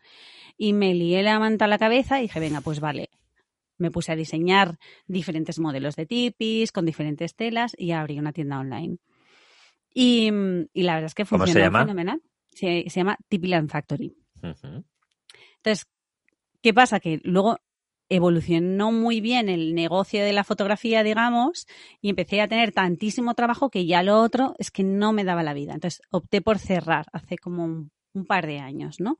Y 0.57 0.73
me 0.73 0.95
lié 0.95 1.23
la 1.23 1.39
manta 1.39 1.67
a 1.67 1.69
la 1.69 1.79
cabeza 1.79 2.19
y 2.19 2.23
dije, 2.23 2.41
venga, 2.41 2.61
pues 2.61 2.81
vale. 2.81 3.09
Me 3.79 3.91
puse 3.93 4.11
a 4.11 4.17
diseñar 4.17 4.79
diferentes 5.07 5.61
modelos 5.61 5.95
de 5.95 6.07
tipis 6.07 6.73
con 6.73 6.85
diferentes 6.85 7.37
telas 7.37 7.75
y 7.79 7.93
abrí 7.93 8.19
una 8.19 8.33
tienda 8.33 8.59
online. 8.59 8.99
Y, 9.95 10.31
la 10.75 10.95
verdad 10.95 11.07
es 11.07 11.15
que 11.15 11.25
funcionó 11.25 11.53
se 11.53 11.61
llama? 11.61 11.81
fenomenal. 11.83 12.23
Se, 12.51 12.85
se 12.89 13.01
llama 13.01 13.17
Tipiland 13.29 13.71
Factory. 13.71 14.13
Entonces, 14.43 15.87
¿qué 16.61 16.75
pasa? 16.75 16.99
Que 16.99 17.21
luego 17.23 17.59
evolucionó 18.11 18.92
muy 18.92 19.20
bien 19.20 19.49
el 19.49 19.75
negocio 19.75 20.23
de 20.23 20.33
la 20.33 20.44
fotografía, 20.44 21.03
digamos, 21.03 21.66
y 22.03 22.11
empecé 22.11 22.40
a 22.42 22.49
tener 22.49 22.73
tantísimo 22.73 23.35
trabajo 23.35 23.70
que 23.70 23.87
ya 23.87 24.03
lo 24.03 24.20
otro 24.20 24.55
es 24.59 24.70
que 24.70 24.83
no 24.83 25.12
me 25.12 25.25
daba 25.25 25.42
la 25.42 25.55
vida. 25.55 25.73
Entonces 25.73 26.03
opté 26.11 26.42
por 26.42 26.59
cerrar 26.59 27.07
hace 27.12 27.38
como 27.38 27.64
un, 27.64 27.90
par 28.27 28.44
de 28.49 28.59
años, 28.59 28.99
¿no? 28.99 29.18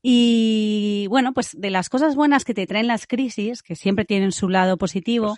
Y 0.00 1.06
bueno, 1.10 1.34
pues 1.34 1.50
de 1.60 1.68
las 1.68 1.90
cosas 1.90 2.16
buenas 2.16 2.46
que 2.46 2.54
te 2.54 2.66
traen 2.66 2.86
las 2.86 3.06
crisis, 3.06 3.62
que 3.62 3.76
siempre 3.76 4.06
tienen 4.06 4.32
su 4.32 4.48
lado 4.48 4.78
positivo, 4.78 5.36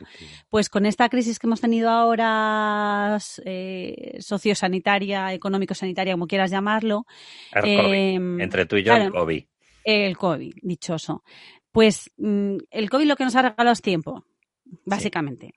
pues 0.50 0.68
con 0.68 0.86
esta 0.86 1.08
crisis 1.08 1.40
que 1.40 1.48
hemos 1.48 1.60
tenido 1.60 1.90
ahora, 1.90 3.18
eh, 3.44 4.16
sociosanitaria, 4.20 5.34
económico-sanitaria, 5.34 6.14
como 6.14 6.28
quieras 6.28 6.52
llamarlo. 6.52 7.06
Em, 7.64 8.40
Entre 8.40 8.66
tú 8.66 8.76
y 8.76 8.84
yo, 8.84 8.94
el 8.94 9.10
COVID. 9.10 9.44
El 9.86 10.16
COVID, 10.16 10.54
dichoso. 10.62 11.22
Pues 11.76 12.10
mm, 12.16 12.56
el 12.70 12.88
COVID 12.88 13.04
lo 13.04 13.16
que 13.16 13.24
nos 13.24 13.36
ha 13.36 13.42
regalado 13.42 13.74
es 13.74 13.82
tiempo, 13.82 14.24
básicamente. 14.86 15.52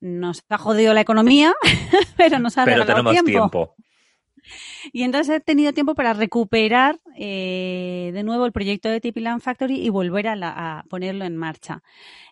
Nos 0.00 0.44
ha 0.48 0.56
jodido 0.56 0.94
la 0.94 1.00
economía, 1.00 1.52
pero 2.16 2.38
nos 2.38 2.58
ha 2.58 2.64
pero 2.64 2.84
regalado 2.84 3.10
tenemos 3.10 3.24
tiempo. 3.24 3.74
Y 4.92 5.02
entonces 5.02 5.34
he 5.34 5.40
tenido 5.40 5.72
tiempo 5.72 5.96
para 5.96 6.12
recuperar 6.12 7.00
eh, 7.16 8.12
de 8.14 8.22
nuevo 8.22 8.46
el 8.46 8.52
proyecto 8.52 8.88
de 8.88 9.00
Tipiland 9.00 9.40
Factory 9.42 9.84
y 9.84 9.88
volver 9.88 10.28
a, 10.28 10.84
ponerlo 10.88 11.24
en 11.24 11.36
marcha. 11.36 11.82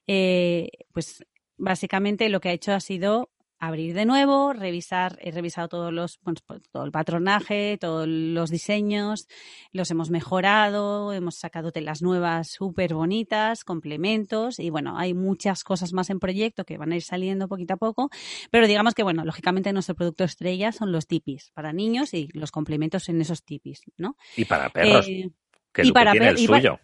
Eh, 0.06 0.68
pues 0.92 1.24
básicamente 1.56 2.28
lo 2.28 2.40
que 2.40 2.50
ha 2.50 2.52
hecho 2.52 2.74
ha 2.74 2.80
sido 2.80 3.28
abrir 3.60 3.94
de 3.94 4.06
nuevo, 4.06 4.54
revisar, 4.54 5.18
he 5.20 5.30
revisado 5.30 5.68
todos 5.68 5.92
los, 5.92 6.18
pues, 6.18 6.62
todo 6.72 6.84
el 6.84 6.90
patronaje, 6.90 7.76
todos 7.78 8.08
los 8.08 8.50
diseños, 8.50 9.28
los 9.70 9.90
hemos 9.90 10.10
mejorado, 10.10 11.12
hemos 11.12 11.36
sacado 11.36 11.70
telas 11.70 12.00
nuevas 12.00 12.48
súper 12.48 12.94
bonitas, 12.94 13.62
complementos 13.62 14.58
y 14.58 14.70
bueno, 14.70 14.98
hay 14.98 15.12
muchas 15.12 15.62
cosas 15.62 15.92
más 15.92 16.08
en 16.08 16.20
proyecto 16.20 16.64
que 16.64 16.78
van 16.78 16.92
a 16.92 16.96
ir 16.96 17.02
saliendo 17.02 17.48
poquito 17.48 17.74
a 17.74 17.76
poco, 17.76 18.08
pero 18.50 18.66
digamos 18.66 18.94
que 18.94 19.02
bueno, 19.02 19.24
lógicamente 19.26 19.72
nuestro 19.74 19.94
producto 19.94 20.24
estrella 20.24 20.72
son 20.72 20.90
los 20.90 21.06
tipis 21.06 21.50
para 21.52 21.74
niños 21.74 22.14
y 22.14 22.28
los 22.32 22.50
complementos 22.50 23.10
en 23.10 23.20
esos 23.20 23.44
tipis, 23.44 23.82
¿no? 23.98 24.16
Y 24.36 24.46
para 24.46 24.70
perros, 24.70 25.06
eh, 25.06 25.30
que 25.72 25.86
y 25.86 25.92
para 25.92 26.12
tiene 26.12 26.30
el 26.30 26.38
suyo. 26.38 26.80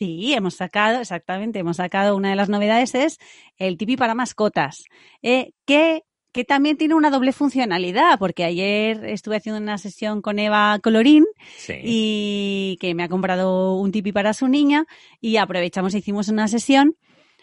Sí, 0.00 0.32
hemos 0.32 0.54
sacado, 0.54 1.00
exactamente, 1.00 1.58
hemos 1.58 1.76
sacado 1.76 2.16
una 2.16 2.30
de 2.30 2.36
las 2.36 2.48
novedades 2.48 2.94
es 2.94 3.18
el 3.58 3.76
tipi 3.76 3.96
para 3.96 4.14
mascotas, 4.14 4.84
eh, 5.22 5.52
que 5.66 6.04
que 6.32 6.44
también 6.44 6.76
tiene 6.76 6.94
una 6.94 7.10
doble 7.10 7.32
funcionalidad, 7.32 8.18
porque 8.18 8.44
ayer 8.44 9.04
estuve 9.04 9.36
haciendo 9.36 9.60
una 9.60 9.78
sesión 9.78 10.22
con 10.22 10.38
Eva 10.38 10.78
Colorín 10.82 11.26
y 11.68 12.78
que 12.80 12.94
me 12.94 13.02
ha 13.02 13.08
comprado 13.08 13.74
un 13.76 13.90
tipi 13.92 14.12
para 14.12 14.32
su 14.32 14.48
niña 14.48 14.86
y 15.20 15.36
aprovechamos, 15.36 15.94
hicimos 15.94 16.28
una 16.28 16.48
sesión 16.48 16.96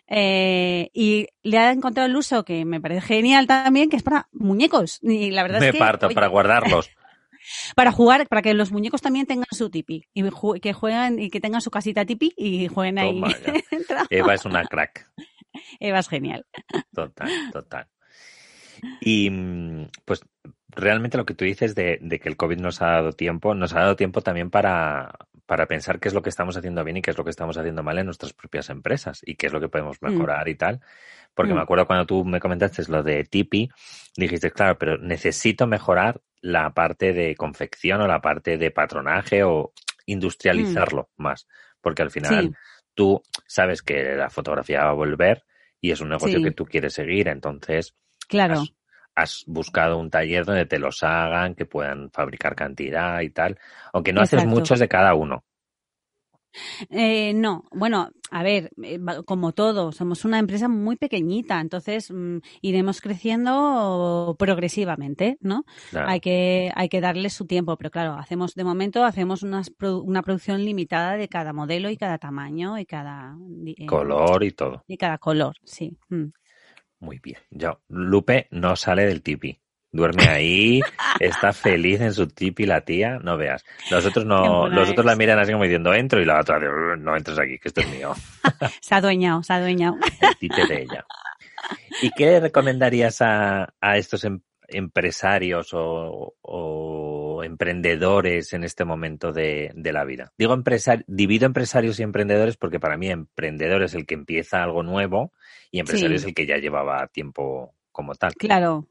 eh, 0.07 0.89
y 0.93 1.27
le 1.43 1.57
ha 1.57 1.71
encontrado 1.71 2.07
el 2.07 2.15
uso 2.15 2.45
que 2.45 2.63
me 2.63 2.79
parece 2.79 3.01
genial 3.01 3.45
también, 3.45 3.89
que 3.89 3.97
es 3.97 4.03
para 4.03 4.29
muñecos. 4.31 4.99
Y 5.01 5.31
la 5.31 5.43
verdad 5.43 5.59
me 5.59 5.67
es 5.67 5.71
que, 5.73 5.79
parto, 5.79 6.09
para 6.09 6.27
guardarlos. 6.27 6.89
para 7.75 7.91
jugar, 7.91 8.27
para 8.27 8.41
que 8.41 8.53
los 8.53 8.71
muñecos 8.71 9.01
también 9.01 9.25
tengan 9.25 9.47
su 9.51 9.69
tipi 9.69 10.07
y 10.13 10.23
que 10.61 10.73
jueguen 10.73 11.19
y 11.19 11.29
que 11.29 11.41
tengan 11.41 11.61
su 11.61 11.71
casita 11.71 12.05
tipi 12.05 12.33
y 12.37 12.67
jueguen 12.67 12.99
ahí. 12.99 13.21
Eva 14.09 14.33
es 14.33 14.45
una 14.45 14.63
crack. 14.63 15.11
Eva 15.79 15.99
es 15.99 16.07
genial. 16.07 16.45
Total, 16.93 17.29
total. 17.51 17.87
Y 19.01 19.29
mm, 19.29 19.89
pues 20.05 20.21
realmente 20.69 21.17
lo 21.17 21.25
que 21.25 21.33
tú 21.33 21.45
dices 21.45 21.75
de, 21.75 21.99
que 22.21 22.29
el 22.29 22.37
COVID 22.37 22.59
nos 22.59 22.81
ha 22.81 22.87
dado 22.87 23.11
tiempo, 23.13 23.53
nos 23.53 23.73
ha 23.73 23.81
dado 23.81 23.95
tiempo 23.95 24.21
también 24.21 24.49
para, 24.49 25.17
para 25.45 25.65
pensar 25.65 25.99
qué 25.99 26.07
es 26.07 26.13
lo 26.13 26.21
que 26.21 26.29
estamos 26.29 26.55
haciendo 26.57 26.83
bien 26.83 26.97
y 26.97 27.01
qué 27.01 27.11
es 27.11 27.17
lo 27.17 27.23
que 27.23 27.29
estamos 27.29 27.57
haciendo 27.57 27.83
mal 27.83 27.97
en 27.97 28.05
nuestras 28.05 28.33
propias 28.33 28.69
empresas 28.69 29.21
y 29.25 29.35
qué 29.35 29.47
es 29.47 29.53
lo 29.53 29.59
que 29.59 29.69
podemos 29.69 29.97
mm. 30.01 30.05
mejorar 30.07 30.47
y 30.47 30.55
tal. 30.55 30.81
Porque 31.33 31.53
me 31.53 31.59
mm. 31.59 31.63
acuerdo 31.63 31.87
cuando 31.87 32.05
tú 32.05 32.25
me 32.25 32.39
comentaste 32.39 32.83
lo 32.89 33.03
de 33.03 33.23
Tipi, 33.23 33.69
dijiste, 34.15 34.51
claro, 34.51 34.77
pero 34.77 34.97
necesito 34.97 35.67
mejorar 35.67 36.21
la 36.41 36.71
parte 36.73 37.13
de 37.13 37.35
confección 37.35 38.01
o 38.01 38.07
la 38.07 38.21
parte 38.21 38.57
de 38.57 38.71
patronaje 38.71 39.43
o 39.43 39.73
industrializarlo 40.05 41.09
más. 41.17 41.47
Porque 41.81 42.01
al 42.01 42.11
final 42.11 42.55
tú 42.93 43.21
sabes 43.45 43.81
que 43.81 44.15
la 44.15 44.29
fotografía 44.29 44.83
va 44.83 44.89
a 44.89 44.93
volver 44.93 45.43
y 45.79 45.91
es 45.91 46.01
un 46.01 46.09
negocio 46.09 46.41
que 46.41 46.51
tú 46.51 46.65
quieres 46.65 46.93
seguir. 46.93 47.27
Entonces, 47.27 47.95
Claro. 48.27 48.63
Has, 49.15 49.43
buscado 49.47 49.97
un 49.97 50.11
taller 50.11 50.45
donde 50.45 50.65
te 50.65 50.77
los 50.77 51.01
hagan, 51.01 51.55
que 51.55 51.65
puedan 51.65 52.11
fabricar 52.11 52.55
cantidad 52.55 53.19
y 53.21 53.31
tal, 53.31 53.57
aunque 53.91 54.13
no 54.13 54.21
haces 54.21 54.45
muchos 54.45 54.79
de 54.79 54.87
cada 54.87 55.15
uno. 55.15 55.43
Eh, 56.89 57.33
no, 57.33 57.65
bueno, 57.71 58.09
a 58.31 58.43
ver, 58.43 58.71
eh, 58.83 58.99
como 59.25 59.53
todo, 59.53 59.91
somos 59.91 60.25
una 60.25 60.39
empresa 60.39 60.67
muy 60.67 60.95
pequeñita, 60.95 61.59
entonces 61.59 62.11
mm, 62.11 62.37
iremos 62.61 63.01
creciendo 63.01 64.35
progresivamente, 64.37 65.37
¿no? 65.41 65.63
Hay 65.93 66.19
que 66.19 66.71
hay 66.75 66.89
que 66.89 67.01
darle 67.01 67.29
su 67.29 67.45
tiempo, 67.45 67.77
pero 67.77 67.91
claro, 67.91 68.13
hacemos 68.13 68.53
de 68.55 68.63
momento 68.63 69.03
hacemos 69.03 69.43
una, 69.43 69.61
una 70.03 70.21
producción 70.23 70.63
limitada 70.63 71.17
de 71.17 71.27
cada 71.27 71.53
modelo 71.53 71.89
y 71.89 71.97
cada 71.97 72.17
tamaño 72.17 72.77
y 72.77 72.85
cada 72.85 73.35
eh, 73.65 73.85
color 73.85 74.43
y 74.43 74.51
todo. 74.51 74.83
Y 74.87 74.97
cada 74.97 75.17
color, 75.17 75.55
sí. 75.63 75.97
Mm. 76.09 76.27
Muy 76.99 77.19
bien. 77.19 77.39
Yo, 77.51 77.81
Lupe 77.87 78.47
no 78.51 78.75
sale 78.75 79.05
del 79.05 79.21
tipi. 79.21 79.59
Duerme 79.91 80.27
ahí, 80.27 80.81
está 81.19 81.53
feliz 81.53 82.01
en 82.01 82.13
su 82.13 82.27
tipi 82.27 82.65
la 82.65 82.81
tía, 82.81 83.19
no 83.19 83.37
veas. 83.37 83.63
Los 83.89 84.05
otros 84.05 84.25
no, 84.25 84.67
los 84.67 84.89
otros 84.89 85.05
la 85.05 85.15
miran 85.15 85.39
así 85.39 85.51
como 85.51 85.63
diciendo 85.63 85.93
entro 85.93 86.21
y 86.21 86.25
la 86.25 86.39
otra 86.39 86.59
no 86.59 87.15
entres 87.15 87.39
aquí, 87.39 87.57
que 87.57 87.69
esto 87.69 87.81
es 87.81 87.89
mío. 87.89 88.13
se 88.81 88.95
ha 88.95 88.97
adueñado, 88.97 89.43
se 89.43 89.53
ha 89.53 89.57
adueñado. 89.57 89.95
El 90.41 90.67
de 90.67 90.81
ella. 90.81 91.05
¿Y 92.01 92.11
qué 92.11 92.25
le 92.25 92.39
recomendarías 92.41 93.21
a, 93.21 93.73
a 93.79 93.97
estos 93.97 94.23
em, 94.23 94.41
empresarios 94.67 95.73
o, 95.73 96.35
o, 96.41 96.96
emprendedores 97.43 98.53
en 98.53 98.63
este 98.63 98.85
momento 98.85 99.31
de, 99.31 99.71
de 99.75 99.93
la 99.93 100.05
vida? 100.05 100.33
Digo 100.37 100.53
empresar, 100.53 101.03
divido 101.07 101.45
empresarios 101.45 101.99
y 101.99 102.03
emprendedores 102.03 102.57
porque 102.57 102.79
para 102.79 102.97
mí 102.97 103.09
emprendedor 103.09 103.83
es 103.83 103.93
el 103.93 104.05
que 104.05 104.15
empieza 104.15 104.63
algo 104.63 104.83
nuevo 104.83 105.33
y 105.71 105.79
empresario 105.79 106.15
es 106.15 106.25
el 106.25 106.33
que 106.33 106.45
ya 106.45 106.57
llevaba 106.57 107.07
tiempo 107.07 107.73
como 107.91 108.15
tal. 108.15 108.33
Claro. 108.35 108.87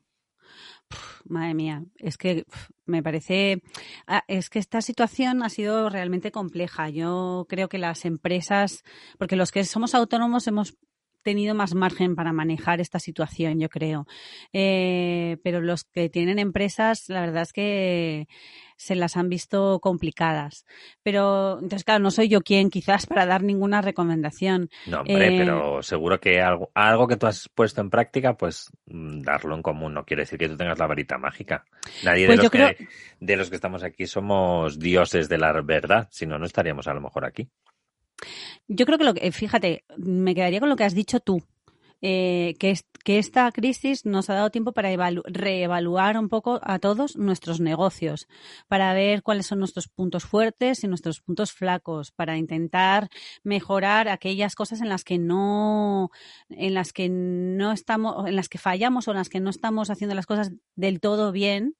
madre 1.24 1.54
mía, 1.54 1.84
es 1.96 2.16
que 2.16 2.44
me 2.84 3.02
parece, 3.02 3.62
ah, 4.06 4.24
es 4.28 4.50
que 4.50 4.58
esta 4.58 4.80
situación 4.80 5.42
ha 5.42 5.48
sido 5.48 5.88
realmente 5.90 6.30
compleja. 6.30 6.88
Yo 6.88 7.46
creo 7.48 7.68
que 7.68 7.78
las 7.78 8.04
empresas, 8.04 8.84
porque 9.18 9.36
los 9.36 9.52
que 9.52 9.64
somos 9.64 9.94
autónomos 9.94 10.46
hemos 10.46 10.76
tenido 11.26 11.56
más 11.56 11.74
margen 11.74 12.14
para 12.14 12.32
manejar 12.32 12.80
esta 12.80 13.00
situación, 13.00 13.58
yo 13.58 13.68
creo. 13.68 14.06
Eh, 14.52 15.38
pero 15.42 15.60
los 15.60 15.82
que 15.82 16.08
tienen 16.08 16.38
empresas, 16.38 17.08
la 17.08 17.20
verdad 17.20 17.42
es 17.42 17.52
que 17.52 18.28
se 18.76 18.94
las 18.94 19.16
han 19.16 19.28
visto 19.28 19.80
complicadas. 19.80 20.64
Pero, 21.02 21.54
entonces, 21.54 21.82
claro, 21.82 22.00
no 22.00 22.12
soy 22.12 22.28
yo 22.28 22.42
quien 22.42 22.70
quizás 22.70 23.06
para 23.06 23.26
dar 23.26 23.42
ninguna 23.42 23.82
recomendación. 23.82 24.70
No, 24.86 25.00
hombre, 25.00 25.34
eh, 25.34 25.38
pero 25.38 25.82
seguro 25.82 26.20
que 26.20 26.40
algo, 26.40 26.70
algo 26.74 27.08
que 27.08 27.16
tú 27.16 27.26
has 27.26 27.48
puesto 27.48 27.80
en 27.80 27.90
práctica, 27.90 28.36
pues 28.36 28.70
mm, 28.86 29.22
darlo 29.22 29.56
en 29.56 29.62
común. 29.62 29.94
No 29.94 30.04
quiere 30.04 30.22
decir 30.22 30.38
que 30.38 30.48
tú 30.48 30.56
tengas 30.56 30.78
la 30.78 30.86
varita 30.86 31.18
mágica. 31.18 31.64
Nadie 32.04 32.22
de, 32.22 32.36
pues 32.36 32.38
los 32.38 32.50
que, 32.50 32.88
de 33.18 33.36
los 33.36 33.50
que 33.50 33.56
estamos 33.56 33.82
aquí 33.82 34.06
somos 34.06 34.78
dioses 34.78 35.28
de 35.28 35.38
la 35.38 35.60
verdad, 35.60 36.06
si 36.12 36.24
no, 36.24 36.38
no 36.38 36.46
estaríamos 36.46 36.86
a 36.86 36.94
lo 36.94 37.00
mejor 37.00 37.24
aquí. 37.24 37.50
Yo 38.68 38.86
creo 38.86 38.98
que 38.98 39.04
lo 39.04 39.14
que, 39.14 39.30
fíjate, 39.32 39.84
me 39.96 40.34
quedaría 40.34 40.60
con 40.60 40.68
lo 40.68 40.76
que 40.76 40.84
has 40.84 40.94
dicho 40.94 41.20
tú. 41.20 41.42
Eh, 42.02 42.56
que, 42.58 42.78
que 43.04 43.18
esta 43.18 43.50
crisis 43.52 44.04
nos 44.04 44.28
ha 44.28 44.34
dado 44.34 44.50
tiempo 44.50 44.72
para 44.72 44.90
reevaluar 45.24 46.18
un 46.18 46.28
poco 46.28 46.60
a 46.62 46.78
todos 46.78 47.16
nuestros 47.16 47.58
negocios, 47.58 48.28
para 48.68 48.92
ver 48.92 49.22
cuáles 49.22 49.46
son 49.46 49.60
nuestros 49.60 49.88
puntos 49.88 50.24
fuertes 50.24 50.84
y 50.84 50.88
nuestros 50.88 51.22
puntos 51.22 51.52
flacos, 51.52 52.12
para 52.12 52.36
intentar 52.36 53.08
mejorar 53.44 54.08
aquellas 54.08 54.54
cosas 54.54 54.82
en 54.82 54.90
las 54.90 55.04
que 55.04 55.18
no, 55.18 56.10
en 56.50 56.74
las 56.74 56.92
que 56.92 57.08
no 57.08 57.72
estamos, 57.72 58.28
en 58.28 58.36
las 58.36 58.50
que 58.50 58.58
fallamos 58.58 59.08
o 59.08 59.12
en 59.12 59.16
las 59.16 59.30
que 59.30 59.40
no 59.40 59.48
estamos 59.48 59.88
haciendo 59.88 60.14
las 60.14 60.26
cosas 60.26 60.52
del 60.74 61.00
todo 61.00 61.32
bien. 61.32 61.76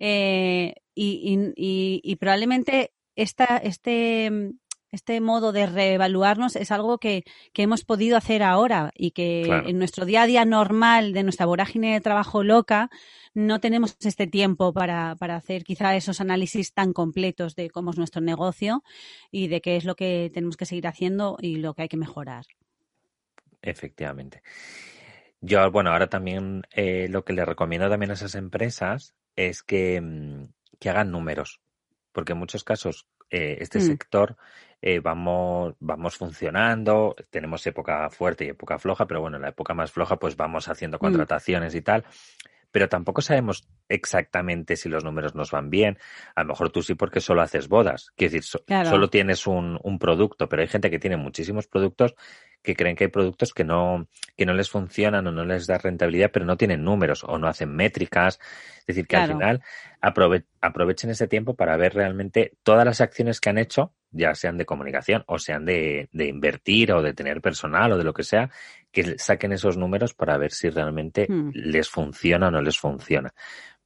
Eh, 0.00 0.74
y, 0.96 1.52
y, 1.56 2.00
y, 2.02 2.16
probablemente 2.16 2.92
esta, 3.14 3.56
este, 3.58 4.52
este 4.92 5.20
modo 5.20 5.52
de 5.52 5.66
reevaluarnos 5.66 6.56
es 6.56 6.70
algo 6.70 6.98
que, 6.98 7.24
que 7.52 7.62
hemos 7.62 7.84
podido 7.84 8.16
hacer 8.16 8.42
ahora 8.42 8.90
y 8.94 9.12
que 9.12 9.42
en 9.42 9.78
nuestro 9.78 10.04
día 10.04 10.22
a 10.22 10.26
día 10.26 10.44
normal 10.44 11.12
de 11.12 11.22
nuestra 11.22 11.46
vorágine 11.46 11.92
de 11.92 12.00
trabajo 12.00 12.42
loca 12.42 12.90
no 13.32 13.60
tenemos 13.60 13.96
este 14.00 14.26
tiempo 14.26 14.72
para, 14.72 15.14
para 15.16 15.36
hacer 15.36 15.62
quizá 15.64 15.94
esos 15.94 16.20
análisis 16.20 16.72
tan 16.72 16.92
completos 16.92 17.54
de 17.54 17.70
cómo 17.70 17.90
es 17.90 17.98
nuestro 17.98 18.20
negocio 18.20 18.82
y 19.30 19.48
de 19.48 19.60
qué 19.60 19.76
es 19.76 19.84
lo 19.84 19.94
que 19.94 20.30
tenemos 20.34 20.56
que 20.56 20.66
seguir 20.66 20.86
haciendo 20.86 21.36
y 21.40 21.56
lo 21.56 21.74
que 21.74 21.82
hay 21.82 21.88
que 21.88 21.96
mejorar. 21.96 22.46
Efectivamente. 23.62 24.42
Yo, 25.40 25.70
bueno, 25.70 25.90
ahora 25.90 26.08
también 26.08 26.62
eh, 26.72 27.08
lo 27.08 27.24
que 27.24 27.32
le 27.32 27.44
recomiendo 27.44 27.88
también 27.88 28.10
a 28.10 28.14
esas 28.14 28.34
empresas 28.34 29.14
es 29.36 29.62
que, 29.62 30.00
mm, 30.00 30.48
que 30.78 30.90
hagan 30.90 31.10
números, 31.10 31.60
porque 32.12 32.32
en 32.32 32.38
muchos 32.38 32.64
casos 32.64 33.06
eh, 33.30 33.58
este 33.60 33.78
mm. 33.78 33.82
sector 33.82 34.36
eh, 34.82 35.00
vamos, 35.00 35.74
vamos 35.80 36.16
funcionando, 36.16 37.14
tenemos 37.28 37.66
época 37.66 38.08
fuerte 38.08 38.46
y 38.46 38.48
época 38.48 38.78
floja, 38.78 39.06
pero 39.06 39.20
bueno, 39.20 39.36
en 39.36 39.42
la 39.42 39.50
época 39.50 39.74
más 39.74 39.92
floja 39.92 40.16
pues 40.16 40.36
vamos 40.36 40.68
haciendo 40.68 40.96
mm. 40.96 41.00
contrataciones 41.00 41.74
y 41.74 41.82
tal, 41.82 42.04
pero 42.72 42.88
tampoco 42.88 43.20
sabemos 43.20 43.68
exactamente 43.88 44.76
si 44.76 44.88
los 44.88 45.04
números 45.04 45.34
nos 45.34 45.50
van 45.50 45.68
bien. 45.68 45.98
A 46.34 46.44
lo 46.44 46.50
mejor 46.50 46.70
tú 46.70 46.82
sí 46.82 46.94
porque 46.94 47.20
solo 47.20 47.42
haces 47.42 47.68
bodas, 47.68 48.12
quiero 48.16 48.32
decir, 48.32 48.60
solo 48.86 49.10
tienes 49.10 49.46
un, 49.46 49.78
un 49.82 49.98
producto, 49.98 50.48
pero 50.48 50.62
hay 50.62 50.68
gente 50.68 50.90
que 50.90 50.98
tiene 50.98 51.18
muchísimos 51.18 51.66
productos 51.66 52.14
que 52.62 52.76
creen 52.76 52.96
que 52.96 53.04
hay 53.04 53.10
productos 53.10 53.52
que 53.52 53.64
no, 53.64 54.06
que 54.36 54.46
no 54.46 54.54
les 54.54 54.70
funcionan 54.70 55.26
o 55.26 55.32
no 55.32 55.44
les 55.44 55.66
da 55.66 55.78
rentabilidad, 55.78 56.30
pero 56.32 56.44
no 56.44 56.56
tienen 56.56 56.84
números 56.84 57.24
o 57.24 57.38
no 57.38 57.48
hacen 57.48 57.74
métricas. 57.74 58.38
Es 58.80 58.86
decir, 58.96 59.06
que 59.06 59.16
al 59.16 59.28
final 59.28 59.62
aprovechen 60.00 61.10
ese 61.10 61.28
tiempo 61.28 61.54
para 61.54 61.76
ver 61.76 61.94
realmente 61.94 62.52
todas 62.62 62.84
las 62.84 63.00
acciones 63.00 63.40
que 63.40 63.50
han 63.50 63.58
hecho, 63.58 63.94
ya 64.10 64.34
sean 64.34 64.58
de 64.58 64.66
comunicación 64.66 65.24
o 65.26 65.38
sean 65.38 65.64
de, 65.64 66.08
de 66.12 66.26
invertir 66.26 66.92
o 66.92 67.02
de 67.02 67.14
tener 67.14 67.40
personal 67.40 67.92
o 67.92 67.98
de 67.98 68.04
lo 68.04 68.12
que 68.12 68.24
sea, 68.24 68.50
que 68.90 69.18
saquen 69.18 69.52
esos 69.52 69.76
números 69.76 70.14
para 70.14 70.36
ver 70.36 70.52
si 70.52 70.68
realmente 70.68 71.26
hmm. 71.28 71.50
les 71.54 71.88
funciona 71.88 72.48
o 72.48 72.50
no 72.50 72.60
les 72.60 72.78
funciona 72.78 73.32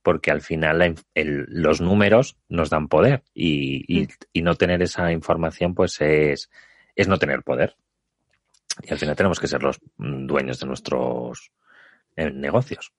porque 0.03 0.31
al 0.31 0.43
final 0.43 0.97
los 1.15 1.81
números 1.81 2.37
nos 2.51 2.69
dan 2.69 2.89
poder 2.89 3.23
y, 3.33 3.85
y, 3.89 4.05
hmm. 4.05 4.09
y, 4.35 4.43
no 4.43 4.55
tener 4.55 4.83
esa 4.83 5.11
información 5.13 5.75
pues 5.75 5.99
es, 6.03 6.51
es 6.95 7.09
no 7.09 7.19
tener 7.19 7.43
poder. 7.43 7.77
Y 8.83 8.93
al 8.93 8.99
final 8.99 9.17
tenemos 9.17 9.41
que 9.41 9.47
ser 9.47 9.63
los 9.63 9.79
dueños 9.97 10.59
de 10.61 10.67
nuestros 10.67 11.53
eh, 12.17 12.31
negocios. 12.31 12.93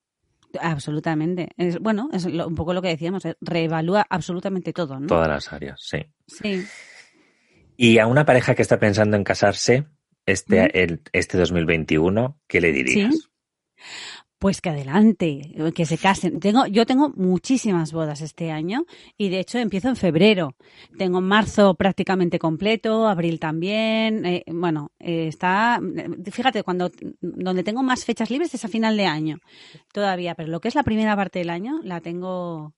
Absolutamente. 0.59 1.49
Es, 1.57 1.79
bueno, 1.79 2.09
es 2.13 2.25
un 2.25 2.55
poco 2.55 2.73
lo 2.73 2.81
que 2.81 2.89
decíamos, 2.89 3.23
reevalúa 3.41 4.05
absolutamente 4.09 4.73
todo, 4.73 4.99
¿no? 4.99 5.07
Todas 5.07 5.27
las 5.27 5.51
áreas, 5.51 5.79
sí. 5.81 6.05
Sí. 6.27 6.65
Y 7.77 7.99
a 7.99 8.07
una 8.07 8.25
pareja 8.25 8.55
que 8.55 8.61
está 8.61 8.79
pensando 8.79 9.17
en 9.17 9.23
casarse 9.23 9.85
este, 10.25 10.83
el, 10.83 11.01
este 11.11 11.37
2021, 11.37 12.39
¿qué 12.47 12.61
le 12.61 12.71
dirías? 12.71 13.13
¿Sí? 13.13 13.21
Pues 14.45 14.61
que 14.61 14.69
adelante, 14.69 15.55
que 15.73 15.87
se 15.87 15.97
casen. 15.97 16.39
Tengo, 16.39 16.67
yo 16.67 16.85
tengo 16.85 17.09
muchísimas 17.15 17.91
bodas 17.91 18.21
este 18.21 18.51
año 18.51 18.85
y 19.17 19.29
de 19.29 19.39
hecho 19.39 19.57
empiezo 19.57 19.89
en 19.89 19.95
febrero. 19.95 20.53
Tengo 20.99 21.19
marzo 21.19 21.73
prácticamente 21.73 22.37
completo, 22.37 23.07
abril 23.07 23.39
también. 23.39 24.23
Eh, 24.23 24.43
bueno, 24.45 24.91
eh, 24.99 25.29
está, 25.29 25.81
fíjate, 26.31 26.61
cuando, 26.61 26.91
donde 27.21 27.63
tengo 27.63 27.81
más 27.81 28.05
fechas 28.05 28.29
libres 28.29 28.53
es 28.53 28.63
a 28.63 28.67
final 28.67 28.95
de 28.97 29.07
año 29.07 29.39
todavía, 29.91 30.35
pero 30.35 30.49
lo 30.49 30.59
que 30.59 30.67
es 30.67 30.75
la 30.75 30.83
primera 30.83 31.15
parte 31.15 31.39
del 31.39 31.49
año 31.49 31.79
la 31.81 31.99
tengo, 31.99 32.73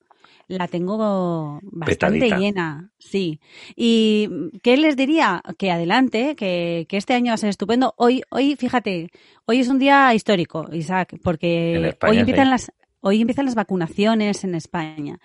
la 0.48 0.68
tengo 0.68 1.60
bastante 1.64 2.30
llena, 2.30 2.92
sí. 2.98 3.40
¿Y 3.76 4.30
qué 4.64 4.78
les 4.78 4.96
diría? 4.96 5.42
Que 5.58 5.72
adelante, 5.72 6.36
que, 6.36 6.86
que, 6.88 6.98
este 6.98 7.14
año 7.14 7.32
va 7.32 7.36
a 7.36 7.38
ser 7.38 7.50
estupendo. 7.50 7.94
Hoy, 7.98 8.24
hoy, 8.30 8.56
fíjate, 8.56 9.10
hoy 9.46 9.60
es 9.60 9.68
un 9.68 9.80
día 9.80 10.14
histórico, 10.14 10.68
Isaac, 10.72 11.16
porque 11.24 11.96
hoy 12.02 12.18
empiezan 12.20 12.50
las 12.50 12.72
Hoy 13.02 13.22
empiezan 13.22 13.46
las 13.46 13.56
vacunaciones 13.56 14.44
en 14.44 14.56
España 14.56 15.20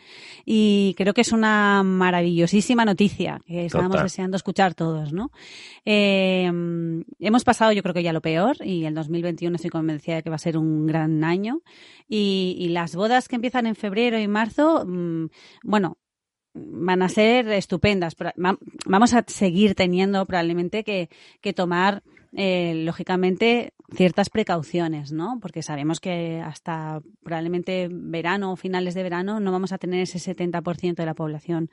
y 0.44 0.94
creo 0.96 1.14
que 1.14 1.22
es 1.22 1.32
una 1.32 1.82
maravillosísima 1.82 2.84
noticia 2.84 3.40
que 3.46 3.66
estábamos 3.66 4.02
deseando 4.02 4.36
escuchar 4.36 4.74
todos, 4.74 5.12
¿no? 5.12 5.30
Eh, 5.84 6.50
hemos 7.18 7.44
pasado 7.44 7.72
yo 7.72 7.82
creo 7.82 7.94
que 7.94 8.02
ya 8.02 8.12
lo 8.12 8.20
peor 8.20 8.56
y 8.62 8.84
el 8.84 8.94
2021 8.94 9.56
estoy 9.56 9.70
convencida 9.70 10.16
de 10.16 10.22
que 10.22 10.30
va 10.30 10.36
a 10.36 10.38
ser 10.38 10.58
un 10.58 10.86
gran 10.86 11.24
año 11.24 11.62
y, 12.08 12.68
las 12.72 12.94
bodas 12.94 13.28
que 13.28 13.36
empiezan 13.36 13.66
en 13.66 13.74
febrero 13.74 14.18
y 14.18 14.28
marzo, 14.28 14.84
mm, 14.86 15.26
bueno, 15.62 15.98
van 16.54 17.02
a 17.02 17.08
ser 17.08 17.48
estupendas. 17.48 18.14
Vamos 18.86 19.14
a 19.14 19.24
seguir 19.26 19.74
teniendo 19.74 20.24
probablemente 20.26 20.84
que, 20.84 21.08
que 21.40 21.52
tomar 21.52 22.02
eh, 22.34 22.82
lógicamente, 22.84 23.74
ciertas 23.94 24.30
precauciones, 24.30 25.12
¿no? 25.12 25.38
Porque 25.40 25.62
sabemos 25.62 26.00
que 26.00 26.40
hasta 26.40 27.00
probablemente 27.22 27.88
verano 27.90 28.52
o 28.52 28.56
finales 28.56 28.94
de 28.94 29.02
verano 29.02 29.40
no 29.40 29.52
vamos 29.52 29.72
a 29.72 29.78
tener 29.78 30.00
ese 30.00 30.18
70% 30.18 30.94
de 30.94 31.06
la 31.06 31.14
población 31.14 31.70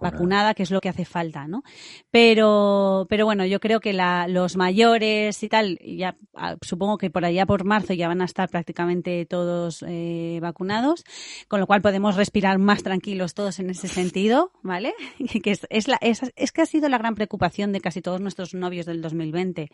vacunada. 0.00 0.54
que 0.54 0.62
es 0.62 0.70
lo 0.70 0.80
que 0.80 0.88
hace 0.88 1.04
falta, 1.04 1.46
¿no? 1.46 1.62
Pero, 2.10 3.06
pero 3.08 3.24
bueno, 3.24 3.44
yo 3.44 3.60
creo 3.60 3.80
que 3.80 3.92
la, 3.92 4.28
los 4.28 4.56
mayores 4.56 5.42
y 5.42 5.48
tal, 5.48 5.78
ya 5.78 6.16
ah, 6.34 6.56
supongo 6.62 6.98
que 6.98 7.10
por 7.10 7.24
allá 7.24 7.46
por 7.46 7.64
marzo 7.64 7.92
ya 7.94 8.08
van 8.08 8.22
a 8.22 8.24
estar 8.24 8.48
prácticamente 8.48 9.26
todos 9.26 9.84
eh, 9.86 10.38
vacunados, 10.40 11.04
con 11.48 11.60
lo 11.60 11.66
cual 11.66 11.82
podemos 11.82 12.16
respirar 12.16 12.58
más 12.58 12.82
tranquilos 12.82 13.34
todos 13.34 13.58
en 13.58 13.70
ese 13.70 13.88
sentido, 13.88 14.52
¿vale? 14.62 14.94
que 15.42 15.50
es, 15.50 15.66
es, 15.70 15.88
la, 15.88 15.98
es, 16.00 16.20
es 16.36 16.52
que 16.52 16.62
ha 16.62 16.66
sido 16.66 16.88
la 16.88 16.98
gran 16.98 17.14
preocupación 17.14 17.72
de 17.72 17.80
casi 17.80 18.02
todos 18.02 18.20
nuestros 18.20 18.54
novios 18.54 18.86
del 18.86 19.02
2020 19.02 19.70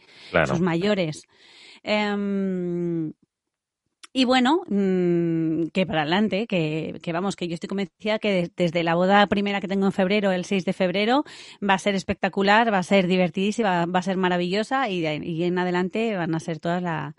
sus 0.47 0.61
mayores. 0.61 1.27
Em, 1.83 3.13
y 4.13 4.25
bueno, 4.25 4.63
mm, 4.69 5.69
que 5.73 5.87
para 5.87 6.03
adelante, 6.03 6.47
que, 6.49 6.99
que, 7.03 7.13
vamos, 7.13 7.37
que 7.37 7.47
yo 7.47 7.55
estoy 7.55 7.69
convencida 7.69 8.19
que 8.19 8.51
desde 8.57 8.83
la 8.83 8.97
boda 8.97 9.27
primera 9.29 9.61
que 9.61 9.69
tengo 9.69 9.87
en 9.87 9.93
febrero, 9.93 10.33
el 10.33 10.45
6 10.45 10.65
de 10.65 10.73
febrero, 10.73 11.25
va 11.67 11.75
a 11.75 11.79
ser 11.79 11.95
espectacular, 11.95 12.73
va 12.73 12.79
a 12.79 12.83
ser 12.83 13.07
divertidísima, 13.07 13.87
va 13.87 13.99
a 14.01 14.03
ser 14.03 14.17
maravillosa 14.17 14.89
y, 14.89 15.07
y 15.07 15.45
en 15.45 15.59
adelante 15.59 16.17
van 16.17 16.35
a 16.35 16.41
ser 16.41 16.59
todas 16.59 16.83
la, 16.83 17.15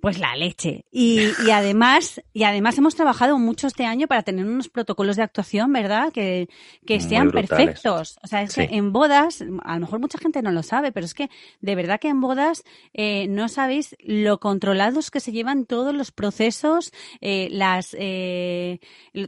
pues 0.00 0.18
la 0.18 0.36
leche. 0.36 0.84
Y, 0.92 1.22
y, 1.44 1.50
además, 1.50 2.22
y 2.32 2.44
además 2.44 2.78
hemos 2.78 2.94
trabajado 2.94 3.38
mucho 3.38 3.66
este 3.66 3.84
año 3.84 4.06
para 4.06 4.22
tener 4.22 4.46
unos 4.46 4.68
protocolos 4.68 5.16
de 5.16 5.22
actuación, 5.22 5.72
¿verdad? 5.72 6.12
Que, 6.12 6.48
que 6.86 7.00
sean 7.00 7.30
perfectos. 7.30 8.18
O 8.22 8.26
sea, 8.26 8.42
es 8.42 8.54
que 8.54 8.68
en 8.70 8.92
bodas, 8.92 9.42
a 9.64 9.74
lo 9.74 9.80
mejor 9.80 9.98
mucha 9.98 10.18
gente 10.18 10.40
no 10.42 10.52
lo 10.52 10.62
sabe, 10.62 10.92
pero 10.92 11.04
es 11.04 11.14
que 11.14 11.30
de 11.60 11.74
verdad 11.74 11.98
que 11.98 12.08
en 12.08 12.20
bodas 12.20 12.62
eh, 12.94 13.26
no 13.28 13.48
sabéis 13.48 13.96
lo 13.98 14.38
controlados 14.38 15.10
que 15.10 15.20
se 15.20 15.32
llevan 15.32 15.66
todos 15.66 15.94
los 15.94 16.12
procesos, 16.12 16.92
eh, 17.20 17.48
las, 17.50 17.96
eh, 17.98 18.78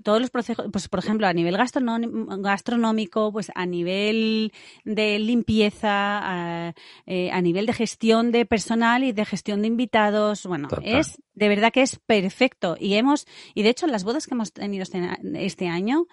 todos 0.02 0.20
los 0.20 0.30
procesos, 0.30 0.66
pues 0.70 0.88
por 0.88 1.00
ejemplo, 1.00 1.26
a 1.26 1.32
nivel 1.32 1.56
gastronómico, 1.56 3.32
pues 3.32 3.50
a 3.54 3.66
nivel 3.66 4.52
de 4.84 5.18
limpieza, 5.18 5.88
a, 5.90 6.74
eh, 7.06 7.30
a 7.32 7.40
nivel 7.40 7.66
de 7.66 7.72
gestión 7.72 8.30
de 8.30 8.46
personal 8.46 9.02
y 9.02 9.12
de 9.12 9.24
gestión 9.24 9.62
de 9.62 9.68
invitados, 9.68 10.46
bueno, 10.46 10.59
es 10.82 11.20
de 11.34 11.48
verdad 11.48 11.72
que 11.72 11.82
es 11.82 11.98
perfecto. 11.98 12.76
Y 12.78 12.94
hemos, 12.94 13.26
y 13.54 13.62
de 13.62 13.70
hecho, 13.70 13.86
las 13.86 14.04
bodas 14.04 14.26
que 14.26 14.34
hemos 14.34 14.52
tenido 14.52 14.82
este, 14.82 15.00
este 15.34 15.68
año 15.68 16.06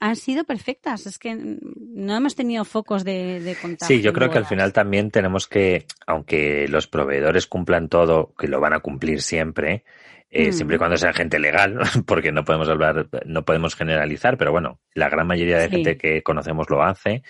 han 0.00 0.16
sido 0.16 0.44
perfectas. 0.44 1.06
Es 1.06 1.18
que 1.18 1.36
no 1.36 2.16
hemos 2.16 2.34
tenido 2.34 2.64
focos 2.64 3.04
de, 3.04 3.40
de 3.40 3.54
contacto. 3.54 3.86
Sí, 3.86 4.00
yo 4.00 4.12
creo 4.12 4.30
que 4.30 4.38
al 4.38 4.46
final 4.46 4.72
también 4.72 5.10
tenemos 5.10 5.46
que, 5.46 5.86
aunque 6.06 6.66
los 6.68 6.86
proveedores 6.86 7.46
cumplan 7.46 7.88
todo, 7.88 8.34
que 8.38 8.48
lo 8.48 8.60
van 8.60 8.72
a 8.72 8.80
cumplir 8.80 9.20
siempre, 9.20 9.84
eh, 10.30 10.52
siempre 10.52 10.76
y 10.76 10.78
mm. 10.78 10.80
cuando 10.80 10.96
sea 10.96 11.12
gente 11.12 11.38
legal, 11.38 11.78
porque 12.06 12.32
no 12.32 12.44
podemos 12.44 12.68
hablar, 12.68 13.08
no 13.26 13.44
podemos 13.44 13.74
generalizar, 13.74 14.38
pero 14.38 14.52
bueno, 14.52 14.80
la 14.94 15.08
gran 15.08 15.26
mayoría 15.26 15.58
de 15.58 15.68
gente 15.68 15.96
que 15.96 16.22
conocemos 16.22 16.70
lo 16.70 16.82
hace, 16.82 17.22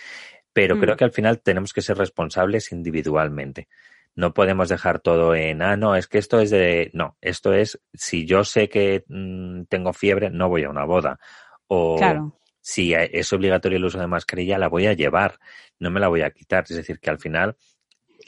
pero 0.53 0.79
creo 0.79 0.95
mm. 0.95 0.99
que 0.99 1.05
al 1.05 1.13
final 1.13 1.41
tenemos 1.41 1.73
que 1.73 1.83
ser 1.83 1.97
responsables 1.97 2.73
individualmente. 2.73 3.69
No 4.15 4.35
podemos 4.35 4.69
dejar 4.69 5.01
todo 5.01 5.35
en, 5.35 5.63
ah, 5.63 5.77
no, 5.77 5.97
es 5.97 6.07
que 6.07 6.19
esto 6.19 6.41
es 6.41 6.51
de, 6.51 6.91
no, 6.95 7.17
esto 7.21 7.55
es, 7.55 7.81
si 7.95 8.27
yo 8.27 8.45
sé 8.45 8.69
que 8.69 9.05
mm, 9.09 9.65
tengo 9.65 9.93
fiebre, 9.93 10.31
no 10.31 10.49
voy 10.49 10.65
a 10.65 10.71
una 10.71 10.85
boda. 10.85 11.19
O 11.69 11.99
si 12.61 12.93
es 12.95 13.33
obligatorio 13.33 13.79
el 13.79 13.85
uso 13.85 13.99
de 13.99 14.07
mascarilla, 14.07 14.59
la 14.59 14.69
voy 14.69 14.87
a 14.87 14.93
llevar, 14.93 15.39
no 15.79 15.91
me 15.91 16.01
la 16.01 16.09
voy 16.09 16.23
a 16.23 16.31
quitar. 16.31 16.65
Es 16.69 16.77
decir, 16.77 16.99
que 17.01 17.11
al 17.11 17.19
final 17.19 17.57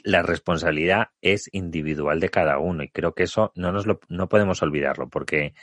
la 0.03 0.21
responsabilidad 0.21 1.09
es 1.21 1.49
individual 1.51 2.19
de 2.19 2.29
cada 2.29 2.57
uno 2.59 2.83
y 2.83 2.89
creo 2.89 3.13
que 3.13 3.23
eso 3.23 3.51
no 3.55 3.71
nos 3.71 3.85
lo, 3.85 3.99
no 4.09 4.27
podemos 4.27 4.61
olvidarlo 4.61 5.09
porque 5.09 5.53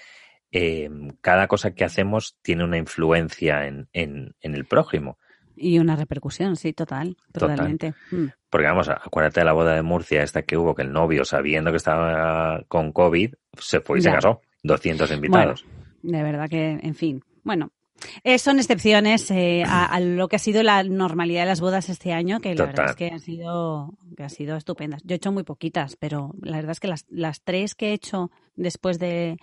eh, 0.52 0.90
cada 1.20 1.46
cosa 1.46 1.74
que 1.74 1.84
hacemos 1.84 2.38
tiene 2.42 2.64
una 2.64 2.78
influencia 2.78 3.66
en, 3.66 3.88
en, 3.92 4.34
el 4.40 4.64
prójimo. 4.64 5.18
Y 5.62 5.78
una 5.78 5.94
repercusión, 5.94 6.56
sí, 6.56 6.72
total, 6.72 7.16
totalmente. 7.32 7.92
Mm. 8.11 8.26
Porque 8.48 8.66
vamos, 8.66 8.88
acuérdate 8.88 9.40
de 9.40 9.44
la 9.44 9.52
boda 9.52 9.74
de 9.74 9.82
Murcia, 9.82 10.22
esta 10.22 10.42
que 10.42 10.56
hubo, 10.56 10.74
que 10.74 10.82
el 10.82 10.92
novio, 10.92 11.24
sabiendo 11.24 11.70
que 11.70 11.76
estaba 11.76 12.62
con 12.66 12.92
COVID, 12.92 13.34
se 13.58 13.80
fue 13.80 13.98
y 13.98 14.02
se 14.02 14.11
casó. 14.11 14.40
200 14.62 15.11
invitados. 15.12 15.64
de 16.02 16.22
verdad 16.22 16.48
que, 16.48 16.78
en 16.82 16.94
fin. 16.94 17.22
Bueno, 17.44 17.72
eh, 18.24 18.38
son 18.38 18.58
excepciones 18.58 19.30
eh, 19.30 19.62
a, 19.66 20.00
lo 20.00 20.28
que 20.28 20.36
ha 20.36 20.38
sido 20.38 20.62
la 20.62 20.82
normalidad 20.82 21.42
de 21.42 21.48
las 21.48 21.61
bodas 21.61 21.88
este 21.88 22.12
año, 22.12 22.40
que 22.40 22.54
la 22.54 22.66
verdad 22.66 22.90
es 22.90 22.96
que 22.96 23.08
han 23.08 23.20
sido, 23.20 23.94
que 24.16 24.22
han 24.22 24.30
sido 24.30 24.56
estupendas. 24.56 25.02
Yo 25.04 25.14
he 25.14 25.16
hecho 25.16 25.32
muy 25.32 25.42
poquitas, 25.42 25.96
pero 25.96 26.34
la 26.40 26.56
verdad 26.56 26.72
es 26.72 26.80
que 26.80 26.88
las, 26.88 27.06
las 27.08 27.42
tres 27.42 27.74
que 27.74 27.90
he 27.90 27.92
hecho 27.92 28.30
después 28.56 28.98
de, 28.98 29.36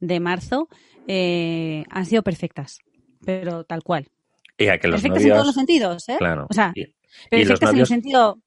de 0.00 0.20
marzo 0.20 0.68
eh, 1.06 1.84
han 1.90 2.06
sido 2.06 2.22
perfectas, 2.22 2.80
pero 3.24 3.64
tal 3.64 3.82
cual. 3.82 4.08
Y 4.56 4.68
a 4.68 4.78
que 4.78 4.88
los 4.88 5.00
perfectas 5.00 5.24
en 5.24 5.30
todos 5.30 5.46
los 5.46 5.54
sentidos, 5.54 6.08
¿eh? 6.08 6.16
Claro. 6.18 6.46
O 6.48 6.54
sea, 6.54 6.72
perfectas 7.30 7.70
en 7.72 7.78
el 7.78 7.86
sentido... 7.86 8.38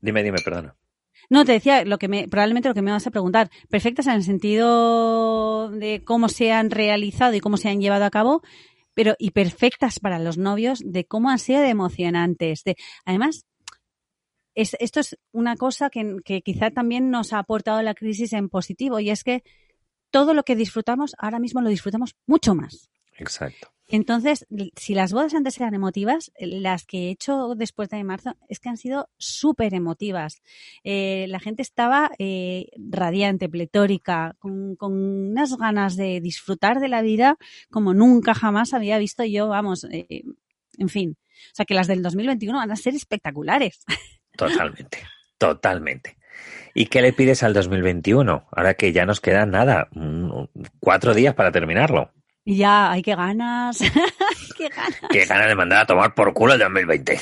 Dime, 0.00 0.22
dime, 0.22 0.38
perdona. 0.44 0.76
No, 1.30 1.44
te 1.44 1.52
decía 1.52 1.84
lo 1.84 1.98
que 1.98 2.08
me, 2.08 2.28
probablemente 2.28 2.68
lo 2.68 2.74
que 2.74 2.82
me 2.82 2.90
vas 2.90 3.06
a 3.06 3.10
preguntar. 3.10 3.50
Perfectas 3.68 4.06
en 4.06 4.14
el 4.14 4.22
sentido 4.22 5.70
de 5.70 6.02
cómo 6.04 6.28
se 6.28 6.52
han 6.52 6.70
realizado 6.70 7.34
y 7.34 7.40
cómo 7.40 7.56
se 7.56 7.68
han 7.68 7.80
llevado 7.80 8.04
a 8.04 8.10
cabo, 8.10 8.42
pero 8.94 9.14
y 9.18 9.32
perfectas 9.32 10.00
para 10.00 10.18
los 10.18 10.38
novios 10.38 10.80
de 10.84 11.04
cómo 11.04 11.28
han 11.28 11.38
sido 11.38 11.62
emocionantes. 11.62 12.64
De, 12.64 12.76
además, 13.04 13.44
es, 14.54 14.74
esto 14.80 15.00
es 15.00 15.18
una 15.30 15.56
cosa 15.56 15.90
que, 15.90 16.16
que 16.24 16.40
quizá 16.40 16.70
también 16.70 17.10
nos 17.10 17.32
ha 17.32 17.38
aportado 17.38 17.82
la 17.82 17.94
crisis 17.94 18.32
en 18.32 18.48
positivo 18.48 18.98
y 18.98 19.10
es 19.10 19.22
que 19.22 19.42
todo 20.10 20.32
lo 20.32 20.44
que 20.44 20.56
disfrutamos 20.56 21.14
ahora 21.18 21.38
mismo 21.38 21.60
lo 21.60 21.68
disfrutamos 21.68 22.16
mucho 22.26 22.54
más. 22.54 22.88
Exacto. 23.18 23.68
Entonces, 23.90 24.46
si 24.76 24.94
las 24.94 25.14
bodas 25.14 25.32
antes 25.32 25.58
eran 25.58 25.74
emotivas, 25.74 26.30
las 26.38 26.84
que 26.84 27.08
he 27.08 27.10
hecho 27.10 27.54
después 27.56 27.88
de 27.88 28.04
marzo 28.04 28.36
es 28.48 28.60
que 28.60 28.68
han 28.68 28.76
sido 28.76 29.08
súper 29.16 29.72
emotivas. 29.72 30.42
Eh, 30.84 31.24
la 31.28 31.40
gente 31.40 31.62
estaba 31.62 32.10
eh, 32.18 32.66
radiante, 32.76 33.48
pletórica, 33.48 34.36
con, 34.38 34.76
unas 34.78 35.56
ganas 35.56 35.96
de 35.96 36.20
disfrutar 36.20 36.80
de 36.80 36.88
la 36.88 37.00
vida 37.00 37.38
como 37.70 37.94
nunca 37.94 38.34
jamás 38.34 38.74
había 38.74 38.98
visto 38.98 39.24
yo, 39.24 39.48
vamos, 39.48 39.84
eh, 39.84 40.22
en 40.76 40.88
fin. 40.90 41.16
O 41.52 41.54
sea, 41.54 41.64
que 41.64 41.74
las 41.74 41.86
del 41.86 42.02
2021 42.02 42.58
van 42.58 42.70
a 42.70 42.76
ser 42.76 42.94
espectaculares. 42.94 43.84
Totalmente, 44.36 44.98
totalmente. 45.36 46.16
¿Y 46.72 46.86
qué 46.86 47.02
le 47.02 47.12
pides 47.12 47.42
al 47.42 47.54
2021? 47.54 48.46
Ahora 48.52 48.74
que 48.74 48.92
ya 48.92 49.04
nos 49.04 49.20
queda 49.20 49.46
nada, 49.46 49.88
cuatro 50.78 51.12
días 51.12 51.34
para 51.34 51.50
terminarlo. 51.50 52.12
Ya, 52.50 52.90
hay 52.90 53.02
que 53.02 53.14
ganas. 53.14 53.78
qué 54.56 54.70
ganas. 54.70 55.00
Qué 55.10 55.26
ganas 55.26 55.48
de 55.48 55.54
mandar 55.54 55.82
a 55.82 55.86
tomar 55.86 56.14
por 56.14 56.32
culo 56.32 56.54
el 56.54 56.58
2020. 56.60 57.20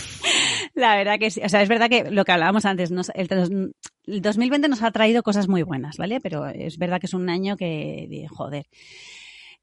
La 0.75 0.95
verdad 0.95 1.19
que 1.19 1.33
sí. 1.33 1.41
O 1.45 1.49
sea, 1.49 1.63
es 1.63 1.69
verdad 1.69 1.89
que 1.89 2.09
lo 2.13 2.25
que 2.25 2.31
hablábamos 2.31 2.65
antes, 2.65 2.93
el, 2.93 3.73
2020 4.07 4.69
nos 4.69 4.85
ha 4.85 4.93
traído 4.93 5.25
cosas 5.25 5.49
muy 5.49 5.65
buenas, 5.65 5.97
¿vale? 5.97 6.21
Pero 6.21 6.47
es 6.47 6.79
verdad 6.79 7.01
que 7.01 7.07
es 7.07 7.15
un 7.15 7.29
año 7.29 7.57
que, 7.57 8.25
joder, 8.31 8.67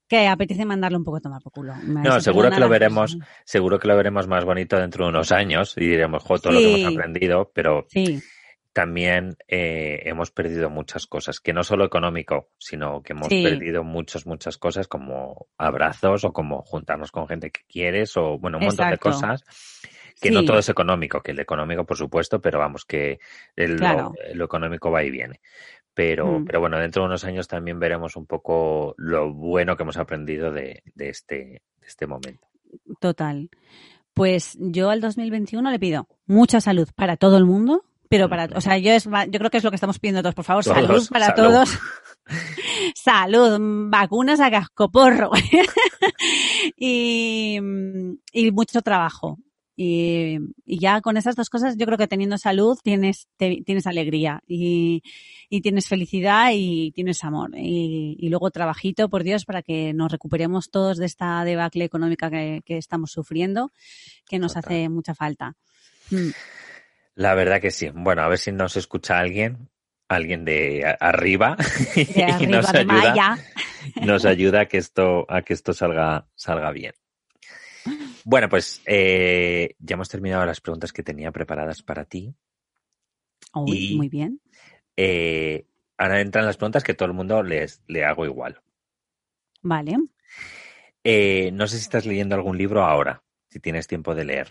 que 0.09 0.27
apetece 0.27 0.65
mandarlo 0.65 0.97
un 0.97 1.05
poco 1.05 1.17
a 1.17 1.21
tomar 1.21 1.41
por 1.41 1.53
culo. 1.53 1.73
no, 1.81 2.19
seguro 2.19 2.51
que 2.51 2.59
lo 2.59 2.67
veremos, 2.67 3.17
seguro 3.45 3.79
que 3.79 3.87
lo 3.87 3.95
veremos 3.95 4.27
más 4.27 4.43
bonito 4.43 4.77
dentro 4.77 5.05
de 5.05 5.11
unos 5.11 5.31
años 5.31 5.75
y 5.77 5.85
diremos, 5.85 6.23
jo, 6.23 6.39
todo 6.39 6.51
lo 6.51 6.59
que 6.59 6.81
hemos 6.81 6.93
aprendido, 6.93 7.49
pero 7.53 7.85
sí 7.87 8.21
también 8.73 9.37
eh, 9.47 10.01
hemos 10.05 10.31
perdido 10.31 10.69
muchas 10.69 11.05
cosas, 11.05 11.39
que 11.39 11.53
no 11.53 11.63
solo 11.63 11.85
económico, 11.85 12.49
sino 12.57 13.03
que 13.03 13.13
hemos 13.13 13.29
perdido 13.29 13.83
muchas, 13.83 14.25
muchas 14.25 14.57
cosas 14.57 14.87
como 14.87 15.47
abrazos 15.57 16.25
o 16.25 16.33
como 16.33 16.63
juntarnos 16.63 17.11
con 17.11 17.27
gente 17.27 17.51
que 17.51 17.61
quieres 17.67 18.17
o, 18.17 18.39
bueno, 18.39 18.57
un 18.57 18.65
montón 18.65 18.89
de 18.89 18.97
cosas. 18.97 19.43
Que 20.19 20.31
no 20.31 20.45
todo 20.45 20.59
es 20.59 20.69
económico, 20.69 21.21
que 21.21 21.31
el 21.31 21.39
económico, 21.39 21.85
por 21.85 21.97
supuesto, 21.97 22.39
pero 22.39 22.59
vamos, 22.59 22.85
que 22.85 23.19
el, 23.55 23.77
lo, 24.33 24.45
económico 24.45 24.89
va 24.89 25.03
y 25.03 25.11
viene. 25.11 25.41
Pero, 25.93 26.39
mm. 26.39 26.45
pero 26.45 26.59
bueno, 26.59 26.79
dentro 26.79 27.03
de 27.03 27.07
unos 27.07 27.25
años 27.25 27.47
también 27.47 27.79
veremos 27.79 28.15
un 28.15 28.25
poco 28.25 28.95
lo 28.97 29.33
bueno 29.33 29.75
que 29.75 29.83
hemos 29.83 29.97
aprendido 29.97 30.51
de, 30.51 30.81
de, 30.95 31.09
este, 31.09 31.35
de 31.35 31.87
este 31.87 32.07
momento. 32.07 32.47
Total. 32.99 33.49
Pues 34.13 34.57
yo 34.59 34.89
al 34.89 35.01
2021 35.01 35.69
le 35.69 35.79
pido 35.79 36.07
mucha 36.25 36.61
salud 36.61 36.87
para 36.95 37.17
todo 37.17 37.37
el 37.37 37.45
mundo, 37.45 37.83
pero 38.13 38.29
para, 38.29 38.47
o 38.55 38.61
sea, 38.61 38.77
yo, 38.77 38.91
es, 38.91 39.05
yo 39.05 39.39
creo 39.39 39.49
que 39.49 39.57
es 39.57 39.63
lo 39.63 39.71
que 39.71 39.75
estamos 39.75 39.97
pidiendo 39.97 40.21
todos, 40.21 40.35
por 40.35 40.45
favor, 40.45 40.63
salud 40.63 41.03
para 41.09 41.33
todos. 41.33 41.79
salud, 42.95 43.57
vacunas 43.89 44.39
a 44.39 44.51
cascoporro 44.51 45.31
y, 46.77 47.57
y 48.31 48.51
mucho 48.51 48.83
trabajo. 48.83 49.39
Y, 49.75 50.37
y, 50.63 50.77
ya 50.77 51.01
con 51.01 51.17
esas 51.17 51.35
dos 51.35 51.49
cosas, 51.49 51.75
yo 51.75 51.87
creo 51.87 51.97
que 51.97 52.07
teniendo 52.07 52.37
salud 52.37 52.77
tienes, 52.83 53.27
tienes 53.35 53.87
alegría 53.87 54.43
y, 54.47 55.01
y, 55.49 55.61
tienes 55.61 55.87
felicidad 55.87 56.51
y 56.53 56.91
tienes 56.91 57.23
amor. 57.23 57.49
Y, 57.55 58.15
y, 58.19 58.29
luego 58.29 58.51
trabajito, 58.51 59.09
por 59.09 59.23
Dios, 59.23 59.43
para 59.43 59.63
que 59.63 59.91
nos 59.91 60.11
recuperemos 60.11 60.69
todos 60.69 60.99
de 60.99 61.07
esta 61.07 61.43
debacle 61.45 61.83
económica 61.83 62.29
que, 62.29 62.61
que 62.63 62.77
estamos 62.77 63.11
sufriendo, 63.11 63.71
que 64.27 64.37
nos 64.37 64.55
hace 64.55 64.87
mucha 64.87 65.15
falta. 65.15 65.55
Mm. 66.11 66.29
La 67.15 67.35
verdad 67.35 67.61
que 67.61 67.71
sí. 67.71 67.89
Bueno, 67.93 68.23
a 68.23 68.27
ver 68.27 68.39
si 68.39 68.51
nos 68.51 68.75
escucha 68.75 69.19
alguien, 69.19 69.69
alguien 70.07 70.45
de 70.45 70.95
arriba, 70.99 71.57
y 72.39 72.47
nos 72.47 72.73
ayuda, 72.73 73.37
nos 74.01 74.25
ayuda 74.25 74.61
a 74.61 74.65
que 74.65 74.77
esto, 74.77 75.25
a 75.29 75.41
que 75.41 75.53
esto 75.53 75.73
salga, 75.73 76.27
salga 76.35 76.71
bien. 76.71 76.93
Bueno, 78.25 78.47
pues 78.49 78.81
eh, 78.85 79.75
ya 79.79 79.95
hemos 79.95 80.09
terminado 80.09 80.45
las 80.45 80.61
preguntas 80.61 80.93
que 80.93 81.03
tenía 81.03 81.31
preparadas 81.31 81.81
para 81.83 82.05
ti. 82.05 82.33
muy 83.53 84.09
bien. 84.09 84.39
Eh, 84.95 85.65
ahora 85.97 86.21
entran 86.21 86.45
las 86.45 86.57
preguntas 86.57 86.83
que 86.83 86.93
todo 86.93 87.07
el 87.07 87.13
mundo 87.13 87.43
les, 87.43 87.81
le 87.87 88.05
hago 88.05 88.25
igual. 88.25 88.61
Vale. 89.61 89.97
Eh, 91.03 91.51
no 91.51 91.67
sé 91.67 91.77
si 91.77 91.83
estás 91.83 92.05
leyendo 92.05 92.35
algún 92.35 92.57
libro 92.57 92.83
ahora, 92.83 93.23
si 93.49 93.59
tienes 93.59 93.87
tiempo 93.87 94.15
de 94.15 94.25
leer. 94.25 94.47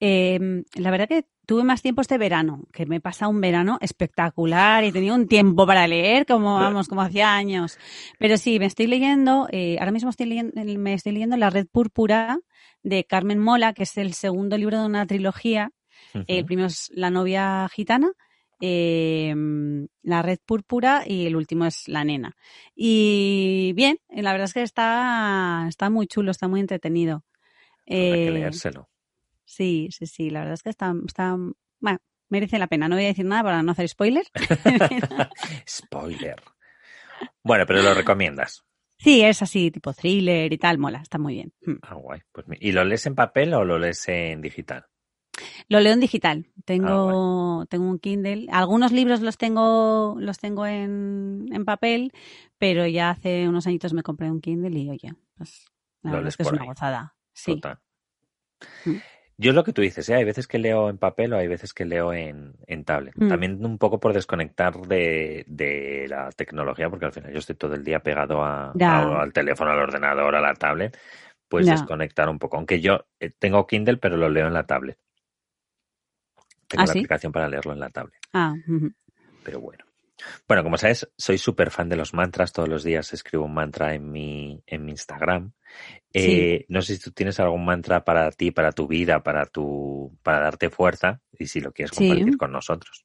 Eh, 0.00 0.62
la 0.74 0.90
verdad 0.90 1.08
que 1.08 1.26
tuve 1.48 1.64
más 1.64 1.80
tiempo 1.80 2.02
este 2.02 2.18
verano, 2.18 2.64
que 2.74 2.84
me 2.84 3.00
pasa 3.00 3.26
un 3.26 3.40
verano 3.40 3.78
espectacular 3.80 4.84
y 4.84 4.92
tenía 4.92 5.14
un 5.14 5.26
tiempo 5.26 5.66
para 5.66 5.86
leer, 5.86 6.26
como 6.26 6.56
vamos, 6.56 6.88
como 6.88 7.00
hacía 7.00 7.34
años. 7.34 7.78
Pero 8.18 8.36
sí, 8.36 8.58
me 8.58 8.66
estoy 8.66 8.86
leyendo, 8.86 9.48
eh, 9.50 9.78
ahora 9.78 9.92
mismo 9.92 10.10
estoy 10.10 10.26
leyendo, 10.26 10.52
me 10.62 10.92
estoy 10.92 11.12
leyendo 11.12 11.38
La 11.38 11.48
Red 11.48 11.66
Púrpura 11.72 12.38
de 12.82 13.04
Carmen 13.04 13.38
Mola, 13.38 13.72
que 13.72 13.84
es 13.84 13.96
el 13.96 14.12
segundo 14.12 14.58
libro 14.58 14.78
de 14.78 14.86
una 14.86 15.06
trilogía. 15.06 15.72
El 16.26 16.44
primero 16.44 16.68
es 16.68 16.90
La 16.94 17.10
novia 17.10 17.66
gitana, 17.72 18.12
eh, 18.60 19.34
La 20.02 20.20
Red 20.20 20.38
Púrpura 20.44 21.04
y 21.06 21.26
el 21.26 21.34
último 21.34 21.64
es 21.64 21.88
La 21.88 22.04
Nena. 22.04 22.36
Y 22.74 23.72
bien, 23.74 24.00
la 24.10 24.32
verdad 24.32 24.46
es 24.46 24.54
que 24.54 24.62
está, 24.62 25.64
está 25.66 25.88
muy 25.88 26.06
chulo, 26.06 26.30
está 26.30 26.46
muy 26.46 26.60
entretenido. 26.60 27.24
que 27.86 28.30
leérselo. 28.30 28.88
Sí, 29.48 29.88
sí, 29.90 30.06
sí, 30.06 30.28
la 30.28 30.40
verdad 30.40 30.54
es 30.54 30.62
que 30.62 30.68
está, 30.68 30.94
está, 31.06 31.34
bueno, 31.80 31.98
merece 32.28 32.58
la 32.58 32.66
pena. 32.66 32.86
No 32.86 32.96
voy 32.96 33.06
a 33.06 33.08
decir 33.08 33.24
nada 33.24 33.42
para 33.42 33.62
no 33.62 33.72
hacer 33.72 33.88
spoiler. 33.88 34.26
spoiler. 35.66 36.36
Bueno, 37.42 37.64
pero 37.66 37.82
lo 37.82 37.94
recomiendas. 37.94 38.62
Sí, 38.98 39.22
es 39.22 39.40
así, 39.40 39.70
tipo 39.70 39.94
thriller 39.94 40.52
y 40.52 40.58
tal, 40.58 40.76
mola, 40.76 41.00
está 41.00 41.18
muy 41.18 41.34
bien. 41.34 41.54
Mm. 41.62 41.78
Ah, 41.80 41.94
guay. 41.94 42.20
Pues, 42.30 42.46
¿Y 42.60 42.72
lo 42.72 42.84
lees 42.84 43.06
en 43.06 43.14
papel 43.14 43.54
o 43.54 43.64
lo 43.64 43.78
lees 43.78 44.06
en 44.08 44.42
digital? 44.42 44.84
Lo 45.68 45.80
leo 45.80 45.94
en 45.94 46.00
digital. 46.00 46.46
Tengo, 46.66 47.62
ah, 47.62 47.66
tengo 47.70 47.88
un 47.88 47.98
Kindle. 48.00 48.48
Algunos 48.52 48.92
libros 48.92 49.22
los 49.22 49.38
tengo, 49.38 50.16
los 50.18 50.38
tengo 50.38 50.66
en, 50.66 51.46
en, 51.50 51.64
papel, 51.64 52.12
pero 52.58 52.86
ya 52.86 53.10
hace 53.10 53.48
unos 53.48 53.66
añitos 53.66 53.94
me 53.94 54.02
compré 54.02 54.30
un 54.30 54.42
Kindle 54.42 54.78
y 54.78 54.90
oye, 54.90 55.14
pues 55.38 55.64
La 56.02 56.10
Lo 56.10 56.16
verdad 56.18 56.28
es 56.28 56.36
que 56.36 56.42
es 56.42 56.52
una 56.52 56.64
gozada. 56.66 57.14
Sí. 57.32 57.54
Total. 57.54 57.78
Mm. 58.84 58.96
Yo 59.40 59.50
es 59.50 59.54
lo 59.54 59.62
que 59.62 59.72
tú 59.72 59.82
dices, 59.82 60.08
¿eh? 60.08 60.14
hay 60.16 60.24
veces 60.24 60.48
que 60.48 60.58
leo 60.58 60.90
en 60.90 60.98
papel 60.98 61.32
o 61.32 61.36
hay 61.36 61.46
veces 61.46 61.72
que 61.72 61.84
leo 61.84 62.12
en, 62.12 62.54
en 62.66 62.84
tablet. 62.84 63.14
Mm. 63.16 63.28
También 63.28 63.64
un 63.64 63.78
poco 63.78 64.00
por 64.00 64.12
desconectar 64.12 64.74
de, 64.88 65.44
de 65.46 66.06
la 66.08 66.30
tecnología, 66.32 66.90
porque 66.90 67.06
al 67.06 67.12
final 67.12 67.32
yo 67.32 67.38
estoy 67.38 67.54
todo 67.54 67.74
el 67.74 67.84
día 67.84 68.00
pegado 68.00 68.42
a, 68.42 68.72
al 68.72 69.32
teléfono, 69.32 69.70
al 69.70 69.78
ordenador, 69.78 70.34
a 70.34 70.40
la 70.40 70.54
tablet. 70.54 70.98
Pues 71.48 71.66
Ya. 71.66 71.72
desconectar 71.72 72.28
un 72.28 72.38
poco. 72.38 72.56
Aunque 72.56 72.80
yo 72.80 73.06
eh, 73.20 73.30
tengo 73.38 73.66
Kindle, 73.66 73.96
pero 73.98 74.16
lo 74.16 74.28
leo 74.28 74.48
en 74.48 74.54
la 74.54 74.66
tablet. 74.66 74.98
Tengo 76.66 76.82
¿Ah, 76.82 76.86
la 76.86 76.92
sí? 76.92 76.98
aplicación 76.98 77.32
para 77.32 77.48
leerlo 77.48 77.72
en 77.72 77.80
la 77.80 77.90
tablet. 77.90 78.18
Ah. 78.32 78.54
Pero 79.44 79.60
bueno. 79.60 79.84
Bueno, 80.46 80.62
como 80.64 80.76
sabes, 80.78 81.08
soy 81.16 81.38
súper 81.38 81.70
fan 81.70 81.88
de 81.88 81.96
los 81.96 82.14
mantras. 82.14 82.52
Todos 82.52 82.68
los 82.68 82.82
días 82.84 83.12
escribo 83.12 83.44
un 83.44 83.54
mantra 83.54 83.94
en 83.94 84.10
mi, 84.10 84.62
en 84.66 84.84
mi 84.84 84.92
Instagram. 84.92 85.52
Eh, 86.12 86.64
no 86.68 86.82
sé 86.82 86.96
si 86.96 87.02
tú 87.02 87.10
tienes 87.12 87.38
algún 87.40 87.64
mantra 87.64 88.04
para 88.04 88.30
ti, 88.32 88.50
para 88.50 88.72
tu 88.72 88.86
vida, 88.86 89.22
para 89.22 89.46
tu, 89.46 90.16
para 90.22 90.40
darte 90.40 90.70
fuerza, 90.70 91.20
y 91.38 91.46
si 91.46 91.60
lo 91.60 91.72
quieres 91.72 91.92
Sí. 91.96 92.06
compartir 92.08 92.36
con 92.36 92.50
nosotros. 92.52 93.04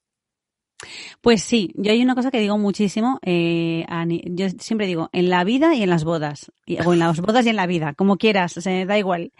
Pues 1.21 1.41
sí, 1.43 1.71
yo 1.75 1.91
hay 1.91 2.01
una 2.01 2.15
cosa 2.15 2.31
que 2.31 2.39
digo 2.39 2.57
muchísimo, 2.57 3.19
eh, 3.21 3.85
yo 4.25 4.47
siempre 4.59 4.85
digo, 4.87 5.09
en 5.13 5.29
la 5.29 5.43
vida 5.45 5.73
y 5.75 5.83
en 5.83 5.89
las 5.89 6.03
bodas, 6.03 6.51
y- 6.65 6.77
o 6.85 6.93
en 6.93 6.99
las 6.99 7.19
bodas 7.21 7.45
y 7.45 7.49
en 7.49 7.55
la 7.55 7.67
vida, 7.67 7.93
como 7.93 8.17
quieras, 8.17 8.57
o 8.57 8.61
sea, 8.61 8.85
da 8.85 8.97
igual, 8.97 9.31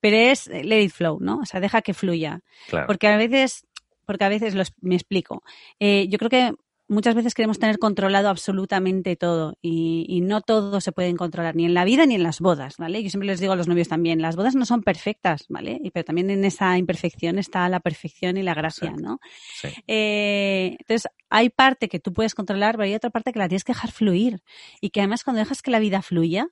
pero 0.00 0.16
es 0.16 0.46
let 0.46 0.82
it 0.82 0.92
flow, 0.92 1.18
¿no? 1.20 1.38
O 1.38 1.44
sea, 1.46 1.60
deja 1.60 1.82
que 1.82 1.92
fluya, 1.94 2.40
Claro. 2.68 2.86
porque 2.86 3.08
a 3.08 3.16
veces, 3.16 3.66
porque 4.06 4.24
a 4.24 4.28
veces, 4.30 4.54
los, 4.54 4.72
me 4.80 4.94
explico, 4.94 5.42
Eh, 5.80 6.06
yo 6.08 6.18
creo 6.18 6.30
que 6.30 6.52
muchas 6.88 7.14
veces 7.14 7.34
queremos 7.34 7.58
tener 7.58 7.78
controlado 7.78 8.28
absolutamente 8.28 9.16
todo 9.16 9.58
y, 9.62 10.06
y 10.08 10.20
no 10.20 10.40
todo 10.40 10.80
se 10.80 10.92
puede 10.92 11.14
controlar, 11.16 11.56
ni 11.56 11.64
en 11.64 11.74
la 11.74 11.84
vida 11.84 12.06
ni 12.06 12.14
en 12.14 12.22
las 12.22 12.40
bodas, 12.40 12.76
¿vale? 12.78 13.02
Yo 13.02 13.10
siempre 13.10 13.26
les 13.26 13.40
digo 13.40 13.52
a 13.52 13.56
los 13.56 13.68
novios 13.68 13.88
también, 13.88 14.22
las 14.22 14.36
bodas 14.36 14.54
no 14.54 14.64
son 14.66 14.82
perfectas, 14.82 15.46
¿vale? 15.48 15.80
Y- 15.82 15.90
Pero 15.90 16.04
también 16.04 16.30
en 16.30 16.44
esa 16.44 16.78
imperfección 16.78 17.38
está 17.38 17.68
la 17.68 17.80
perfección 17.80 18.36
y 18.36 18.42
la 18.42 18.54
gracia, 18.54 18.88
Exacto. 18.88 19.08
¿no? 19.08 19.18
Sí. 19.60 19.68
Eh, 19.86 20.76
entonces, 20.80 21.10
hay 21.28 21.50
parte 21.50 21.88
que 21.88 21.98
tú 21.98 22.12
puedes 22.12 22.34
controlar, 22.34 22.76
pero 22.76 22.84
hay 22.84 22.94
otra 22.94 23.10
parte 23.10 23.32
que 23.32 23.38
la 23.38 23.48
tienes 23.48 23.64
que 23.64 23.72
dejar 23.72 23.90
fluir. 23.90 24.42
Y 24.80 24.90
que 24.90 25.00
además 25.00 25.24
cuando 25.24 25.40
dejas 25.40 25.62
que 25.62 25.70
la 25.70 25.78
vida 25.80 26.02
fluya, 26.02 26.48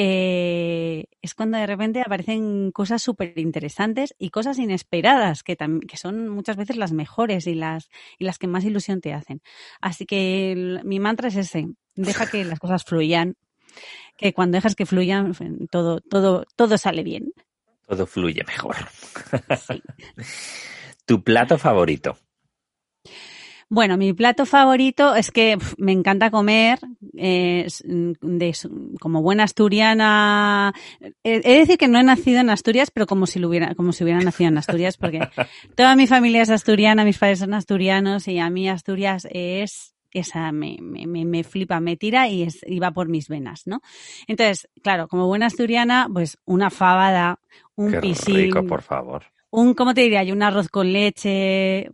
eh, 0.00 1.06
es 1.22 1.34
cuando 1.34 1.58
de 1.58 1.66
repente 1.66 2.00
aparecen 2.00 2.70
cosas 2.70 3.02
súper 3.02 3.36
interesantes 3.36 4.14
y 4.16 4.30
cosas 4.30 4.60
inesperadas, 4.60 5.42
que, 5.42 5.56
que 5.56 5.96
son 5.96 6.28
muchas 6.28 6.56
veces 6.56 6.76
las 6.76 6.92
mejores 6.92 7.48
y 7.48 7.54
las, 7.54 7.88
y 8.16 8.24
las 8.24 8.38
que 8.38 8.46
más 8.46 8.64
ilusión 8.64 9.00
te 9.00 9.12
hacen. 9.12 9.42
Así 9.80 10.06
que 10.06 10.52
el- 10.52 10.80
mi 10.84 11.00
mantra 11.00 11.26
es 11.28 11.34
ese, 11.36 11.66
deja 11.96 12.26
que 12.26 12.44
las 12.44 12.60
cosas 12.60 12.84
fluyan, 12.84 13.34
que 14.16 14.32
cuando 14.32 14.56
dejas 14.58 14.76
que 14.76 14.86
fluyan, 14.86 15.32
todo, 15.68 16.00
todo, 16.00 16.44
todo 16.54 16.78
sale 16.78 17.02
bien. 17.02 17.32
Todo 17.88 18.06
fluye 18.06 18.44
mejor. 18.46 18.76
Sí. 19.58 19.82
tu 21.06 21.24
plato 21.24 21.58
favorito. 21.58 22.16
Bueno, 23.70 23.96
mi 23.98 24.12
plato 24.14 24.46
favorito 24.46 25.14
es 25.14 25.30
que 25.30 25.58
me 25.76 25.92
encanta 25.92 26.30
comer, 26.30 26.78
eh, 27.16 27.66
de, 27.84 28.48
s- 28.48 28.68
como 29.00 29.20
buena 29.22 29.44
asturiana. 29.44 30.72
Eh, 31.00 31.12
He 31.44 31.52
de 31.52 31.58
decir 31.58 31.76
que 31.78 31.88
no 31.88 31.98
he 31.98 32.02
nacido 32.02 32.40
en 32.40 32.48
Asturias, 32.50 32.90
pero 32.90 33.06
como 33.06 33.26
si 33.26 33.38
lo 33.38 33.48
hubiera, 33.48 33.74
como 33.74 33.92
si 33.92 34.04
hubiera 34.04 34.20
nacido 34.20 34.48
en 34.48 34.58
Asturias, 34.58 34.96
porque 34.96 35.20
toda 35.76 35.96
mi 35.96 36.06
familia 36.06 36.42
es 36.42 36.50
asturiana, 36.50 37.04
mis 37.04 37.18
padres 37.18 37.40
son 37.40 37.52
asturianos 37.54 38.26
y 38.28 38.38
a 38.38 38.48
mí 38.50 38.68
Asturias 38.68 39.26
es 39.30 39.94
esa 40.10 40.50
me, 40.52 40.78
me, 40.80 41.06
me, 41.06 41.26
me 41.26 41.44
flipa, 41.44 41.80
me 41.80 41.98
tira 41.98 42.26
y, 42.28 42.42
es, 42.44 42.60
y 42.66 42.78
va 42.78 42.92
por 42.92 43.08
mis 43.10 43.28
venas, 43.28 43.66
¿no? 43.66 43.80
Entonces, 44.26 44.66
claro, 44.82 45.06
como 45.06 45.26
buena 45.26 45.44
asturiana, 45.46 46.08
pues 46.10 46.38
una 46.46 46.70
fabada, 46.70 47.38
un 47.76 47.90
Qué 47.92 48.00
pisín, 48.00 48.34
rico, 48.36 48.64
por 48.64 48.80
favor. 48.80 49.24
Un, 49.50 49.74
¿cómo 49.74 49.94
te 49.94 50.02
diría 50.02 50.22
yo? 50.24 50.34
Un 50.34 50.42
arroz 50.42 50.68
con 50.68 50.92
leche. 50.92 51.88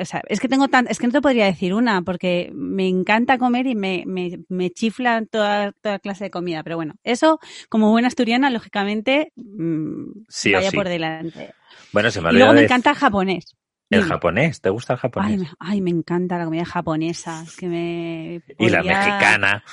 O 0.00 0.04
sea, 0.04 0.22
es 0.28 0.40
que 0.40 0.48
tengo 0.48 0.68
tan, 0.68 0.86
es 0.88 0.98
que 0.98 1.06
no 1.06 1.12
te 1.12 1.20
podría 1.20 1.46
decir 1.46 1.74
una, 1.74 2.02
porque 2.02 2.50
me 2.54 2.86
encanta 2.88 3.38
comer 3.38 3.66
y 3.66 3.74
me, 3.74 4.04
me, 4.06 4.38
me 4.48 4.70
chifla 4.70 5.24
toda, 5.30 5.72
toda 5.72 5.98
clase 5.98 6.24
de 6.24 6.30
comida. 6.30 6.62
Pero 6.62 6.76
bueno, 6.76 6.94
eso, 7.04 7.40
como 7.68 7.90
buena 7.90 8.08
asturiana, 8.08 8.50
lógicamente, 8.50 9.32
mm, 9.36 10.24
Sí 10.28 10.52
vaya 10.52 10.70
sí. 10.70 10.76
por 10.76 10.88
delante. 10.88 11.54
Bueno, 11.92 12.10
se 12.10 12.20
me 12.20 12.30
Y 12.32 12.36
luego 12.36 12.52
me 12.52 12.62
encanta 12.64 12.90
el 12.90 12.96
japonés. 12.96 13.56
el 13.90 14.04
japonés. 14.04 14.60
¿Te 14.60 14.70
gusta 14.70 14.94
el 14.94 14.98
japonés? 15.00 15.42
ay, 15.58 15.80
me 15.80 15.90
encanta 15.90 16.38
la 16.38 16.44
comida 16.44 16.64
japonesa. 16.64 17.42
Es 17.42 17.56
que 17.56 17.66
me. 17.68 18.42
y 18.58 18.68
la 18.70 18.82
mexicana. 18.82 19.64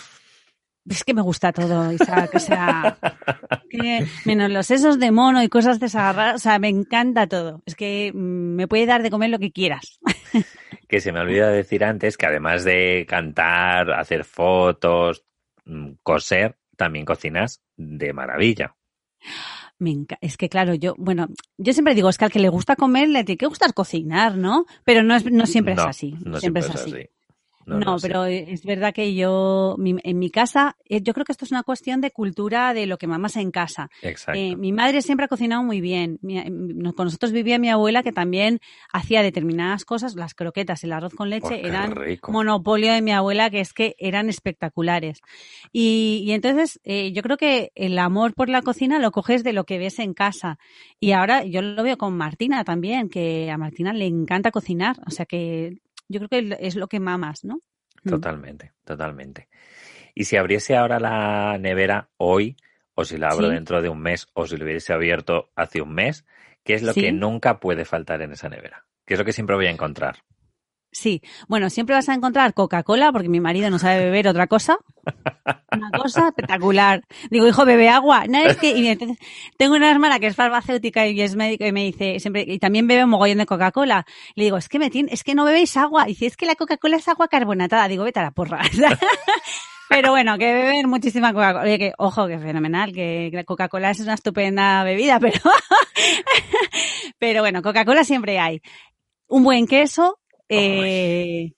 Es 0.88 1.04
que 1.04 1.14
me 1.14 1.22
gusta 1.22 1.52
todo, 1.52 1.92
Isaac. 1.92 2.32
O 2.34 2.40
sea, 2.40 2.98
que 3.70 4.06
menos 4.26 4.50
los 4.50 4.66
sesos 4.66 5.00
de 5.00 5.12
mono 5.12 5.44
y 5.44 5.50
cosas 5.50 5.80
de 5.80 5.88
esas 5.88 6.16
raras, 6.16 6.36
O 6.36 6.40
sea, 6.40 6.60
me 6.60 6.70
encanta 6.70 7.28
todo. 7.28 7.62
Es 7.66 7.76
que 7.76 8.12
mm, 8.14 8.56
me 8.56 8.68
puede 8.68 8.86
dar 8.86 9.04
de 9.04 9.12
comer 9.12 9.30
lo 9.30 9.40
que 9.40 9.52
quieras. 9.52 10.00
Que 10.88 11.02
se 11.02 11.12
me 11.12 11.20
olvidó 11.20 11.48
decir 11.50 11.84
antes 11.84 12.18
que 12.18 12.26
además 12.26 12.64
de 12.64 13.06
cantar, 13.08 13.92
hacer 13.92 14.24
fotos, 14.24 15.24
mm, 15.66 15.92
coser, 16.02 16.58
también 16.76 17.06
cocinas 17.06 17.62
de 17.78 18.12
maravilla. 18.12 18.76
Me 19.78 19.96
es 20.20 20.36
que 20.36 20.50
claro, 20.50 20.74
yo, 20.74 20.96
bueno, 20.98 21.28
yo 21.58 21.74
siempre 21.74 21.94
digo, 21.94 22.10
es 22.10 22.18
que 22.18 22.26
al 22.26 22.32
que 22.32 22.40
le 22.40 22.50
gusta 22.50 22.76
comer 22.76 23.08
le 23.08 23.24
tiene 23.24 23.38
que 23.38 23.46
gustar 23.46 23.74
cocinar, 23.74 24.36
¿no? 24.36 24.66
Pero 24.84 25.04
no, 25.04 25.16
es, 25.16 25.24
no 25.32 25.46
siempre 25.46 25.76
No, 25.76 25.84
es 25.84 25.88
así. 25.88 26.16
No 26.26 26.40
siempre, 26.40 26.62
es 26.62 26.70
así. 26.70 27.10
No, 27.70 27.80
No, 27.80 27.86
no, 27.92 28.00
sí. 28.00 28.08
pero 28.08 28.26
es 28.26 28.64
verdad 28.64 28.94
que 28.94 29.14
yo, 29.14 29.76
mi- 29.78 29.96
en 30.04 30.20
mi 30.20 30.30
casa, 30.30 30.76
eh, 30.86 31.02
yo 31.02 31.14
creo 31.14 31.24
que 31.26 31.32
esto 31.32 31.46
es 31.46 31.52
una 31.52 31.64
cuestión 31.64 32.02
de 32.02 32.12
cultura 32.12 32.74
de 32.74 32.86
lo 32.86 32.98
que 32.98 33.08
mamas 33.08 33.36
en 33.38 33.52
casa. 33.52 33.90
Exacto. 34.02 34.40
Eh, 34.40 34.56
mi 34.56 34.72
madre 34.72 35.02
siempre 35.02 35.26
ha 35.26 35.28
cocinado 35.28 35.64
muy 35.64 35.80
bien. 35.82 36.20
Mi- 36.22 36.44
no- 36.50 36.94
con 36.94 37.06
nosotros 37.06 37.32
vivía 37.32 37.60
mi 37.60 37.70
abuela 37.70 38.04
que 38.04 38.12
también 38.12 38.60
hacía 38.92 39.22
determinadas 39.24 39.86
cosas, 39.86 40.16
las 40.16 40.34
croquetas, 40.34 40.84
el 40.84 40.94
arroz 40.94 41.14
con 41.14 41.28
Oh, 41.28 41.30
leche, 41.30 41.62
qué 41.62 41.68
eran 41.68 41.96
rico. 41.96 42.32
monopolio 42.32 42.92
de 42.94 43.02
mi 43.02 43.12
abuela, 43.12 43.50
que 43.50 43.60
es 43.60 43.74
que 43.74 43.96
eran 44.00 44.30
espectaculares. 44.30 45.22
Y, 45.72 46.24
y 46.26 46.32
entonces 46.32 46.80
eh, 46.84 47.12
yo 47.12 47.22
creo 47.22 47.38
que 47.38 47.72
el 47.76 47.98
amor 48.00 48.34
por 48.34 48.50
la 48.50 48.62
cocina 48.62 49.00
lo 49.00 49.12
coges 49.12 49.44
de 49.44 49.54
lo 49.54 49.64
que 49.66 49.78
ves 49.78 50.00
en 50.00 50.14
casa. 50.14 50.58
Y 51.00 51.12
ahora 51.12 51.44
yo 51.46 51.62
lo 51.62 51.84
veo 51.84 51.98
con 51.98 52.16
Martina 52.18 52.64
también, 52.64 53.10
que 53.10 53.52
a 53.52 53.58
Martina 53.58 53.94
le 53.94 54.06
encanta 54.06 54.52
cocinar. 54.52 54.98
O 55.06 55.12
sea 55.12 55.26
que 55.26 55.78
yo 56.10 56.20
creo 56.20 56.30
que 56.30 56.58
es 56.60 56.76
lo 56.76 56.88
que 56.88 57.00
mamas, 57.00 57.46
¿no? 57.46 57.62
Mm. 58.04 58.10
Totalmente, 58.10 58.74
totalmente. 58.84 59.48
Y 60.16 60.26
si 60.26 60.36
abriese 60.36 60.76
ahora 60.76 61.00
la 61.00 61.58
nevera 61.58 62.10
hoy, 62.18 62.58
o 62.96 63.06
si 63.06 63.18
la 63.18 63.30
abro 63.30 63.48
Sí. 63.48 63.54
dentro 63.54 63.82
de 63.82 63.90
un 63.90 64.02
mes, 64.02 64.28
o 64.34 64.46
si 64.48 64.58
lo 64.58 64.66
hubiese 64.66 64.92
abierto 64.92 65.52
hace 65.56 65.82
un 65.82 65.94
mes, 65.94 66.26
¿qué 66.64 66.74
es 66.74 66.84
lo 66.84 66.94
Sí. 66.94 67.02
que 67.02 67.12
nunca 67.14 67.60
puede 67.60 67.86
faltar 67.86 68.22
en 68.22 68.34
esa 68.34 68.50
nevera? 68.50 68.86
¿Qué 69.06 69.14
es 69.14 69.20
lo 69.20 69.26
que 69.26 69.34
siempre 69.34 69.56
voy 69.56 69.68
a 69.68 69.72
encontrar? 69.72 70.18
Sí, 70.92 71.22
bueno, 71.48 71.70
siempre 71.70 71.96
vas 71.96 72.10
a 72.10 72.16
encontrar 72.16 72.54
Coca-Cola 72.56 73.12
porque 73.12 73.30
mi 73.30 73.40
marido 73.40 73.70
no 73.70 73.78
sabe 73.78 74.06
beber 74.06 74.28
otra 74.28 74.48
cosa. 74.48 74.80
Una 75.72 75.92
cosa 75.92 76.30
espectacular. 76.30 77.04
Digo, 77.30 77.48
hijo, 77.48 77.64
bebe 77.64 77.90
agua. 77.90 78.26
No, 78.28 78.40
es 78.40 78.58
que, 78.58 78.72
y 78.72 78.88
entonces, 78.88 79.18
tengo 79.58 79.76
una 79.76 79.92
hermana 79.92 80.20
que 80.20 80.28
es 80.28 80.36
farmacéutica 80.36 81.06
y 81.08 81.22
es 81.22 81.36
médico 81.36 81.66
y 81.66 81.72
me 81.72 81.86
dice, 81.86 82.20
siempre, 82.20 82.44
y 82.48 82.58
también 82.58 82.88
bebe 82.88 83.04
un 83.04 83.12
mogollón 83.12 83.38
de 83.38 83.46
Coca-Cola. 83.46 84.06
Le 84.36 84.46
digo, 84.46 84.58
es 84.58 84.68
que 84.68 84.80
me 84.80 84.90
tiene, 84.90 85.14
es 85.14 85.24
que 85.24 85.36
no 85.36 85.46
bebéis 85.46 85.78
agua. 85.78 86.06
Y 86.06 86.10
dice, 86.10 86.26
es 86.26 86.38
que 86.38 86.48
la 86.48 86.56
Coca-Cola 86.56 86.98
es 86.98 87.08
agua 87.08 87.28
carbonatada. 87.28 87.88
Digo, 87.88 88.04
vete 88.04 88.20
a 88.20 88.24
la 88.24 88.32
porra. 88.32 88.60
Pero 89.90 90.12
bueno, 90.12 90.38
que 90.38 90.54
beben 90.54 90.90
muchísima 90.90 91.34
Coca-Cola. 91.34 91.64
Oye, 91.64 91.80
que, 91.80 91.94
ojo, 91.98 92.28
que 92.28 92.40
fenomenal, 92.40 92.94
que 92.94 93.30
la 93.32 93.44
Coca-Cola 93.44 93.92
es 93.92 94.00
una 94.00 94.16
estupenda 94.16 94.84
bebida, 94.84 95.20
pero, 95.20 95.40
pero 97.20 97.42
bueno, 97.42 97.64
Coca-Cola 97.64 98.04
siempre 98.04 98.38
hay. 98.40 98.62
Un 99.28 99.44
buen 99.44 99.66
queso, 99.66 100.20
eh, 100.50 101.54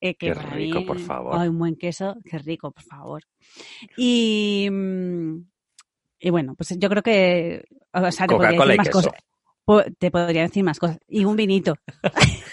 eh, 0.00 0.14
que 0.14 0.28
Qué 0.28 0.34
para 0.34 0.50
rico, 0.50 0.80
mí- 0.80 0.84
por 0.86 0.98
favor. 0.98 1.36
Ay, 1.38 1.48
un 1.48 1.58
buen 1.58 1.76
queso, 1.76 2.16
qué 2.24 2.38
rico, 2.38 2.70
por 2.72 2.82
favor. 2.82 3.22
Y, 3.96 4.68
mm, 4.70 5.36
y 6.20 6.30
bueno, 6.30 6.54
pues 6.54 6.74
yo 6.78 6.88
creo 6.88 7.02
que, 7.02 7.64
o 7.92 8.10
sea, 8.10 8.26
te 8.26 8.34
podría 8.34 8.52
decir 8.58 8.76
más 8.76 8.86
queso. 8.88 9.10
cosas. 9.66 9.92
Te 9.98 10.10
podría 10.10 10.42
decir 10.42 10.64
más 10.64 10.78
cosas. 10.78 10.98
Y 11.08 11.24
un 11.24 11.36
vinito. 11.36 11.74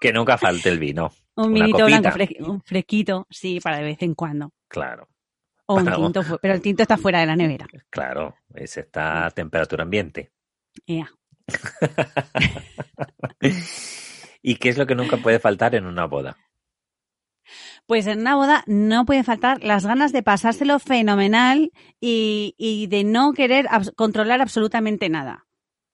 Que 0.00 0.12
nunca 0.12 0.36
falte 0.36 0.68
el 0.68 0.78
vino. 0.78 1.10
Un 1.36 1.46
Una 1.52 1.64
vinito 1.64 1.86
blanco, 1.86 2.08
fre- 2.10 2.46
un 2.46 2.60
fresquito, 2.62 3.26
sí, 3.30 3.58
para 3.60 3.78
de 3.78 3.84
vez 3.84 4.02
en 4.02 4.14
cuando. 4.14 4.52
Claro, 4.68 5.08
O 5.66 5.76
un 5.76 5.84
tinto, 6.12 6.38
pero 6.42 6.54
el 6.54 6.60
tinto 6.60 6.82
está 6.82 6.96
fuera 6.98 7.20
de 7.20 7.26
la 7.26 7.36
nevera. 7.36 7.66
claro. 7.90 8.36
Es 8.54 8.76
esta 8.76 9.30
temperatura 9.30 9.82
ambiente. 9.82 10.30
Ea. 10.86 11.08
¿Y 14.46 14.56
qué 14.56 14.68
es 14.68 14.76
lo 14.76 14.86
que 14.86 14.94
nunca 14.94 15.16
puede 15.16 15.40
faltar 15.40 15.74
en 15.74 15.86
una 15.86 16.04
boda? 16.04 16.36
Pues 17.86 18.06
en 18.06 18.20
una 18.20 18.36
boda 18.36 18.62
no 18.66 19.06
pueden 19.06 19.24
faltar 19.24 19.64
las 19.64 19.86
ganas 19.86 20.12
de 20.12 20.22
pasárselo 20.22 20.78
fenomenal 20.78 21.70
y, 21.98 22.54
y 22.58 22.86
de 22.88 23.04
no 23.04 23.32
querer 23.32 23.66
abs- 23.68 23.94
controlar 23.94 24.42
absolutamente 24.42 25.08
nada. 25.08 25.46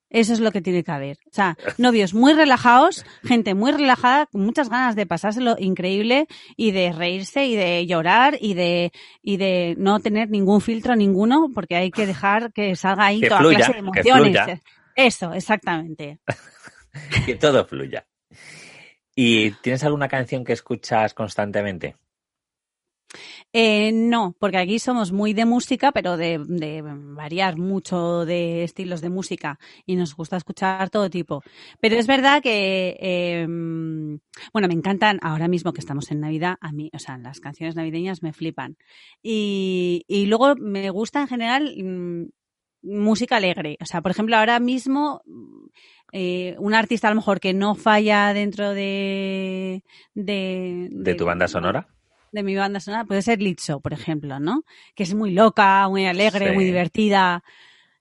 Eso 0.09 0.33
es 0.33 0.41
lo 0.41 0.51
que 0.51 0.61
tiene 0.61 0.83
que 0.83 0.91
haber. 0.91 1.17
O 1.27 1.33
sea, 1.33 1.55
novios 1.77 2.13
muy 2.13 2.33
relajados, 2.33 3.05
gente 3.23 3.55
muy 3.55 3.71
relajada, 3.71 4.25
con 4.25 4.41
muchas 4.41 4.69
ganas 4.69 4.97
de 4.97 5.05
pasárselo 5.05 5.55
increíble 5.57 6.27
y 6.57 6.71
de 6.71 6.91
reírse 6.91 7.45
y 7.45 7.55
de 7.55 7.85
llorar 7.87 8.37
y 8.41 8.53
de, 8.53 8.91
y 9.21 9.37
de 9.37 9.75
no 9.77 10.01
tener 10.01 10.29
ningún 10.29 10.59
filtro 10.59 10.97
ninguno, 10.97 11.47
porque 11.55 11.77
hay 11.77 11.91
que 11.91 12.05
dejar 12.05 12.51
que 12.51 12.75
salga 12.75 13.05
ahí 13.05 13.21
toda 13.29 13.39
clase 13.55 13.71
de 13.71 13.79
emociones. 13.79 14.33
Eso, 14.95 15.33
exactamente. 15.33 16.19
que 17.25 17.35
todo 17.35 17.65
fluya. 17.65 18.05
¿Y 19.15 19.51
tienes 19.51 19.83
alguna 19.83 20.07
canción 20.07 20.43
que 20.43 20.53
escuchas 20.53 21.13
constantemente? 21.13 21.95
Eh, 23.53 23.91
no, 23.91 24.35
porque 24.39 24.57
aquí 24.57 24.79
somos 24.79 25.11
muy 25.11 25.33
de 25.33 25.45
música, 25.45 25.91
pero 25.91 26.15
de, 26.15 26.39
variar 26.81 27.57
mucho 27.57 28.25
de 28.25 28.63
estilos 28.63 29.01
de 29.01 29.09
música 29.09 29.59
y 29.85 29.95
nos 29.95 30.15
gusta 30.15 30.37
escuchar 30.37 30.89
todo 30.89 31.09
tipo. 31.09 31.43
Pero 31.81 31.97
es 31.97 32.07
verdad 32.07 32.41
que, 32.41 32.97
eh, 32.99 33.45
bueno, 34.53 34.67
me 34.67 34.73
encantan 34.73 35.19
ahora 35.21 35.47
mismo 35.47 35.73
que 35.73 35.81
estamos 35.81 36.11
en 36.11 36.21
Navidad, 36.21 36.57
a 36.61 36.71
mí, 36.71 36.89
o 36.93 36.99
sea, 36.99 37.17
las 37.17 37.39
canciones 37.39 37.75
navideñas 37.75 38.23
me 38.23 38.33
flipan. 38.33 38.77
Y, 39.21 40.05
y 40.07 40.25
luego 40.27 40.55
me 40.55 40.89
gusta 40.89 41.21
en 41.21 41.27
general 41.27 41.75
mmm, 41.77 42.25
música 42.81 43.37
alegre. 43.37 43.77
O 43.81 43.85
sea, 43.85 44.01
por 44.01 44.11
ejemplo, 44.11 44.37
ahora 44.37 44.59
mismo 44.59 45.21
eh, 46.11 46.55
un 46.59 46.73
artista 46.73 47.07
a 47.07 47.11
lo 47.11 47.15
mejor 47.15 47.39
que 47.39 47.53
no 47.53 47.75
falla 47.75 48.33
dentro 48.33 48.73
de... 48.73 49.83
¿De, 50.13 50.89
de, 50.91 51.11
de 51.11 51.15
tu 51.15 51.25
banda 51.25 51.47
sonora? 51.47 51.87
de 52.31 52.43
mi 52.43 52.55
banda 52.55 52.79
sonora 52.79 53.05
puede 53.05 53.21
ser 53.21 53.41
Litso, 53.41 53.81
por 53.81 53.93
ejemplo, 53.93 54.39
¿no? 54.39 54.63
Que 54.95 55.03
es 55.03 55.13
muy 55.13 55.31
loca, 55.31 55.87
muy 55.89 56.05
alegre, 56.05 56.49
sí. 56.49 56.53
muy 56.53 56.63
divertida. 56.63 57.43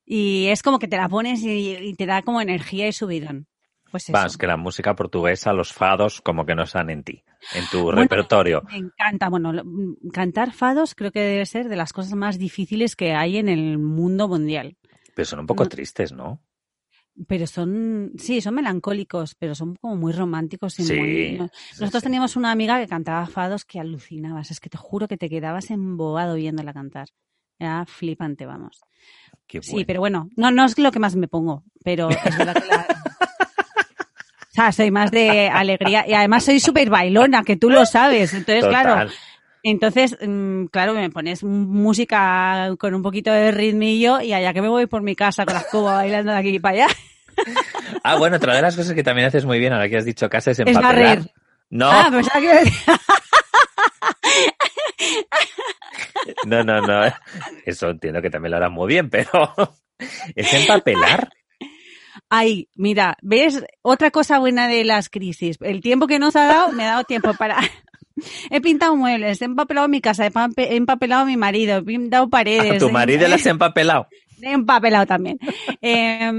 Y 0.05 0.47
es 0.47 0.63
como 0.63 0.79
que 0.79 0.89
te 0.89 0.97
la 0.97 1.09
pones 1.09 1.43
y, 1.43 1.77
y 1.77 1.95
te 1.95 2.07
da 2.07 2.23
como 2.23 2.41
energía 2.41 2.89
y 2.89 2.93
subidón. 2.93 3.47
Pues. 3.91 4.11
Vas, 4.11 4.37
que 4.37 4.47
la 4.47 4.57
música 4.57 4.95
portuguesa, 4.95 5.53
los 5.53 5.73
fados, 5.73 6.21
como 6.21 6.47
que 6.47 6.55
no 6.55 6.63
están 6.63 6.91
en 6.91 7.03
ti, 7.03 7.25
en 7.55 7.65
tu 7.71 7.83
bueno, 7.83 8.03
repertorio. 8.03 8.63
Me 8.71 8.77
encanta. 8.77 9.29
Bueno, 9.29 9.53
cantar 10.13 10.53
fados 10.53 10.95
creo 10.95 11.13
que 11.13 11.21
debe 11.21 11.47
ser 11.47 11.69
de 11.69 11.77
las 11.77 11.93
cosas 11.93 12.15
más 12.15 12.39
difíciles 12.39 12.97
que 12.97 13.13
hay 13.13 13.39
en 13.39 13.49
el 13.49 13.79
mundo 13.79 14.29
mundial. 14.29 14.77
Pero 15.15 15.27
son 15.27 15.41
un 15.41 15.47
poco 15.47 15.65
no. 15.65 15.69
tristes, 15.69 16.13
¿no? 16.13 16.41
pero 17.27 17.47
son, 17.47 18.13
sí, 18.17 18.41
son 18.41 18.55
melancólicos, 18.55 19.35
pero 19.35 19.55
son 19.55 19.77
como 19.77 19.97
muy 19.97 20.13
románticos 20.13 20.79
y 20.79 20.85
sí, 20.85 20.95
muy... 20.95 21.39
Nosotros 21.39 22.01
sí, 22.01 22.05
teníamos 22.05 22.37
una 22.37 22.51
amiga 22.51 22.81
que 22.81 22.87
cantaba 22.87 23.27
fados 23.27 23.65
que 23.65 23.81
alucinabas, 23.81 24.51
es 24.51 24.61
que 24.61 24.71
te 24.71 24.79
juro 24.79 25.09
que 25.09 25.17
te 25.17 25.29
quedabas 25.29 25.71
embobado 25.71 26.37
viéndola 26.37 26.73
cantar. 26.73 27.09
Era 27.59 27.85
flipante, 27.85 28.47
vamos. 28.47 28.81
Bueno. 29.53 29.63
Sí, 29.63 29.85
pero 29.85 30.01
bueno, 30.01 30.31
no, 30.37 30.51
no 30.51 30.65
es 30.65 30.79
lo 30.79 30.91
que 30.93 30.99
más 30.99 31.17
me 31.17 31.29
pongo, 31.29 31.65
pero 31.85 32.09
es 32.09 32.39
verdad 32.39 32.55
que 32.55 32.69
la... 32.69 32.87
O 34.51 34.53
sea, 34.53 34.73
soy 34.73 34.91
más 34.91 35.11
de 35.13 35.49
alegría 35.49 36.05
y 36.09 36.13
además 36.13 36.45
soy 36.45 36.59
súper 36.59 36.91
bailona, 36.91 37.45
que 37.45 37.57
tú 37.57 37.71
lo 37.71 37.87
sabes. 37.87 38.35
Entonces, 38.35 38.65
Total. 38.65 38.83
claro, 38.83 39.11
entonces, 39.63 40.17
mm, 40.21 40.67
claro, 40.67 40.95
me 40.95 41.11
pones 41.11 41.45
música 41.45 42.75
con 42.79 42.95
un 42.95 43.03
poquito 43.03 43.31
de 43.31 43.53
ritmillo 43.53 44.21
y 44.21 44.33
allá 44.33 44.53
que 44.53 44.63
me 44.63 44.69
voy 44.69 44.87
por 44.87 45.03
mi 45.03 45.15
casa 45.15 45.45
con 45.45 45.55
la 45.55 45.61
escoba 45.61 45.95
bailando 45.97 46.33
de 46.33 46.39
aquí 46.39 46.49
y 46.49 46.59
para 46.59 46.85
allá. 46.85 46.95
Ah, 48.03 48.17
bueno, 48.17 48.37
otra 48.37 48.55
de 48.55 48.63
las 48.63 48.77
cosas 48.77 48.95
que 48.95 49.03
también 49.03 49.29
haces 49.29 49.45
muy 49.45 49.59
bien, 49.59 49.73
ahora 49.73 49.89
que 49.89 49.97
has 49.97 50.05
dicho 50.05 50.29
casa, 50.29 50.51
es 50.51 50.59
empapelar. 50.59 51.19
Es 51.19 51.31
no. 51.71 51.91
Ah, 51.91 52.09
pues 52.11 52.29
que... 52.29 52.73
no, 56.47 56.65
no, 56.65 56.81
no. 56.81 57.03
Eso 57.65 57.91
entiendo 57.91 58.21
que 58.21 58.31
también 58.31 58.51
lo 58.51 58.57
harás 58.57 58.71
muy 58.71 58.89
bien, 58.89 59.09
pero 59.09 59.29
es 60.35 60.53
empapelar. 60.53 61.29
Ay, 62.31 62.69
mira, 62.77 63.19
¿ves? 63.23 63.65
Otra 63.83 64.13
cosa 64.13 64.39
buena 64.39 64.69
de 64.69 64.85
las 64.85 65.11
crisis. 65.11 65.59
El 65.61 65.81
tiempo 65.81 66.07
que 66.07 66.21
nos 66.21 66.37
ha 66.37 66.45
dado, 66.45 66.73
me 66.73 66.85
ha 66.85 66.93
dado 66.93 67.05
tiempo 67.05 67.35
para 67.35 67.59
He 68.51 68.61
pintado 68.61 68.97
muebles, 68.97 69.41
he 69.43 69.47
empapelado 69.47 69.89
mi 69.89 70.01
casa, 70.01 70.27
he 70.27 70.77
empapelado 70.77 71.23
a 71.23 71.27
mi 71.27 71.37
marido, 71.37 71.79
he 71.79 71.83
pintado 71.83 72.29
paredes. 72.29 72.77
¿A 72.77 72.79
tu 72.79 72.91
marido 72.91 73.27
las 73.29 73.45
he 73.47 73.51
empapelado? 73.51 74.07
He 74.41 74.53
empapelado 74.53 75.07
también. 75.07 75.39
eh, 75.83 76.31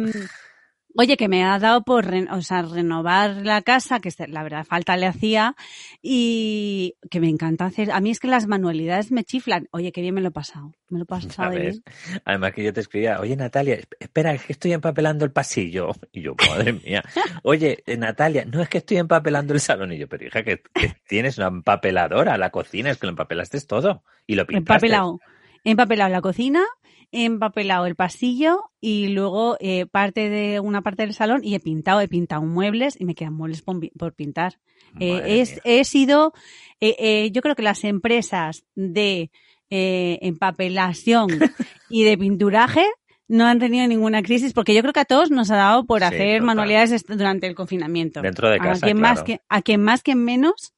Oye, 0.96 1.18
que 1.18 1.28
me 1.28 1.44
ha 1.44 1.58
dado 1.60 1.84
por 1.84 2.14
o 2.32 2.42
sea, 2.42 2.62
renovar 2.64 3.38
la 3.46 3.62
casa, 3.62 4.00
que 4.00 4.12
la 4.28 4.44
verdad 4.44 4.66
falta 4.66 4.98
le 4.98 5.08
hacía, 5.08 5.56
y 6.02 6.96
que 7.10 7.20
me 7.20 7.30
encanta 7.30 7.66
hacer. 7.66 7.92
A 7.92 8.02
mí 8.02 8.12
es 8.12 8.20
que 8.20 8.28
las 8.28 8.48
manualidades 8.48 9.12
me 9.12 9.24
chiflan. 9.24 9.68
Oye, 9.72 9.92
qué 9.92 10.02
bien 10.02 10.14
me 10.14 10.22
lo 10.22 10.30
he 10.30 10.32
pasado. 10.32 10.74
Me 10.90 11.00
lo 11.00 11.04
he 11.04 11.08
pasado 11.08 11.52
bien. 11.52 11.84
Además 12.26 12.54
que 12.54 12.64
yo 12.64 12.74
te 12.74 12.82
escribía, 12.82 13.20
oye 13.20 13.36
Natalia, 13.36 13.80
espera, 14.00 14.34
es 14.34 14.44
que 14.44 14.54
estoy 14.54 14.74
empapelando 14.74 15.26
el 15.26 15.32
pasillo. 15.32 15.92
Y 16.14 16.24
yo, 16.24 16.36
madre 16.50 16.74
mía. 16.74 17.04
Oye, 17.44 17.84
eh, 17.86 17.96
Natalia, 17.96 18.44
no 18.44 18.62
es 18.62 18.68
que 18.68 18.80
estoy 18.80 18.98
empapelando 18.98 19.54
el 19.54 19.62
salón. 19.62 19.94
Y 19.94 19.98
yo, 19.98 20.10
pero 20.10 20.26
hija, 20.26 20.44
que, 20.44 20.62
que 20.74 20.94
tienes 21.08 21.38
una 21.38 21.48
empapeladora, 21.48 22.38
la 22.38 22.50
cocina, 22.50 22.90
es 22.90 22.98
que 22.98 23.06
lo 23.06 23.12
empapelaste 23.12 23.62
todo. 23.62 24.04
Y 24.28 24.36
lo 24.36 24.46
pintaste. 24.46 24.88
Empapelado. 24.88 25.20
He 25.64 25.72
empapelado 25.72 26.10
la 26.10 26.22
cocina, 26.22 26.64
empapelado 27.12 27.86
el 27.86 27.96
pasillo 27.96 28.72
y 28.80 29.10
luego 29.10 29.58
eh, 29.60 29.86
parte 29.86 30.30
de 30.30 30.60
una 30.60 30.82
parte 30.82 31.04
del 31.04 31.14
salón 31.14 31.42
y 31.44 31.56
he 31.56 31.60
pintado, 31.60 32.02
he 32.02 32.08
pintado 32.08 32.42
muebles 32.44 33.00
y 33.00 33.06
me 33.06 33.16
quedan 33.16 33.34
muebles 33.34 33.62
por, 33.62 33.80
por 33.98 34.14
pintar. 34.14 34.60
Eh, 35.00 35.46
he, 35.66 35.80
he, 35.80 35.84
sido, 35.86 36.34
eh, 36.80 37.30
yo 37.32 37.42
creo 37.42 37.56
que 37.56 37.64
las 37.64 37.84
empresas 37.84 38.66
de 38.76 39.32
eh, 39.74 40.20
empapelación 40.22 41.30
y 41.90 42.04
de 42.04 42.18
pinturaje 42.18 42.86
no 43.30 43.46
han 43.46 43.58
tenido 43.58 43.88
ninguna 43.88 44.22
crisis 44.22 44.52
porque 44.52 44.74
yo 44.76 44.82
creo 44.82 44.92
que 44.92 45.00
a 45.00 45.06
todos 45.06 45.32
nos 45.32 45.50
ha 45.50 45.56
dado 45.56 45.86
por 45.86 46.00
sí, 46.00 46.06
hacer 46.06 46.40
total. 46.40 46.46
manualidades 46.46 47.06
durante 47.08 47.48
el 47.48 47.56
confinamiento. 47.56 48.22
Dentro 48.22 48.50
de 48.50 48.58
casa, 48.58 48.86
a 48.86 48.90
quien 48.90 48.98
claro. 48.98 49.16
más 49.16 49.24
que 49.24 49.40
a 49.48 49.62
quien 49.62 49.82
más 49.82 50.04
que 50.04 50.16
menos 50.16 50.74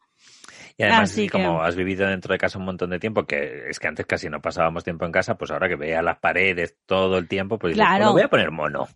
y 0.77 0.83
además, 0.83 1.11
Así 1.11 1.29
como 1.29 1.59
que... 1.59 1.67
has 1.67 1.75
vivido 1.75 2.07
dentro 2.07 2.33
de 2.33 2.37
casa 2.37 2.57
un 2.57 2.65
montón 2.65 2.89
de 2.89 2.99
tiempo, 2.99 3.25
que 3.25 3.69
es 3.69 3.79
que 3.79 3.87
antes 3.87 4.05
casi 4.05 4.29
no 4.29 4.41
pasábamos 4.41 4.83
tiempo 4.83 5.05
en 5.05 5.11
casa, 5.11 5.37
pues 5.37 5.51
ahora 5.51 5.67
que 5.67 5.75
veía 5.75 6.01
las 6.01 6.17
paredes 6.17 6.75
todo 6.85 7.17
el 7.17 7.27
tiempo, 7.27 7.59
pues 7.59 7.73
claro. 7.73 7.93
dices, 7.93 8.05
pues 8.05 8.13
voy 8.13 8.21
a 8.23 8.29
poner 8.29 8.51
mono. 8.51 8.87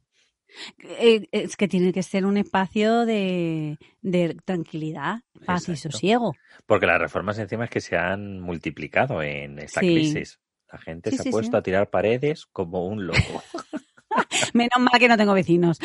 Eh, 0.79 1.27
es 1.31 1.55
que 1.55 1.67
tiene 1.67 1.93
que 1.93 2.03
ser 2.03 2.25
un 2.25 2.37
espacio 2.37 3.05
de, 3.05 3.77
de 4.01 4.35
tranquilidad, 4.45 5.21
paz 5.45 5.63
Exacto. 5.63 5.71
y 5.71 5.77
sosiego. 5.77 6.35
Porque 6.65 6.87
las 6.87 6.99
reformas 6.99 7.37
encima 7.37 7.65
es 7.65 7.69
que 7.69 7.81
se 7.81 7.97
han 7.97 8.39
multiplicado 8.39 9.21
en 9.21 9.59
esta 9.59 9.81
sí. 9.81 9.93
crisis. 9.93 10.39
La 10.71 10.79
gente 10.79 11.11
sí, 11.11 11.17
se 11.17 11.29
ha 11.29 11.31
puesto 11.31 11.57
a 11.57 11.61
tirar 11.61 11.89
paredes 11.89 12.45
como 12.47 12.87
un 12.87 13.07
loco. 13.07 13.43
menos 14.53 14.79
mal 14.79 14.99
que 14.99 15.07
no 15.07 15.17
tengo 15.17 15.33
vecinos. 15.33 15.79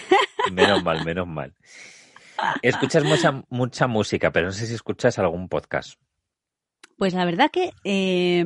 menos 0.52 0.82
mal, 0.82 1.04
menos 1.04 1.26
mal. 1.26 1.54
Escuchas 2.62 3.04
mucha, 3.04 3.44
mucha 3.48 3.86
música, 3.86 4.30
pero 4.30 4.46
no 4.46 4.52
sé 4.52 4.66
si 4.66 4.74
escuchas 4.74 5.18
algún 5.18 5.48
podcast. 5.48 6.00
Pues 6.96 7.14
la 7.14 7.24
verdad 7.24 7.50
que 7.50 7.72
eh, 7.84 8.44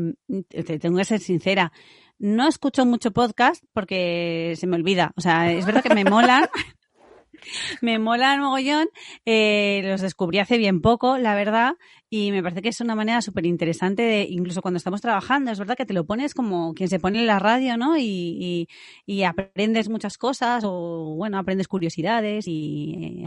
te 0.49 0.79
tengo 0.79 0.99
que 0.99 1.05
ser 1.05 1.21
sincera. 1.21 1.73
No 2.19 2.49
escucho 2.49 2.85
mucho 2.85 3.13
podcast 3.13 3.65
porque 3.73 4.55
se 4.57 4.67
me 4.67 4.77
olvida. 4.77 5.13
O 5.17 5.21
sea, 5.21 5.53
es 5.53 5.65
verdad 5.65 5.83
que 5.83 5.95
me 5.95 6.05
molan. 6.05 6.49
me 7.81 7.99
molan 7.99 8.41
mogollón. 8.41 8.89
Eh, 9.25 9.83
los 9.85 10.01
descubrí 10.01 10.39
hace 10.39 10.59
bien 10.59 10.81
poco, 10.81 11.17
la 11.17 11.35
verdad. 11.35 11.75
Y 12.09 12.33
me 12.33 12.43
parece 12.43 12.61
que 12.61 12.69
es 12.71 12.81
una 12.81 12.95
manera 12.95 13.23
súper 13.23 13.47
interesante 13.47 14.27
incluso 14.29 14.63
cuando 14.63 14.79
estamos 14.79 15.01
trabajando, 15.01 15.53
es 15.53 15.59
verdad 15.59 15.77
que 15.77 15.87
te 15.87 15.95
lo 15.95 16.05
pones 16.05 16.35
como 16.35 16.75
quien 16.75 16.89
se 16.89 16.99
pone 16.99 17.21
en 17.21 17.27
la 17.27 17.39
radio, 17.39 17.77
¿no? 17.77 17.97
Y, 17.97 18.03
y, 18.05 18.69
y 19.07 19.23
aprendes 19.23 19.89
muchas 19.89 20.19
cosas 20.19 20.65
o, 20.67 21.15
bueno, 21.17 21.39
aprendes 21.39 21.69
curiosidades 21.69 22.47
y, 22.49 23.25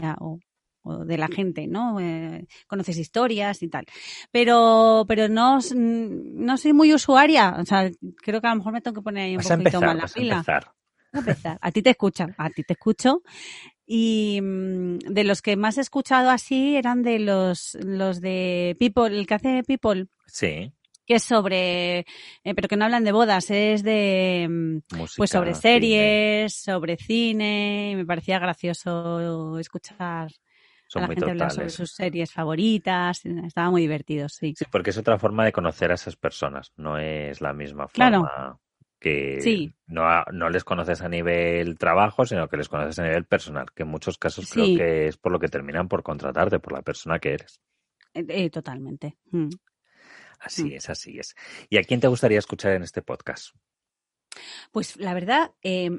o 0.84 1.04
de 1.04 1.18
la 1.18 1.28
gente, 1.28 1.66
¿no? 1.66 1.98
Eh, 1.98 2.46
conoces 2.66 2.98
historias 2.98 3.62
y 3.62 3.68
tal. 3.68 3.86
Pero, 4.30 5.04
pero 5.08 5.28
no, 5.28 5.58
no 5.74 6.56
soy 6.56 6.72
muy 6.72 6.94
usuaria. 6.94 7.56
O 7.58 7.64
sea, 7.64 7.90
creo 8.22 8.40
que 8.40 8.46
a 8.46 8.50
lo 8.50 8.56
mejor 8.56 8.72
me 8.72 8.80
tengo 8.80 8.94
que 8.94 9.02
poner 9.02 9.24
ahí 9.24 9.32
un 9.32 9.38
vas 9.38 9.48
poquito 9.48 9.80
más 9.80 9.96
la 9.96 10.06
pila. 10.06 10.34
A 10.34 10.38
empezar. 10.38 10.72
A 11.12 11.18
empezar. 11.18 11.58
A 11.60 11.72
ti 11.72 11.82
te 11.82 11.90
escuchan, 11.90 12.34
a 12.38 12.50
ti 12.50 12.62
te 12.62 12.74
escucho. 12.74 13.22
Y 13.86 14.40
mm, 14.42 14.98
de 14.98 15.24
los 15.24 15.42
que 15.42 15.56
más 15.56 15.78
he 15.78 15.80
escuchado 15.80 16.30
así 16.30 16.76
eran 16.76 17.02
de 17.02 17.18
los, 17.18 17.76
los 17.82 18.20
de 18.20 18.76
People, 18.78 19.18
el 19.18 19.26
que 19.26 19.34
hace 19.34 19.62
People. 19.66 20.06
Sí 20.26 20.72
que 21.06 21.16
es 21.16 21.22
sobre, 21.24 21.98
eh, 21.98 22.54
pero 22.54 22.66
que 22.66 22.76
no 22.76 22.86
hablan 22.86 23.04
de 23.04 23.12
bodas, 23.12 23.50
es 23.50 23.82
de, 23.82 24.46
mm, 24.48 24.96
Música, 24.96 25.16
pues 25.18 25.30
sobre 25.30 25.54
series, 25.54 26.54
cine. 26.54 26.74
sobre 26.74 26.96
cine, 26.96 27.92
me 27.94 28.06
parecía 28.06 28.38
gracioso 28.38 29.58
escuchar 29.58 30.30
son 30.94 31.02
la 31.02 31.06
muy 31.08 31.16
gente 31.16 31.50
sobre 31.50 31.70
sus 31.70 31.92
series 31.92 32.32
favoritas, 32.32 33.24
estaba 33.24 33.70
muy 33.70 33.82
divertido, 33.82 34.28
sí. 34.28 34.54
Sí, 34.56 34.64
porque 34.70 34.90
es 34.90 34.98
otra 34.98 35.18
forma 35.18 35.44
de 35.44 35.52
conocer 35.52 35.90
a 35.90 35.94
esas 35.94 36.16
personas, 36.16 36.72
no 36.76 36.98
es 36.98 37.40
la 37.40 37.52
misma 37.52 37.88
forma 37.88 38.08
claro. 38.08 38.60
que 39.00 39.40
sí. 39.40 39.74
no, 39.86 40.04
no 40.32 40.48
les 40.48 40.62
conoces 40.62 41.02
a 41.02 41.08
nivel 41.08 41.76
trabajo, 41.78 42.24
sino 42.24 42.48
que 42.48 42.56
les 42.56 42.68
conoces 42.68 42.98
a 43.00 43.02
nivel 43.02 43.24
personal, 43.24 43.66
que 43.74 43.82
en 43.82 43.88
muchos 43.88 44.18
casos 44.18 44.46
sí. 44.46 44.52
creo 44.52 44.76
que 44.76 45.08
es 45.08 45.16
por 45.16 45.32
lo 45.32 45.40
que 45.40 45.48
terminan 45.48 45.88
por 45.88 46.04
contratarte, 46.04 46.60
por 46.60 46.72
la 46.72 46.82
persona 46.82 47.18
que 47.18 47.34
eres. 47.34 47.60
Eh, 48.14 48.24
eh, 48.28 48.50
totalmente. 48.50 49.16
Mm. 49.32 49.48
Así 50.38 50.64
mm. 50.64 50.72
es, 50.74 50.90
así 50.90 51.18
es. 51.18 51.34
¿Y 51.68 51.78
a 51.78 51.82
quién 51.82 51.98
te 51.98 52.06
gustaría 52.06 52.38
escuchar 52.38 52.72
en 52.72 52.84
este 52.84 53.02
podcast? 53.02 53.54
Pues 54.70 54.96
la 54.96 55.12
verdad, 55.12 55.52
eh, 55.62 55.90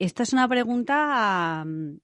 esto 0.00 0.22
es 0.22 0.32
una 0.32 0.48
pregunta 0.48 1.64
mm, 1.64 1.96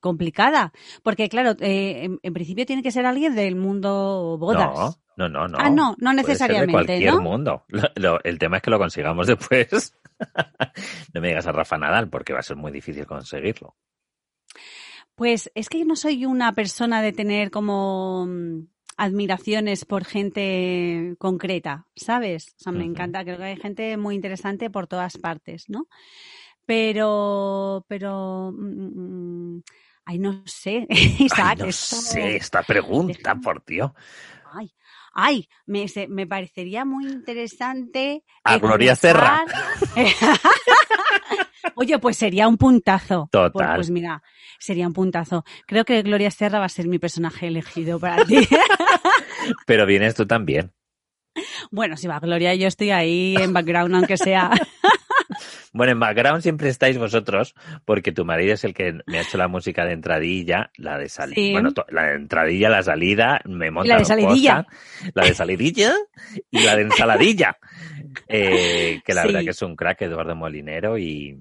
complicada, 0.00 0.72
porque 1.02 1.28
claro, 1.28 1.56
eh, 1.60 2.08
en, 2.22 2.32
principio 2.32 2.64
tiene 2.64 2.82
que 2.82 2.92
ser 2.92 3.04
alguien 3.04 3.34
del 3.34 3.56
mundo 3.56 4.36
bodas. 4.38 4.98
No, 5.16 5.28
no, 5.28 5.48
no. 5.48 5.58
Ah, 5.60 5.70
no, 5.70 5.96
no 5.98 6.12
necesariamente. 6.12 6.92
de 6.92 7.10
cualquier 7.10 7.20
mundo. 7.20 7.64
el 8.24 8.38
tema 8.38 8.58
es 8.58 8.62
que 8.62 8.70
lo 8.70 8.78
consigamos 8.78 9.26
después. 9.26 9.98
no 11.14 11.20
me 11.20 11.28
digas 11.28 11.46
a 11.46 11.52
Rafa 11.52 11.78
Nadal, 11.78 12.08
porque 12.08 12.32
va 12.32 12.40
a 12.40 12.44
ser 12.44 12.56
muy 12.56 12.70
difícil 12.70 13.06
conseguirlo. 13.06 13.76
Pues 15.16 15.50
es 15.54 15.68
que 15.68 15.80
yo 15.80 15.84
no 15.84 15.96
soy 15.96 16.26
una 16.26 16.54
persona 16.54 17.02
de 17.02 17.12
tener 17.12 17.50
como 17.50 18.26
mm, 18.26 18.66
admiraciones 18.96 19.84
por 19.84 20.04
gente 20.04 21.16
concreta, 21.18 21.86
¿sabes? 21.96 22.54
O 22.60 22.64
sea, 22.64 22.72
me 22.72 22.84
encanta, 22.84 23.24
creo 23.24 23.38
que 23.38 23.44
hay 23.44 23.56
gente 23.56 23.96
muy 23.96 24.14
interesante 24.14 24.70
por 24.70 24.86
todas 24.86 25.18
partes, 25.18 25.68
¿no? 25.68 25.88
Pero, 26.66 27.84
pero, 27.88 28.52
mm, 28.52 29.54
mm, 29.56 29.62
ay, 30.04 30.18
no 30.18 30.42
sé, 30.46 30.86
Isaac. 30.90 31.58
no 31.60 31.72
sé, 31.72 32.36
esta 32.36 32.62
pregunta, 32.62 33.36
por 33.36 33.64
Dios. 33.64 33.92
Ay, 34.52 34.72
ay, 35.14 35.48
me, 35.66 35.86
me 36.08 36.26
parecería 36.26 36.84
muy 36.84 37.06
interesante. 37.06 38.24
A 38.44 38.58
Gloria 38.58 38.96
Serra. 38.96 39.44
Oye, 41.76 41.98
pues 41.98 42.16
sería 42.16 42.48
un 42.48 42.56
puntazo. 42.56 43.28
Total. 43.30 43.52
Pues, 43.52 43.70
pues, 43.76 43.90
mira, 43.90 44.22
sería 44.58 44.86
un 44.86 44.92
puntazo. 44.92 45.44
Creo 45.66 45.84
que 45.84 46.02
Gloria 46.02 46.30
Serra 46.30 46.58
va 46.58 46.66
a 46.66 46.70
ser 46.70 46.88
mi 46.88 46.98
personaje 46.98 47.48
elegido 47.48 48.00
para 48.00 48.24
ti. 48.24 48.46
Pero 49.66 49.86
vienes 49.86 50.14
tú 50.14 50.26
también. 50.26 50.72
Bueno, 51.70 51.96
si 51.96 52.06
va 52.06 52.18
Gloria, 52.18 52.54
yo 52.54 52.66
estoy 52.66 52.90
ahí 52.90 53.36
en 53.38 53.52
background, 53.52 53.94
aunque 53.94 54.16
sea. 54.16 54.50
Bueno, 55.76 55.92
en 55.92 56.00
background 56.00 56.42
siempre 56.42 56.70
estáis 56.70 56.96
vosotros, 56.96 57.54
porque 57.84 58.10
tu 58.10 58.24
marido 58.24 58.54
es 58.54 58.64
el 58.64 58.72
que 58.72 58.98
me 59.06 59.18
ha 59.18 59.22
hecho 59.22 59.36
la 59.36 59.46
música 59.46 59.84
de 59.84 59.92
entradilla, 59.92 60.70
la 60.78 60.96
de 60.96 61.10
salida. 61.10 61.52
Bueno, 61.52 61.70
la 61.90 62.04
de 62.04 62.14
entradilla, 62.14 62.70
la 62.70 62.82
salida, 62.82 63.42
me 63.44 63.70
monta 63.70 63.92
la 63.92 63.98
de 63.98 64.04
salidilla. 64.06 64.66
la 65.12 65.24
de 65.24 65.34
salidilla 65.34 65.94
y 66.50 66.60
la 66.60 66.76
de 66.76 66.82
ensaladilla. 66.82 67.58
Eh, 68.28 69.02
que 69.04 69.12
la 69.12 69.26
verdad 69.26 69.40
que 69.40 69.50
es 69.50 69.60
un 69.60 69.76
crack, 69.76 70.00
Eduardo 70.02 70.34
Molinero, 70.34 70.96
y, 70.96 71.38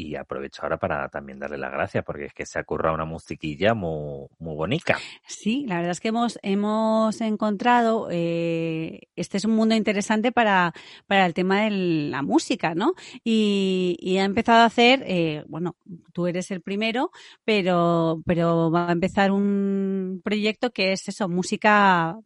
y 0.00 0.16
aprovecho 0.16 0.62
ahora 0.62 0.78
para 0.78 1.08
también 1.08 1.38
darle 1.38 1.58
la 1.58 1.68
gracia 1.68 2.02
porque 2.02 2.26
es 2.26 2.32
que 2.32 2.46
se 2.46 2.58
ha 2.58 2.64
currado 2.64 2.94
una 2.94 3.04
musiquilla 3.04 3.74
muy, 3.74 4.26
muy 4.38 4.54
bonita. 4.54 4.98
Sí, 5.26 5.64
la 5.66 5.76
verdad 5.76 5.92
es 5.92 6.00
que 6.00 6.08
hemos, 6.08 6.38
hemos 6.42 7.20
encontrado, 7.20 8.08
eh, 8.10 9.08
este 9.16 9.36
es 9.36 9.44
un 9.44 9.52
mundo 9.52 9.74
interesante 9.74 10.32
para, 10.32 10.72
para 11.06 11.26
el 11.26 11.34
tema 11.34 11.62
de 11.62 11.70
la 11.70 12.22
música, 12.22 12.74
¿no? 12.74 12.94
Y, 13.24 14.16
ha 14.20 14.24
empezado 14.24 14.60
a 14.60 14.66
hacer, 14.66 15.02
eh, 15.06 15.44
bueno, 15.48 15.76
tú 16.12 16.26
eres 16.26 16.50
el 16.50 16.60
primero, 16.60 17.10
pero, 17.44 18.22
pero 18.26 18.70
va 18.70 18.88
a 18.88 18.92
empezar 18.92 19.30
un 19.30 20.20
proyecto 20.22 20.70
que 20.72 20.92
es 20.92 21.08
eso, 21.08 21.26
música 21.28 22.18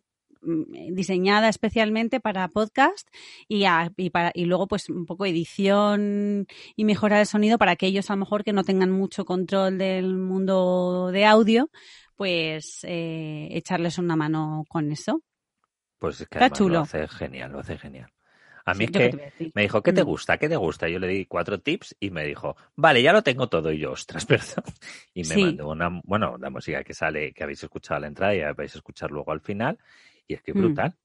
diseñada 0.91 1.49
especialmente 1.49 2.21
para 2.21 2.49
podcast 2.49 3.09
y, 3.49 3.65
y, 3.97 4.11
para, 4.11 4.31
y 4.35 4.45
luego 4.45 4.67
pues 4.67 4.89
un 4.89 5.07
poco 5.07 5.27
edición 5.27 6.47
y 6.77 6.85
mejora 6.85 7.19
del 7.19 7.27
sonido 7.27 7.59
para 7.59 7.73
aquellos 7.73 8.11
a 8.11 8.15
lo 8.15 8.21
mejor 8.21 8.45
que 8.45 8.53
no 8.53 8.65
tengan 8.65 8.91
mucho 8.91 9.25
control 9.25 9.79
del 9.79 10.17
mundo 10.17 11.11
de 11.13 11.25
audio, 11.25 11.71
pues 12.17 12.81
eh, 12.85 13.49
echarles 13.51 13.99
una 13.99 14.17
mano 14.17 14.65
con 14.69 14.93
eso. 14.93 15.23
Pues 15.99 16.21
es 16.21 16.29
que 16.29 16.39
lo 16.39 16.81
hace 16.81 17.09
genial, 17.09 17.53
lo 17.53 17.61
hace 17.61 17.79
genial. 17.79 18.11
A 18.67 18.73
mí 18.73 18.85
es 18.85 18.91
que 18.91 19.51
me 19.55 19.63
dijo, 19.63 19.83
¿qué 19.83 19.93
te 19.93 20.03
mm. 20.03 20.07
gusta? 20.07 20.39
¿Qué 20.39 20.49
te 20.49 20.57
gusta? 20.57 20.89
Yo 20.89 20.99
le 20.99 21.07
di 21.07 21.27
cuatro 21.27 21.61
tips 21.61 21.97
y 22.01 22.11
me 22.11 22.25
dijo, 22.25 22.57
vale, 22.77 23.03
ya 23.03 23.13
lo 23.13 23.23
tengo 23.23 23.49
todo. 23.49 23.71
Y 23.71 23.79
yo, 23.79 23.93
ostras, 23.93 24.25
perdón. 24.27 24.65
Y 25.13 25.25
me 25.25 25.37
mandó 25.37 25.69
una, 25.69 26.01
bueno, 26.05 26.37
la 26.39 26.51
música 26.51 26.83
que 26.83 26.95
sale, 26.95 27.33
que 27.33 27.45
habéis 27.45 27.63
escuchado 27.63 27.99
a 27.99 28.01
la 28.01 28.07
entrada 28.07 28.35
y 28.35 28.41
vais 28.55 28.75
a 28.75 28.79
escuchar 28.79 29.11
luego 29.11 29.33
al 29.33 29.41
final. 29.41 29.79
Y 30.29 30.35
es 30.35 30.43
que 30.43 30.55
mm. 30.55 30.59
brutal. 30.59 30.97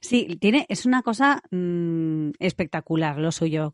Sí, 0.00 0.36
tiene, 0.40 0.66
es 0.68 0.86
una 0.86 1.02
cosa 1.02 1.40
mm, 1.50 2.30
espectacular 2.40 3.18
lo 3.18 3.30
suyo, 3.30 3.72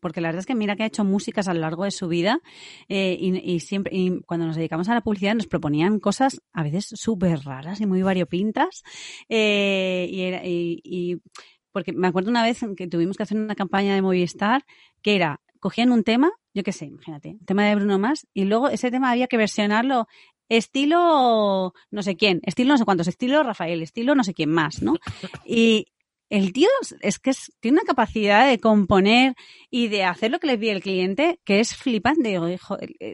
porque 0.00 0.20
la 0.20 0.28
verdad 0.28 0.40
es 0.40 0.46
que 0.46 0.54
mira 0.54 0.76
que 0.76 0.82
ha 0.82 0.86
hecho 0.86 1.04
músicas 1.04 1.48
a 1.48 1.54
lo 1.54 1.60
largo 1.60 1.84
de 1.84 1.90
su 1.90 2.08
vida 2.08 2.40
eh, 2.88 3.16
y, 3.20 3.60
siempre 3.60 3.94
y 3.94 4.20
cuando 4.22 4.46
nos 4.46 4.56
dedicamos 4.56 4.88
a 4.88 4.94
la 4.94 5.00
publicidad 5.00 5.34
nos 5.34 5.46
proponían 5.46 6.00
cosas 6.00 6.42
a 6.52 6.62
veces 6.62 6.88
súper 6.92 7.40
raras 7.40 7.80
y 7.80 7.86
muy 7.86 8.02
variopintas 8.02 8.82
eh, 9.28 10.08
y, 10.10 10.80
y, 10.82 11.22
porque 11.70 11.92
me 11.92 12.08
acuerdo 12.08 12.30
una 12.30 12.42
vez 12.42 12.60
que 12.76 12.88
tuvimos 12.88 13.16
que 13.16 13.22
hacer 13.22 13.38
una 13.38 13.54
campaña 13.54 13.94
de 13.94 14.02
Movistar 14.02 14.64
que 15.02 15.14
era 15.14 15.40
cogían 15.58 15.92
un 15.92 16.04
tema, 16.04 16.30
yo 16.54 16.62
qué 16.62 16.72
sé, 16.72 16.86
imagínate, 16.86 17.38
tema 17.44 17.64
de 17.66 17.74
Bruno 17.74 17.98
Más, 17.98 18.26
y 18.32 18.44
luego 18.44 18.68
ese 18.68 18.90
tema 18.90 19.10
había 19.10 19.26
que 19.26 19.36
versionarlo 19.36 20.06
estilo 20.48 21.74
no 21.90 22.02
sé 22.02 22.16
quién, 22.16 22.40
estilo 22.44 22.72
no 22.72 22.78
sé 22.78 22.84
cuántos, 22.84 23.08
estilo 23.08 23.42
Rafael, 23.42 23.82
estilo 23.82 24.14
no 24.14 24.24
sé 24.24 24.34
quién 24.34 24.50
más, 24.50 24.82
¿no? 24.82 24.94
Y 25.44 25.86
el 26.30 26.52
tío 26.52 26.68
es 27.00 27.18
que 27.18 27.32
tiene 27.60 27.78
una 27.78 27.86
capacidad 27.86 28.48
de 28.48 28.60
componer 28.60 29.34
y 29.70 29.88
de 29.88 30.04
hacer 30.04 30.30
lo 30.30 30.38
que 30.38 30.46
le 30.46 30.58
pide 30.58 30.72
el 30.72 30.82
cliente 30.82 31.40
que 31.44 31.60
es 31.60 31.74
flipante. 31.74 32.38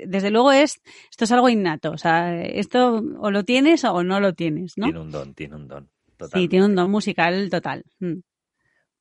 Desde 0.07 0.30
luego 0.30 0.53
es, 0.53 0.80
esto 1.11 1.24
es 1.24 1.32
algo 1.32 1.49
innato, 1.49 1.93
o 1.93 1.99
sea, 1.99 2.43
esto 2.43 3.03
o 3.18 3.30
lo 3.30 3.45
tienes 3.45 3.85
o 3.85 4.03
no 4.03 4.18
lo 4.18 4.32
tienes, 4.35 4.74
¿no? 4.76 4.87
Tiene 4.87 5.01
un 5.01 5.11
don, 5.11 5.35
tiene 5.35 5.57
un 5.57 5.68
don. 5.68 5.91
Sí, 6.32 6.49
tiene 6.49 6.66
un 6.66 6.74
don 6.74 6.91
musical 6.91 7.51
total. 7.51 7.85
Mm. 8.01 8.20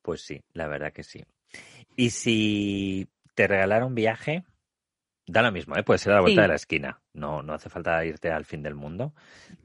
Pues 0.02 0.22
sí, 0.22 0.42
la 0.54 0.68
verdad 0.68 0.92
que 0.92 1.04
sí. 1.04 1.24
Y 1.96 2.10
si 2.10 3.08
te 3.36 3.48
regalara 3.48 3.86
un 3.86 3.96
viaje, 3.96 4.44
Da 5.26 5.42
lo 5.42 5.52
mismo, 5.54 5.76
¿eh? 5.78 5.84
puede 5.84 6.00
ser 6.00 6.12
a 6.12 6.16
la 6.16 6.22
vuelta 6.22 6.42
de 6.42 6.48
la 6.50 6.56
esquina. 6.56 7.00
No, 7.14 7.42
no 7.42 7.54
hace 7.54 7.70
falta 7.70 8.04
irte 8.04 8.30
al 8.30 8.44
fin 8.44 8.62
del 8.62 8.76
mundo. 8.76 9.14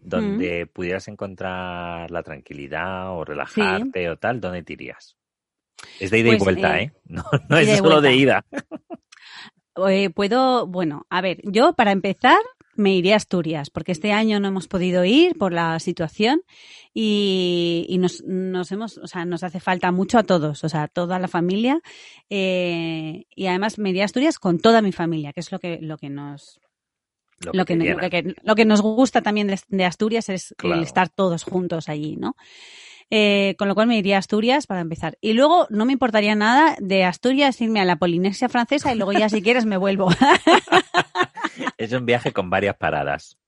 Donde 0.01 0.67
pudieras 0.67 1.09
encontrar 1.09 2.11
la 2.11 2.23
tranquilidad 2.23 3.11
o 3.11 3.25
relajarte 3.25 4.09
o 4.09 4.17
tal, 4.17 4.41
¿dónde 4.41 4.63
te 4.63 4.75
irías? 4.75 5.17
Es 5.99 6.11
de 6.11 6.19
ida 6.21 6.29
y 6.29 6.33
pues, 6.33 6.45
vuelta, 6.45 6.79
¿eh? 6.79 6.85
¿eh? 6.85 6.93
No, 7.07 7.25
no 7.49 7.59
es 7.59 7.79
solo 7.79 8.01
de 8.01 8.15
ida. 8.15 8.45
Eh, 9.89 10.11
puedo, 10.11 10.67
bueno, 10.67 11.07
a 11.09 11.21
ver, 11.21 11.41
yo 11.45 11.73
para 11.73 11.93
empezar 11.93 12.41
me 12.79 12.95
iría 12.95 13.14
a 13.14 13.16
Asturias, 13.16 13.70
porque 13.70 13.93
este 13.93 14.12
año 14.12 14.39
no 14.39 14.49
hemos 14.49 14.68
podido 14.68 15.05
ir 15.05 15.37
por 15.37 15.53
la 15.53 15.81
situación 15.81 16.43
y, 16.95 17.97
nos, 17.99 18.22
nos, 18.22 18.70
hemos, 18.70 18.99
o 18.99 19.07
sea, 19.09 19.24
nos 19.24 19.43
hace 19.43 19.59
falta 19.59 19.91
mucho 19.91 20.16
a 20.16 20.22
todos, 20.22 20.62
o 20.62 20.68
sea, 20.68 20.85
a 20.85 20.89
toda 20.89 21.18
la 21.18 21.26
familia. 21.26 21.81
Eh, 22.31 23.24
y 23.35 23.47
además 23.47 23.79
me 23.79 23.91
iría 23.91 24.03
a 24.03 24.07
Asturias 24.07 24.39
con 24.39 24.61
toda 24.61 24.81
mi 24.81 24.93
familia, 24.93 25.33
que 25.33 25.41
es 25.41 25.51
lo 25.51 25.59
que, 25.59 25.79
lo 25.83 25.99
que 25.99 26.09
nos, 26.09 26.61
lo 27.41 27.64
que, 27.64 28.35
lo 28.43 28.55
que, 28.55 28.64
nos 28.64 28.81
gusta 28.81 29.22
también 29.22 29.53
de, 29.68 29.85
Asturias 29.85 30.29
es 30.29 30.55
el 30.62 30.83
estar 30.83 31.09
todos 31.09 31.43
juntos 31.43 31.89
allí, 31.89 32.16
¿no? 32.16 32.37
Eh, 33.11 33.55
con 33.59 33.68
lo 33.68 33.74
cual 33.74 33.89
me 33.89 33.99
iría 33.99 34.16
a 34.16 34.18
Asturias 34.18 34.66
para 34.66 34.83
empezar. 34.83 35.18
Y 35.20 35.33
luego 35.33 35.66
no 35.70 35.85
me 35.85 35.95
importaría 35.95 36.37
nada 36.37 36.76
de 36.79 37.05
Asturias 37.05 37.61
irme 37.61 37.81
a 37.81 37.85
la 37.85 37.97
Polinesia 37.97 38.49
francesa 38.49 38.93
y 38.93 38.97
luego 38.97 39.12
ya 39.12 39.29
si 39.29 39.43
quieres 39.43 39.66
me 39.66 39.79
vuelvo. 39.79 40.11
es 41.79 41.93
un 41.93 42.07
viaje 42.07 42.33
con 42.33 42.51
varias 42.51 42.77
paradas. 42.77 43.39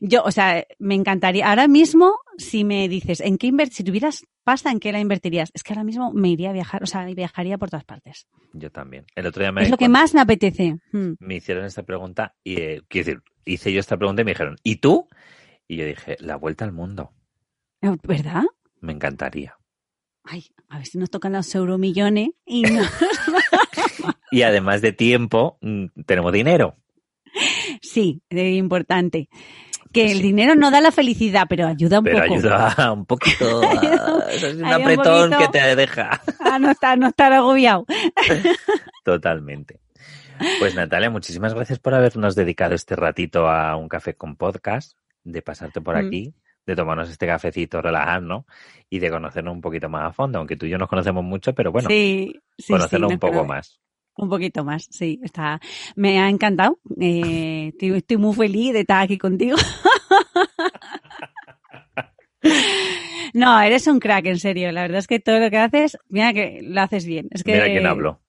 Yo, 0.00 0.22
o 0.22 0.30
sea, 0.30 0.66
me 0.78 0.94
encantaría. 0.94 1.48
Ahora 1.48 1.68
mismo, 1.68 2.14
si 2.38 2.64
me 2.64 2.88
dices, 2.88 3.20
¿en 3.20 3.36
qué 3.36 3.48
invertir? 3.48 3.74
Si 3.74 3.84
tuvieras 3.84 4.26
pasta, 4.42 4.70
¿en 4.70 4.80
qué 4.80 4.92
la 4.92 5.00
invertirías? 5.00 5.50
Es 5.54 5.62
que 5.62 5.72
ahora 5.72 5.84
mismo 5.84 6.12
me 6.12 6.28
iría 6.30 6.50
a 6.50 6.52
viajar, 6.52 6.82
o 6.82 6.86
sea, 6.86 7.04
viajaría 7.04 7.58
por 7.58 7.70
todas 7.70 7.84
partes. 7.84 8.26
Yo 8.52 8.70
también. 8.70 9.04
El 9.14 9.26
otro 9.26 9.42
día 9.42 9.52
me. 9.52 9.62
Es 9.62 9.70
lo 9.70 9.76
que 9.76 9.88
más 9.88 10.14
me 10.14 10.20
apetece. 10.20 10.78
Hmm. 10.92 11.12
Me 11.18 11.36
hicieron 11.36 11.64
esta 11.64 11.82
pregunta 11.82 12.34
y, 12.42 12.60
eh, 12.60 12.82
quiero 12.88 13.06
decir, 13.06 13.22
hice 13.44 13.72
yo 13.72 13.80
esta 13.80 13.96
pregunta 13.96 14.22
y 14.22 14.24
me 14.24 14.32
dijeron, 14.32 14.56
¿y 14.62 14.76
tú? 14.76 15.08
Y 15.68 15.76
yo 15.76 15.84
dije, 15.84 16.16
la 16.20 16.36
vuelta 16.36 16.64
al 16.64 16.72
mundo. 16.72 17.12
¿Verdad? 18.02 18.44
Me 18.80 18.92
encantaría. 18.92 19.56
Ay, 20.24 20.46
a 20.68 20.78
ver 20.78 20.86
si 20.86 20.96
nos 20.96 21.10
tocan 21.10 21.32
los 21.32 21.54
euromillones 21.54 22.30
y 22.46 22.62
no. 22.62 22.82
y 24.30 24.42
además 24.42 24.80
de 24.80 24.92
tiempo, 24.92 25.58
mm, 25.60 25.86
tenemos 26.06 26.32
dinero. 26.32 26.78
Sí, 27.82 28.22
es 28.30 28.56
importante. 28.56 29.28
Que 29.92 30.02
pues 30.02 30.12
el 30.12 30.22
dinero 30.22 30.56
no 30.56 30.70
da 30.70 30.80
la 30.80 30.90
felicidad, 30.90 31.46
pero 31.48 31.68
ayuda 31.68 31.98
un 31.98 32.04
pero 32.04 32.22
poco. 32.22 32.34
ayuda 32.34 32.92
un 32.92 33.06
poquito. 33.06 33.62
es 34.30 34.54
un 34.54 34.64
apretón 34.64 35.30
que 35.38 35.48
te 35.48 35.76
deja. 35.76 36.20
A 36.40 36.58
no 36.58 36.70
estar, 36.70 36.98
no 36.98 37.08
estar 37.08 37.32
agobiado. 37.32 37.86
Totalmente. 39.04 39.80
Pues 40.58 40.74
Natalia, 40.74 41.10
muchísimas 41.10 41.54
gracias 41.54 41.78
por 41.78 41.94
habernos 41.94 42.34
dedicado 42.34 42.74
este 42.74 42.96
ratito 42.96 43.48
a 43.48 43.76
un 43.76 43.88
café 43.88 44.14
con 44.14 44.34
podcast, 44.34 44.98
de 45.22 45.42
pasarte 45.42 45.80
por 45.80 45.94
mm. 45.94 46.06
aquí, 46.06 46.34
de 46.66 46.74
tomarnos 46.74 47.08
este 47.08 47.28
cafecito, 47.28 47.80
relajarnos 47.80 48.44
y 48.90 48.98
de 48.98 49.10
conocernos 49.10 49.54
un 49.54 49.60
poquito 49.60 49.88
más 49.88 50.10
a 50.10 50.12
fondo, 50.12 50.38
aunque 50.38 50.56
tú 50.56 50.66
y 50.66 50.70
yo 50.70 50.78
nos 50.78 50.88
conocemos 50.88 51.22
mucho, 51.22 51.54
pero 51.54 51.70
bueno, 51.70 51.88
sí, 51.88 52.34
conocernos 52.68 53.12
un 53.12 53.18
poco 53.20 53.44
más. 53.44 53.80
Un 54.16 54.28
poquito 54.28 54.64
más, 54.64 54.86
sí. 54.90 55.20
Está, 55.22 55.60
me 55.96 56.20
ha 56.20 56.28
encantado. 56.28 56.78
Eh, 57.00 57.72
estoy, 57.80 58.16
muy 58.16 58.34
feliz 58.34 58.72
de 58.72 58.80
estar 58.80 59.02
aquí 59.02 59.18
contigo. 59.18 59.56
no, 63.34 63.60
eres 63.60 63.86
un 63.86 63.98
crack, 63.98 64.26
en 64.26 64.38
serio. 64.38 64.70
La 64.70 64.82
verdad 64.82 64.98
es 64.98 65.06
que 65.08 65.18
todo 65.18 65.40
lo 65.40 65.50
que 65.50 65.58
haces, 65.58 65.98
mira 66.08 66.32
que 66.32 66.60
lo 66.62 66.80
haces 66.80 67.06
bien. 67.06 67.28
Es 67.30 67.42
que, 67.42 67.52
mira 67.52 67.66
quién 67.66 67.86
hablo. 67.86 68.20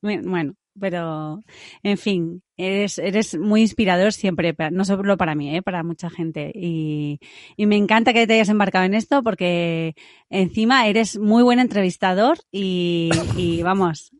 Bueno, 0.00 0.54
pero 0.78 1.44
en 1.82 1.98
fin, 1.98 2.42
eres, 2.56 2.98
eres 2.98 3.38
muy 3.38 3.62
inspirador 3.62 4.12
siempre, 4.12 4.54
no 4.70 4.84
solo 4.84 5.16
para 5.16 5.34
mí, 5.34 5.56
¿eh? 5.56 5.62
para 5.62 5.82
mucha 5.82 6.10
gente. 6.10 6.52
Y, 6.54 7.20
y 7.56 7.66
me 7.66 7.76
encanta 7.76 8.12
que 8.12 8.26
te 8.26 8.34
hayas 8.34 8.48
embarcado 8.48 8.84
en 8.84 8.94
esto 8.94 9.22
porque 9.22 9.94
encima 10.30 10.86
eres 10.88 11.18
muy 11.18 11.42
buen 11.42 11.58
entrevistador 11.58 12.38
y, 12.50 13.10
y 13.36 13.62
vamos, 13.62 14.12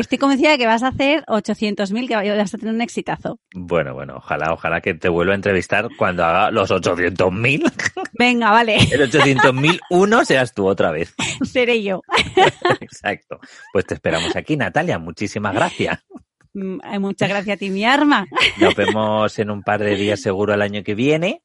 Estoy 0.00 0.18
convencida 0.18 0.50
de 0.50 0.58
que 0.58 0.66
vas 0.66 0.82
a 0.82 0.88
hacer 0.88 1.24
800.000, 1.24 2.06
que 2.06 2.36
vas 2.36 2.52
a 2.52 2.58
tener 2.58 2.74
un 2.74 2.82
exitazo. 2.82 3.40
Bueno, 3.54 3.94
bueno, 3.94 4.16
ojalá, 4.18 4.52
ojalá 4.52 4.82
que 4.82 4.92
te 4.92 5.08
vuelva 5.08 5.32
a 5.32 5.36
entrevistar 5.36 5.88
cuando 5.96 6.22
haga 6.22 6.50
los 6.50 6.70
800.000. 6.70 7.72
Venga, 8.12 8.50
vale. 8.50 8.76
El 8.76 9.10
800.000 9.10 9.80
uno 9.88 10.22
seas 10.26 10.52
tú 10.52 10.66
otra 10.66 10.90
vez. 10.90 11.14
Seré 11.50 11.82
yo. 11.82 12.02
Exacto. 12.80 13.40
Pues 13.72 13.86
te 13.86 13.94
esperamos 13.94 14.36
aquí, 14.36 14.58
Natalia. 14.58 14.98
Muchísimas 14.98 15.54
gracias. 15.54 16.04
Mm, 16.52 16.78
muchas 17.00 17.30
gracias 17.30 17.56
a 17.56 17.58
ti, 17.58 17.70
mi 17.70 17.86
arma. 17.86 18.26
Nos 18.60 18.74
vemos 18.74 19.38
en 19.38 19.50
un 19.50 19.62
par 19.62 19.82
de 19.82 19.96
días 19.96 20.20
seguro 20.20 20.52
el 20.52 20.60
año 20.60 20.82
que 20.82 20.94
viene 20.94 21.40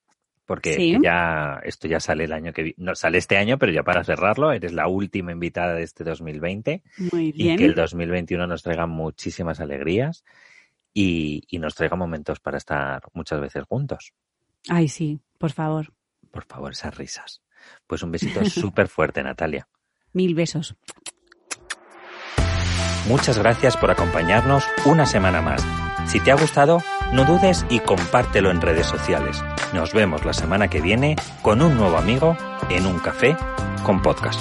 porque 0.46 1.00
ya 1.02 1.62
esto 1.64 1.88
ya 1.88 2.00
sale 2.00 2.26
el 2.26 2.34
año 2.34 2.52
que 2.52 2.74
no 2.78 2.96
sale 2.96 3.18
este 3.18 3.38
año, 3.38 3.58
pero 3.58 3.72
ya 3.72 3.84
para 3.84 4.04
cerrarlo, 4.04 4.52
eres 4.52 4.74
la 4.74 4.88
última 4.88 5.32
invitada 5.32 5.74
de 5.76 5.84
este 5.84 6.04
2020 6.04 6.84
Muy 7.12 7.32
bien. 7.32 7.54
y 7.54 7.58
que 7.58 7.66
el 7.66 7.76
2021 7.76 8.48
nos 8.48 8.64
traiga 8.64 8.86
muchísimas 8.88 9.60
alegrías 9.60 10.24
y, 10.94 11.44
y 11.48 11.60
nos 11.60 11.76
traiga 11.76 11.96
momentos 11.96 12.40
para 12.40 12.58
estar 12.58 13.02
muchas 13.14 13.40
veces 13.40 13.64
juntos. 13.64 14.14
Ay, 14.68 14.88
sí, 14.88 15.20
por 15.38 15.52
favor. 15.52 15.94
Por 16.32 16.46
favor, 16.46 16.72
esas 16.72 16.96
risas. 16.96 17.42
Pues 17.88 18.04
un 18.04 18.12
besito 18.12 18.44
súper 18.50 18.88
fuerte, 18.88 19.24
Natalia. 19.24 19.68
Mil 20.14 20.36
besos. 20.36 20.76
Muchas 23.08 23.38
gracias 23.38 23.78
por 23.78 23.90
acompañarnos 23.92 24.66
una 24.86 25.06
semana 25.06 25.42
más. 25.42 25.66
Si 26.08 26.20
te 26.20 26.32
ha 26.32 26.36
gustado, 26.36 26.80
no 27.12 27.26
dudes 27.26 27.66
y 27.70 27.80
compártelo 27.80 28.52
en 28.52 28.62
redes 28.62 28.88
sociales. 28.88 29.44
Nos 29.74 29.94
vemos 29.94 30.26
la 30.26 30.34
semana 30.34 30.68
que 30.68 30.82
viene 30.82 31.16
con 31.42 31.62
un 31.62 31.76
nuevo 31.76 31.98
amigo 31.98 32.38
en 32.70 32.86
un 32.86 33.00
café 33.00 33.36
con 33.84 34.02
podcast. 34.02 34.40